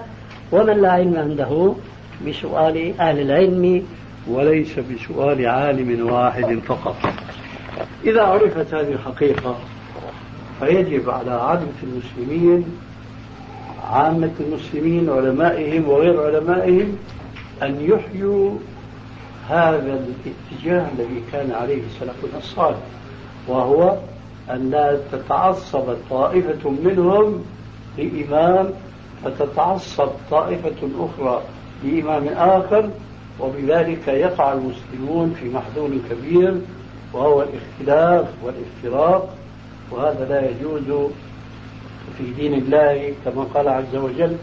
ومن 0.52 0.82
لا 0.82 0.92
علم 0.92 1.16
عنده 1.16 1.74
بسؤال 2.26 3.00
أهل 3.00 3.20
العلم 3.20 3.84
وليس 4.28 4.78
بسؤال 4.78 5.46
عالم 5.46 6.12
واحد 6.12 6.58
فقط. 6.66 6.96
إذا 8.04 8.22
عرفت 8.22 8.74
هذه 8.74 8.92
الحقيقة 8.92 9.56
فيجب 10.60 11.10
على 11.10 11.30
عامة 11.30 11.78
المسلمين 11.82 12.64
عامة 13.90 14.32
المسلمين 14.40 15.10
علمائهم 15.10 15.88
وغير 15.88 16.26
علمائهم 16.26 16.98
أن 17.62 17.76
يحيوا 17.80 18.50
هذا 19.48 20.00
الاتجاه 20.24 20.86
الذي 20.98 21.22
كان 21.32 21.52
عليه 21.52 21.82
سلفنا 22.00 22.38
الصالح 22.38 22.78
وهو 23.48 23.96
أن 24.50 24.70
لا 24.70 24.98
تتعصب 25.12 25.96
طائفة 26.10 26.70
منهم 26.70 27.44
لإمام 27.98 28.70
فتتعصب 29.24 30.08
طائفة 30.30 30.88
أخرى 30.98 31.42
لإمام 31.84 32.28
آخر 32.28 32.90
وبذلك 33.40 34.08
يقع 34.08 34.52
المسلمون 34.52 35.36
في 35.40 35.48
محذور 35.48 35.90
كبير 36.10 36.60
وهو 37.12 37.42
الاختلاف 37.42 38.28
والإفتراق. 38.44 39.34
وهذا 39.90 40.26
لا 40.28 40.50
يجوز 40.50 41.10
في 42.18 42.30
دين 42.36 42.54
الله 42.54 43.14
كما 43.24 43.42
قال 43.42 43.68
عز 43.68 43.96
وجل 43.96 44.36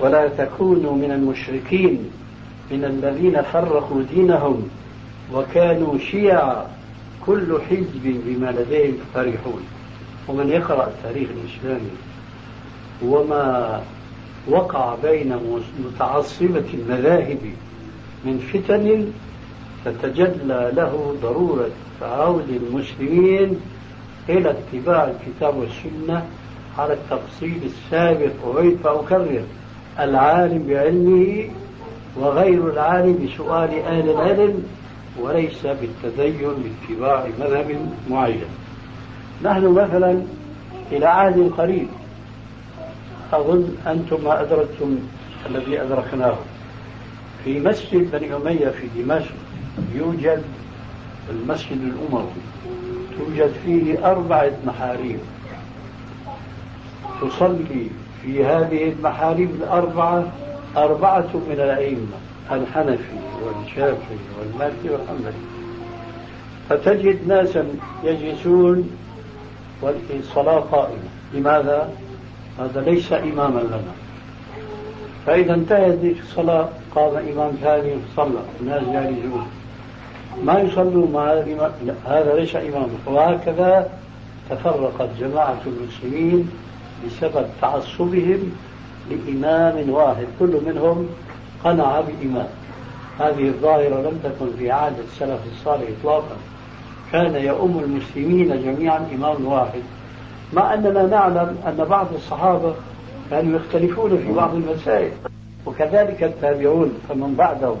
ولا 0.00 0.28
تكونوا 0.28 0.96
من 0.96 1.10
المشركين 1.10 2.10
من 2.70 2.84
الذين 2.84 3.42
فرقوا 3.42 4.02
دينهم 4.14 4.68
وكانوا 5.34 5.98
شيعا 5.98 6.66
كل 7.26 7.58
حزب 7.70 8.22
بما 8.26 8.50
لديهم 8.50 8.94
فرحون. 9.14 9.62
ومن 10.28 10.48
يقرأ 10.48 10.86
التاريخ 10.88 11.28
الإسلامي 11.30 11.90
وما 13.02 13.82
وقع 14.48 14.94
بين 15.02 15.36
متعصبة 15.84 16.64
المذاهب 16.74 17.38
من 18.24 18.38
فتن 18.52 19.12
تتجلى 19.84 20.72
له 20.74 21.16
ضرورة 21.22 21.70
عود 22.02 22.48
المسلمين 22.48 23.60
إلى 24.28 24.50
اتباع 24.50 25.10
الكتاب 25.10 25.56
والسنة 25.56 26.26
على 26.78 26.92
التفصيل 26.92 27.60
السابق 27.64 28.32
وغير 28.44 28.76
فأكرر 28.84 29.42
العالم 29.98 30.66
بعلمه 30.68 31.48
وغير 32.16 32.72
العالم 32.72 33.26
بسؤال 33.26 33.82
أهل 33.82 34.10
العلم 34.10 34.62
وليس 35.20 35.66
بالتدين 35.66 36.48
باتباع 36.88 37.26
مذهب 37.40 37.92
معين. 38.10 38.44
نحن 39.42 39.66
مثلا 39.66 40.22
إلى 40.92 41.06
عهد 41.06 41.52
قريب 41.58 41.88
أظن 43.32 43.74
أنتم 43.86 44.24
ما 44.24 44.40
أدركتم 44.40 44.98
الذي 45.50 45.82
أدركناه. 45.82 46.36
في 47.44 47.60
مسجد 47.60 48.10
بني 48.10 48.36
أمية 48.36 48.68
في 48.68 49.02
دمشق 49.02 49.34
يوجد 49.94 50.42
المسجد 51.30 51.80
الأموي. 51.82 52.30
توجد 53.18 53.52
فيه 53.64 54.10
أربعة 54.10 54.52
محاريب. 54.66 55.18
تصلي 57.20 57.90
في 58.22 58.44
هذه 58.44 58.92
المحاريب 58.92 59.50
الأربعة 59.50 60.24
أربعة 60.76 61.28
من 61.34 61.52
الأئمة 61.54 62.16
الحنفي 62.52 63.16
والشافعي 63.44 64.18
والمالكي 64.38 64.90
والحنبلي. 64.90 65.32
فتجد 66.68 67.28
ناسا 67.28 67.66
يجلسون 68.04 68.90
والصلاة 69.82 70.60
قائمة. 70.60 71.10
لماذا؟ 71.34 71.90
هذا 72.58 72.80
ليس 72.80 73.12
إماما 73.12 73.60
لنا. 73.60 73.92
فإذا 75.26 75.54
انتهت 75.54 75.98
الصلاة 76.22 76.68
قام 76.94 77.16
إمام 77.16 77.50
ثاني 77.62 77.94
صلى. 78.16 78.40
الناس 78.60 78.82
جالسون. 78.82 79.46
ما 80.44 80.60
يصلوا 80.60 81.08
مع 81.08 81.32
هذا 82.06 82.34
ليس 82.36 82.56
إماما 82.56 82.88
وهكذا 83.06 83.90
تفرقت 84.50 85.08
جماعة 85.20 85.60
المسلمين 85.66 86.50
بسبب 87.06 87.46
تعصبهم 87.60 88.52
لإمام 89.10 89.90
واحد 89.90 90.26
كل 90.38 90.60
منهم 90.66 91.08
قنع 91.64 92.00
بإمام. 92.00 92.48
هذه 93.18 93.48
الظاهرة 93.48 94.10
لم 94.10 94.20
تكن 94.24 94.56
في 94.58 94.70
عهد 94.70 94.98
السلف 94.98 95.40
الصالح 95.52 95.88
إطلاقا. 96.00 96.36
كان 97.12 97.34
يؤم 97.34 97.78
المسلمين 97.78 98.62
جميعا 98.62 99.06
إمام 99.14 99.46
واحد. 99.46 99.82
مع 100.52 100.74
أننا 100.74 101.06
نعلم 101.06 101.56
أن 101.66 101.84
بعض 101.90 102.06
الصحابة 102.14 102.74
كانوا 103.30 103.58
يختلفون 103.58 104.18
في 104.18 104.32
بعض 104.32 104.54
المسائل 104.54 105.12
وكذلك 105.66 106.22
التابعون 106.22 106.92
فمن 107.08 107.34
بعدهم. 107.34 107.78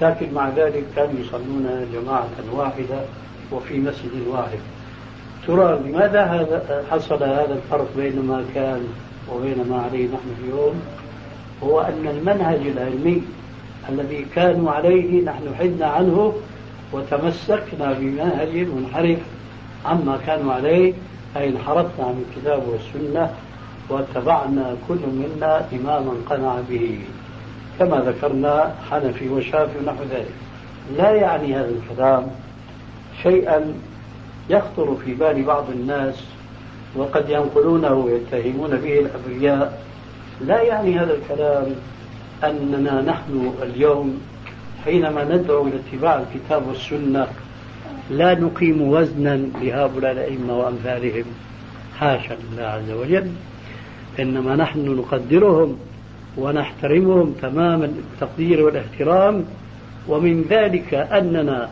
لكن 0.00 0.34
مع 0.34 0.48
ذلك 0.48 0.84
كانوا 0.96 1.20
يصلون 1.20 1.86
جماعة 1.92 2.28
واحدة 2.52 3.00
وفي 3.52 3.78
مسجد 3.78 4.26
واحد. 4.28 4.58
ترى 5.46 5.78
لماذا 5.84 6.24
هذا 6.24 6.84
حصل 6.90 7.22
هذا 7.22 7.54
الفرق 7.54 7.88
بين 7.96 8.22
ما 8.22 8.44
كان 8.54 8.86
وبين 9.32 9.68
ما 9.70 9.82
عليه 9.82 10.06
نحن 10.06 10.28
اليوم؟ 10.44 10.82
هو 11.62 11.80
أن 11.80 12.06
المنهج 12.08 12.60
العلمي 12.66 13.22
الذي 13.88 14.26
كانوا 14.34 14.70
عليه 14.70 15.24
نحن 15.24 15.54
حدنا 15.58 15.86
عنه 15.86 16.34
وتمسكنا 16.92 17.92
بمنهج 17.92 18.56
منحرف 18.56 19.18
عما 19.84 20.18
كانوا 20.26 20.52
عليه 20.52 20.94
أي 21.36 21.48
انحرفنا 21.48 22.04
عن 22.04 22.24
الكتاب 22.28 22.62
والسنة 22.68 23.30
واتبعنا 23.88 24.76
كل 24.88 24.98
منا 25.06 25.66
إماما 25.72 26.12
قنع 26.30 26.56
به. 26.70 26.98
كما 27.78 27.96
ذكرنا 28.00 28.74
حنفي 28.90 29.28
وشافي 29.28 29.78
ونحو 29.78 30.04
ذلك. 30.10 30.34
لا 30.96 31.10
يعني 31.10 31.54
هذا 31.54 31.70
الكلام 31.70 32.26
شيئا 33.22 33.74
يخطر 34.50 34.96
في 35.04 35.14
بال 35.14 35.42
بعض 35.42 35.70
الناس 35.70 36.24
وقد 36.96 37.30
ينقلونه 37.30 37.92
ويتهمون 37.92 38.70
به 38.76 38.98
الأبرياء. 38.98 39.82
لا 40.40 40.62
يعني 40.62 40.98
هذا 40.98 41.14
الكلام 41.14 41.66
أننا 42.44 43.02
نحن 43.02 43.52
اليوم 43.62 44.20
حينما 44.84 45.24
ندعو 45.24 45.66
إلى 45.66 45.76
اتباع 45.76 46.22
الكتاب 46.22 46.68
والسنة 46.68 47.26
لا 48.10 48.34
نقيم 48.34 48.82
وزنا 48.82 49.36
لهؤلاء 49.36 50.12
الأئمة 50.12 50.58
وأمثالهم. 50.58 51.24
حاشا 51.98 52.34
لله 52.34 52.62
عز 52.62 52.90
وجل. 52.90 53.30
إنما 54.20 54.56
نحن 54.56 54.96
نقدرهم 54.96 55.78
ونحترمهم 56.38 57.34
تمام 57.42 57.82
التقدير 57.82 58.62
والاحترام. 58.64 59.44
ومن 60.08 60.44
ذلك 60.50 60.94
أننا 60.94 61.68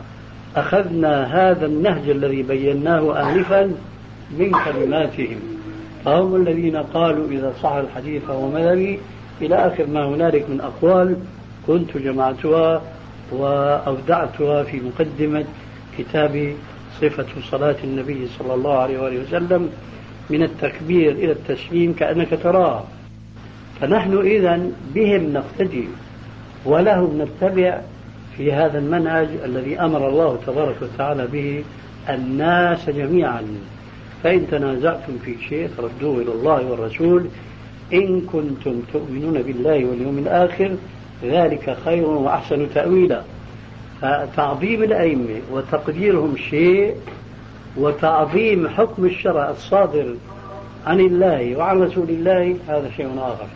أخذنا 0.55 1.23
هذا 1.23 1.65
النهج 1.65 2.09
الذي 2.09 2.43
بيناه 2.43 3.21
آنفا 3.21 3.71
من 4.39 4.51
كلماتهم. 4.65 5.39
فهم 6.05 6.35
الذين 6.35 6.77
قالوا 6.77 7.27
إذا 7.31 7.53
صح 7.63 7.71
الحديث 7.71 8.23
فهو 8.23 8.49
مذهبي 8.49 8.99
إلى 9.41 9.55
آخر 9.55 9.87
ما 9.87 10.05
هنالك 10.05 10.49
من 10.49 10.61
أقوال 10.61 11.17
كنت 11.67 11.97
جمعتها 11.97 12.81
وأودعتها 13.31 14.63
في 14.63 14.79
مقدمة 14.79 15.45
كتاب 15.97 16.53
صفة 17.01 17.25
صلاة 17.51 17.75
النبي 17.83 18.27
صلى 18.39 18.53
الله 18.53 18.77
عليه 18.77 18.99
وآله 18.99 19.23
وسلم 19.23 19.69
من 20.29 20.43
التكبير 20.43 21.11
إلى 21.11 21.31
التسليم 21.31 21.93
كأنك 21.93 22.39
تراه 22.43 22.83
فنحن 23.81 24.17
إذا 24.17 24.69
بهم 24.95 25.33
نقتدي 25.33 25.87
ولهم 26.65 27.21
نتبع 27.21 27.81
في 28.37 28.53
هذا 28.53 28.79
المنهج 28.79 29.27
الذي 29.45 29.79
أمر 29.79 30.09
الله 30.09 30.39
تبارك 30.47 30.75
وتعالى 30.81 31.27
به 31.27 31.63
الناس 32.09 32.89
جميعا. 32.89 33.43
فإن 34.23 34.47
تنازعتم 34.51 35.17
في 35.25 35.35
شيء 35.49 35.67
فردوه 35.67 36.21
إلى 36.21 36.31
الله 36.31 36.65
والرسول. 36.71 37.25
إن 37.93 38.21
كنتم 38.21 38.81
تؤمنون 38.93 39.41
بالله 39.41 39.85
واليوم 39.85 40.17
الآخر 40.17 40.75
ذلك 41.23 41.77
خير 41.85 42.05
وأحسن 42.05 42.67
تأويلا. 42.73 43.21
فتعظيم 44.01 44.83
الأئمة 44.83 45.41
وتقديرهم 45.51 46.37
شيء 46.37 46.95
وتعظيم 47.77 48.67
حكم 48.67 49.05
الشرع 49.05 49.49
الصادر 49.49 50.15
عن 50.85 50.99
الله 50.99 51.55
وعن 51.57 51.81
رسول 51.81 52.09
الله 52.09 52.55
هذا 52.67 52.91
شيء 52.97 53.09
آخر. 53.17 53.47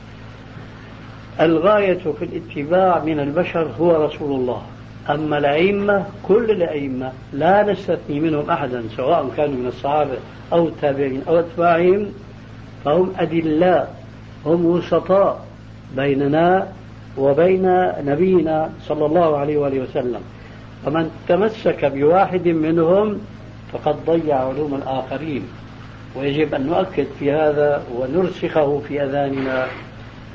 الغاية 1.42 2.00
في 2.20 2.26
الاتباع 2.26 3.04
من 3.04 3.20
البشر 3.20 3.72
هو 3.80 4.06
رسول 4.06 4.32
الله. 4.32 4.62
أما 5.10 5.38
الأئمة 5.38 6.06
كل 6.24 6.52
الأئمة 6.52 7.12
لا 7.34 7.72
نستثني 7.72 8.20
منهم 8.20 8.50
أحدا 8.50 8.84
سواء 8.98 9.30
كانوا 9.38 9.56
من 9.56 9.68
الصحابة 9.68 10.18
أو 10.54 10.68
التابعين 10.68 11.22
أو 11.28 11.40
أتباعهم 11.40 12.08
فهم 12.86 13.14
أدلاء 13.20 13.96
هم 14.46 14.66
وسطاء 14.66 15.46
بيننا 15.96 16.68
وبين 17.18 17.92
نبينا 18.06 18.70
صلى 18.88 19.06
الله 19.06 19.38
عليه 19.38 19.58
وآله 19.58 19.80
وسلم. 19.80 20.22
فمن 20.86 21.12
تمسك 21.28 21.86
بواحد 21.86 22.48
منهم 22.48 23.20
فقد 23.74 23.96
ضيع 24.06 24.36
علوم 24.36 24.76
الآخرين. 24.76 25.44
ويجب 26.16 26.56
أن 26.56 26.68
نؤكد 26.68 27.08
في 27.20 27.32
هذا 27.32 27.84
ونرسخه 27.96 28.82
في 28.88 29.04
أذاننا. 29.04 29.68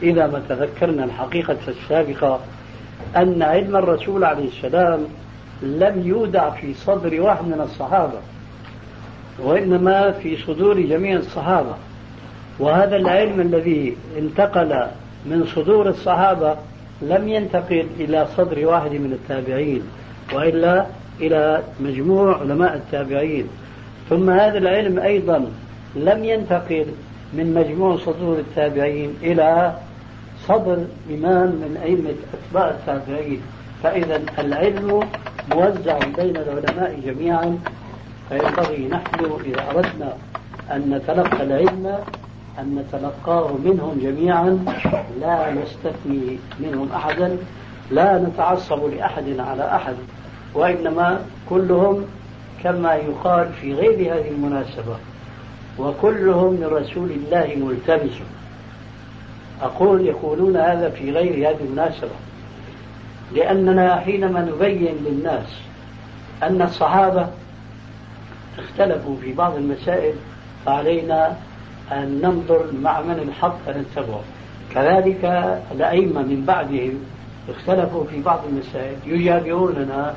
إذا 0.02 0.26
ما 0.26 0.42
تذكرنا 0.48 1.04
الحقيقة 1.04 1.58
السابقة 1.68 2.40
أن 3.16 3.42
علم 3.42 3.76
الرسول 3.76 4.24
عليه 4.24 4.48
السلام 4.48 5.00
لم 5.62 6.02
يودع 6.06 6.50
في 6.50 6.74
صدر 6.74 7.20
واحد 7.20 7.44
من 7.44 7.60
الصحابة 7.60 8.18
وإنما 9.38 10.10
في 10.10 10.36
صدور 10.36 10.80
جميع 10.80 11.16
الصحابة. 11.16 11.74
وهذا 12.58 12.96
العلم 12.96 13.40
الذي 13.40 13.96
انتقل 14.18 14.86
من 15.26 15.46
صدور 15.54 15.88
الصحابة 15.88 16.56
لم 17.02 17.28
ينتقل 17.28 17.86
إلى 18.00 18.26
صدر 18.36 18.66
واحد 18.66 18.90
من 18.90 19.12
التابعين 19.12 19.82
وإلا 20.34 20.86
إلى 21.20 21.62
مجموع 21.80 22.40
علماء 22.40 22.74
التابعين. 22.74 23.48
ثم 24.10 24.30
هذا 24.30 24.58
العلم 24.58 24.98
أيضا 24.98 25.46
لم 25.96 26.24
ينتقل 26.24 26.86
من 27.32 27.54
مجموع 27.54 27.96
صدور 27.96 28.38
التابعين 28.38 29.14
إلى 29.22 29.74
صدر 30.48 30.84
إمام 31.10 31.48
من 31.48 31.80
أئمة 31.82 32.14
أتباع 32.34 32.70
التابعين. 32.70 33.40
فإذا 33.82 34.22
العلم 34.38 35.00
موزع 35.54 35.98
بين 35.98 36.36
العلماء 36.36 37.00
جميعا 37.04 37.58
فينبغي 38.28 38.88
نحن 38.88 39.24
إذا 39.44 39.70
أردنا 39.70 40.12
أن 40.72 40.90
نتلقى 40.90 41.42
العلم 41.42 41.98
أن 42.58 42.74
نتلقاه 42.74 43.52
منهم 43.64 43.98
جميعا 44.02 44.64
لا 45.20 45.54
نستثني 45.54 46.38
منهم 46.60 46.88
أحدا 46.92 47.36
لا 47.90 48.18
نتعصب 48.18 48.84
لأحد 48.84 49.38
على 49.38 49.76
أحد 49.76 49.94
وإنما 50.54 51.20
كلهم 51.50 52.04
كما 52.62 52.94
يقال 52.94 53.52
في 53.52 53.74
غير 53.74 54.14
هذه 54.14 54.28
المناسبة 54.28 54.96
وكلهم 55.78 56.52
من 56.52 56.66
رسول 56.66 57.10
الله 57.10 57.54
ملتمس. 57.56 58.20
أقول 59.62 60.06
يقولون 60.06 60.56
هذا 60.56 60.90
في 60.90 61.10
غير 61.10 61.48
هذه 61.48 61.60
المناسبة. 61.60 62.10
لأننا 63.32 63.96
حينما 63.96 64.40
نبين 64.40 64.96
للناس 65.04 65.46
أن 66.42 66.62
الصحابة 66.62 67.28
اختلفوا 68.58 69.16
في 69.22 69.32
بعض 69.32 69.56
المسائل 69.56 70.14
فعلينا 70.66 71.36
أن 71.92 72.20
ننظر 72.22 72.64
مع 72.82 73.00
من 73.00 73.28
الحق 73.28 73.56
فنتبعه 73.66 74.22
كذلك 74.74 75.24
الأئمة 75.72 76.22
من 76.22 76.44
بعدهم 76.46 76.94
اختلفوا 77.48 78.04
في 78.04 78.22
بعض 78.22 78.40
المسائل 78.48 78.96
يجابروننا 79.06 80.14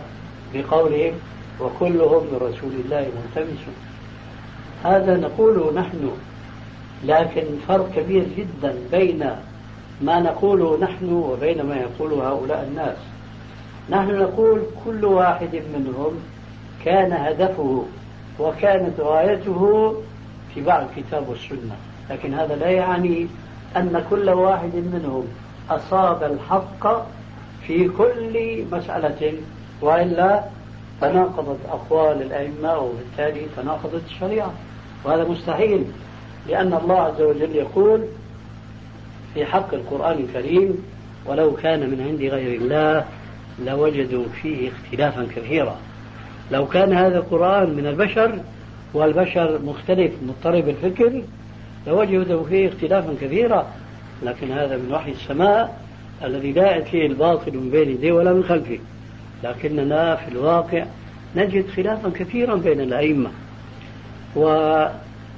بقولهم 0.53 1.13
وكلهم 1.61 2.23
من 2.23 2.37
رسول 2.41 2.71
الله 2.85 3.07
ملتمس 3.15 3.59
هذا 4.83 5.17
نقوله 5.17 5.73
نحن 5.75 6.11
لكن 7.03 7.43
فرق 7.67 7.91
كبير 7.95 8.25
جدا 8.37 8.75
بين 8.91 9.29
ما 10.01 10.19
نقوله 10.19 10.77
نحن 10.81 11.13
وبين 11.13 11.63
ما 11.63 11.75
يقوله 11.75 12.27
هؤلاء 12.29 12.67
الناس. 12.69 12.97
نحن 13.89 14.19
نقول 14.19 14.61
كل 14.85 15.05
واحد 15.05 15.61
منهم 15.73 16.11
كان 16.85 17.13
هدفه 17.13 17.85
وكانت 18.39 18.99
غايته 18.99 19.93
اتباع 20.51 20.81
الكتاب 20.81 21.29
والسنة. 21.29 21.75
لكن 22.09 22.33
هذا 22.33 22.55
لا 22.55 22.69
يعني 22.69 23.27
أن 23.77 24.05
كل 24.09 24.29
واحد 24.29 24.75
منهم 24.75 25.23
أصاب 25.69 26.23
الحق 26.23 27.05
في 27.67 27.89
كل 27.89 28.63
مسألة 28.71 29.33
وإلا 29.81 30.43
تناقضت 31.01 31.59
أقوال 31.69 32.21
الأئمة 32.21 32.77
وبالتالي 32.77 33.47
تناقضت 33.57 34.01
الشريعة. 34.05 34.53
وهذا 35.05 35.23
مستحيل. 35.23 35.85
لأن 36.47 36.73
الله 36.73 36.99
عز 36.99 37.21
وجل 37.21 37.55
يقول 37.55 38.01
في 39.33 39.45
حق 39.45 39.73
القرآن 39.73 40.19
الكريم 40.19 40.77
ولو 41.25 41.53
كان 41.55 41.79
من 41.79 42.01
عند 42.01 42.21
غير 42.21 42.61
الله 42.61 43.05
لوجدوا 43.65 44.25
فيه 44.41 44.69
اختلافا 44.69 45.27
كثيرا 45.35 45.77
لو 46.51 46.67
كان 46.67 46.93
هذا 46.93 47.17
القرآن 47.17 47.73
من 47.73 47.87
البشر 47.87 48.39
والبشر 48.93 49.59
مختلف 49.65 50.11
مضطرب 50.27 50.69
الفكر 50.69 51.21
لوجدوا 51.87 52.45
فيه 52.45 52.69
اختلافا 52.69 53.15
كثيرا 53.21 53.67
لكن 54.23 54.51
هذا 54.51 54.77
من 54.77 54.93
وحي 54.93 55.11
السماء 55.11 55.83
الذي 56.23 56.51
لا 56.51 56.75
يأتيه 56.75 57.05
الباطل 57.07 57.57
من 57.57 57.69
بين 57.69 57.89
يديه 57.89 58.11
ولا 58.11 58.33
من 58.33 58.43
خلفه. 58.43 58.79
لكننا 59.43 60.15
في 60.15 60.31
الواقع 60.31 60.85
نجد 61.35 61.69
خلافا 61.69 62.09
كثيرا 62.09 62.55
بين 62.55 62.81
الأئمة. 62.81 63.31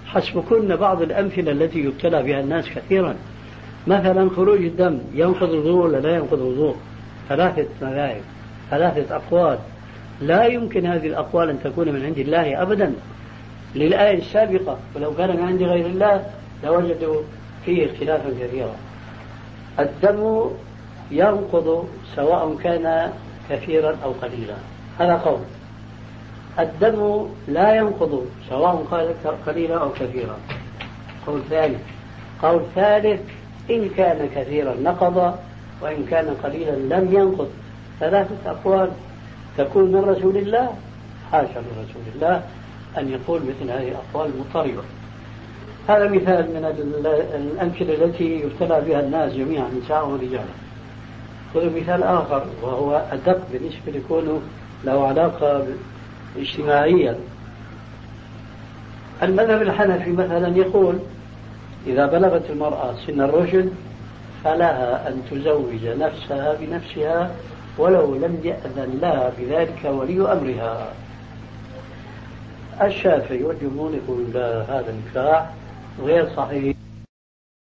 وحسبكن 0.05 0.75
بعض 0.75 1.01
الأمثلة 1.01 1.51
التي 1.51 1.79
يبتلى 1.79 2.23
بها 2.23 2.39
الناس 2.39 2.69
كثيرا. 2.69 3.15
مثلا 3.87 4.29
خروج 4.29 4.61
الدم 4.61 4.99
ينقض 5.13 5.49
الوضوء 5.49 5.85
ولا 5.85 5.97
لا 5.97 6.15
ينقض 6.15 6.39
الوضوء؟ 6.39 6.75
ثلاثة 7.29 7.67
مذاهب 7.81 8.21
ثلاثة 8.71 9.15
أقوال. 9.15 9.59
لا 10.21 10.45
يمكن 10.45 10.85
هذه 10.85 11.07
الأقوال 11.07 11.49
أن 11.49 11.59
تكون 11.63 11.89
من 11.89 12.05
عند 12.05 12.17
الله 12.17 12.61
أبدا. 12.61 12.93
للآية 13.75 14.17
السابقة 14.17 14.77
ولو 14.95 15.13
كان 15.13 15.35
من 15.35 15.43
عند 15.43 15.63
غير 15.63 15.85
الله 15.85 16.25
لوجدوا 16.63 17.21
فيه 17.65 17.85
اختلافا 17.85 18.29
كثيرا. 18.39 18.75
الدم 19.79 20.49
ينقض 21.11 21.87
سواء 22.15 22.55
كان 22.63 23.11
كثيرا 23.49 23.97
أو 24.03 24.11
قليلا. 24.11 24.55
هذا 24.99 25.13
قول. 25.13 25.39
الدم 26.59 27.27
لا 27.47 27.75
ينقض 27.75 28.25
سواء 28.49 28.85
كان 28.91 29.33
قليلا 29.47 29.77
أو 29.77 29.89
كثيرا. 29.89 30.37
قول 31.27 31.41
ثالث. 31.49 31.81
قول 32.41 32.61
ثالث 32.75 33.21
إن 33.69 33.89
كان 33.97 34.29
كثيرا 34.35 34.75
نقض 34.75 35.35
وإن 35.81 36.05
كان 36.05 36.35
قليلا 36.43 36.71
لم 36.71 37.13
ينقض. 37.13 37.49
ثلاثة 37.99 38.51
أقوال. 38.51 38.91
تكون 39.57 39.91
من 39.91 40.03
رسول 40.03 40.37
الله 40.37 40.75
حاشا 41.31 41.59
من 41.59 41.85
رسول 41.89 42.03
الله 42.15 42.43
أن 42.97 43.09
يقول 43.09 43.41
مثل 43.41 43.71
هذه 43.71 43.87
الأقوال 43.87 44.31
المضطربة 44.33 44.83
هذا 45.87 46.09
مثال 46.09 46.47
من 46.47 46.65
الأمثلة 47.35 48.05
التي 48.05 48.39
يبتلى 48.39 48.81
بها 48.81 48.99
الناس 48.99 49.33
جميعا 49.33 49.69
نساء 49.83 50.07
ورجال 50.07 50.45
خذ 51.53 51.75
مثال 51.75 52.03
آخر 52.03 52.45
وهو 52.61 53.05
أدق 53.11 53.41
بالنسبة 53.51 53.91
لكونه 53.91 54.41
له 54.83 55.07
علاقة 55.07 55.63
اجتماعيا. 56.39 57.15
المذهب 59.23 59.61
الحنفي 59.61 60.11
مثلا 60.11 60.57
يقول 60.57 60.95
إذا 61.87 62.05
بلغت 62.05 62.49
المرأة 62.49 62.95
سن 63.07 63.21
الرشد 63.21 63.73
فلها 64.43 65.07
أن 65.07 65.21
تزوج 65.31 65.85
نفسها 65.85 66.53
بنفسها 66.53 67.31
ولو 67.77 68.15
لم 68.15 68.39
يأذن 68.43 68.99
لها 69.01 69.31
بذلك 69.39 69.85
ولي 69.85 70.31
أمرها. 70.31 70.87
الشافعي 72.81 73.43
والجمهور 73.43 73.91
يقول 73.93 74.25
لا 74.33 74.61
هذا 74.61 74.89
النكاح 74.89 75.49
غير 76.03 76.29
صحيح. 76.37 76.75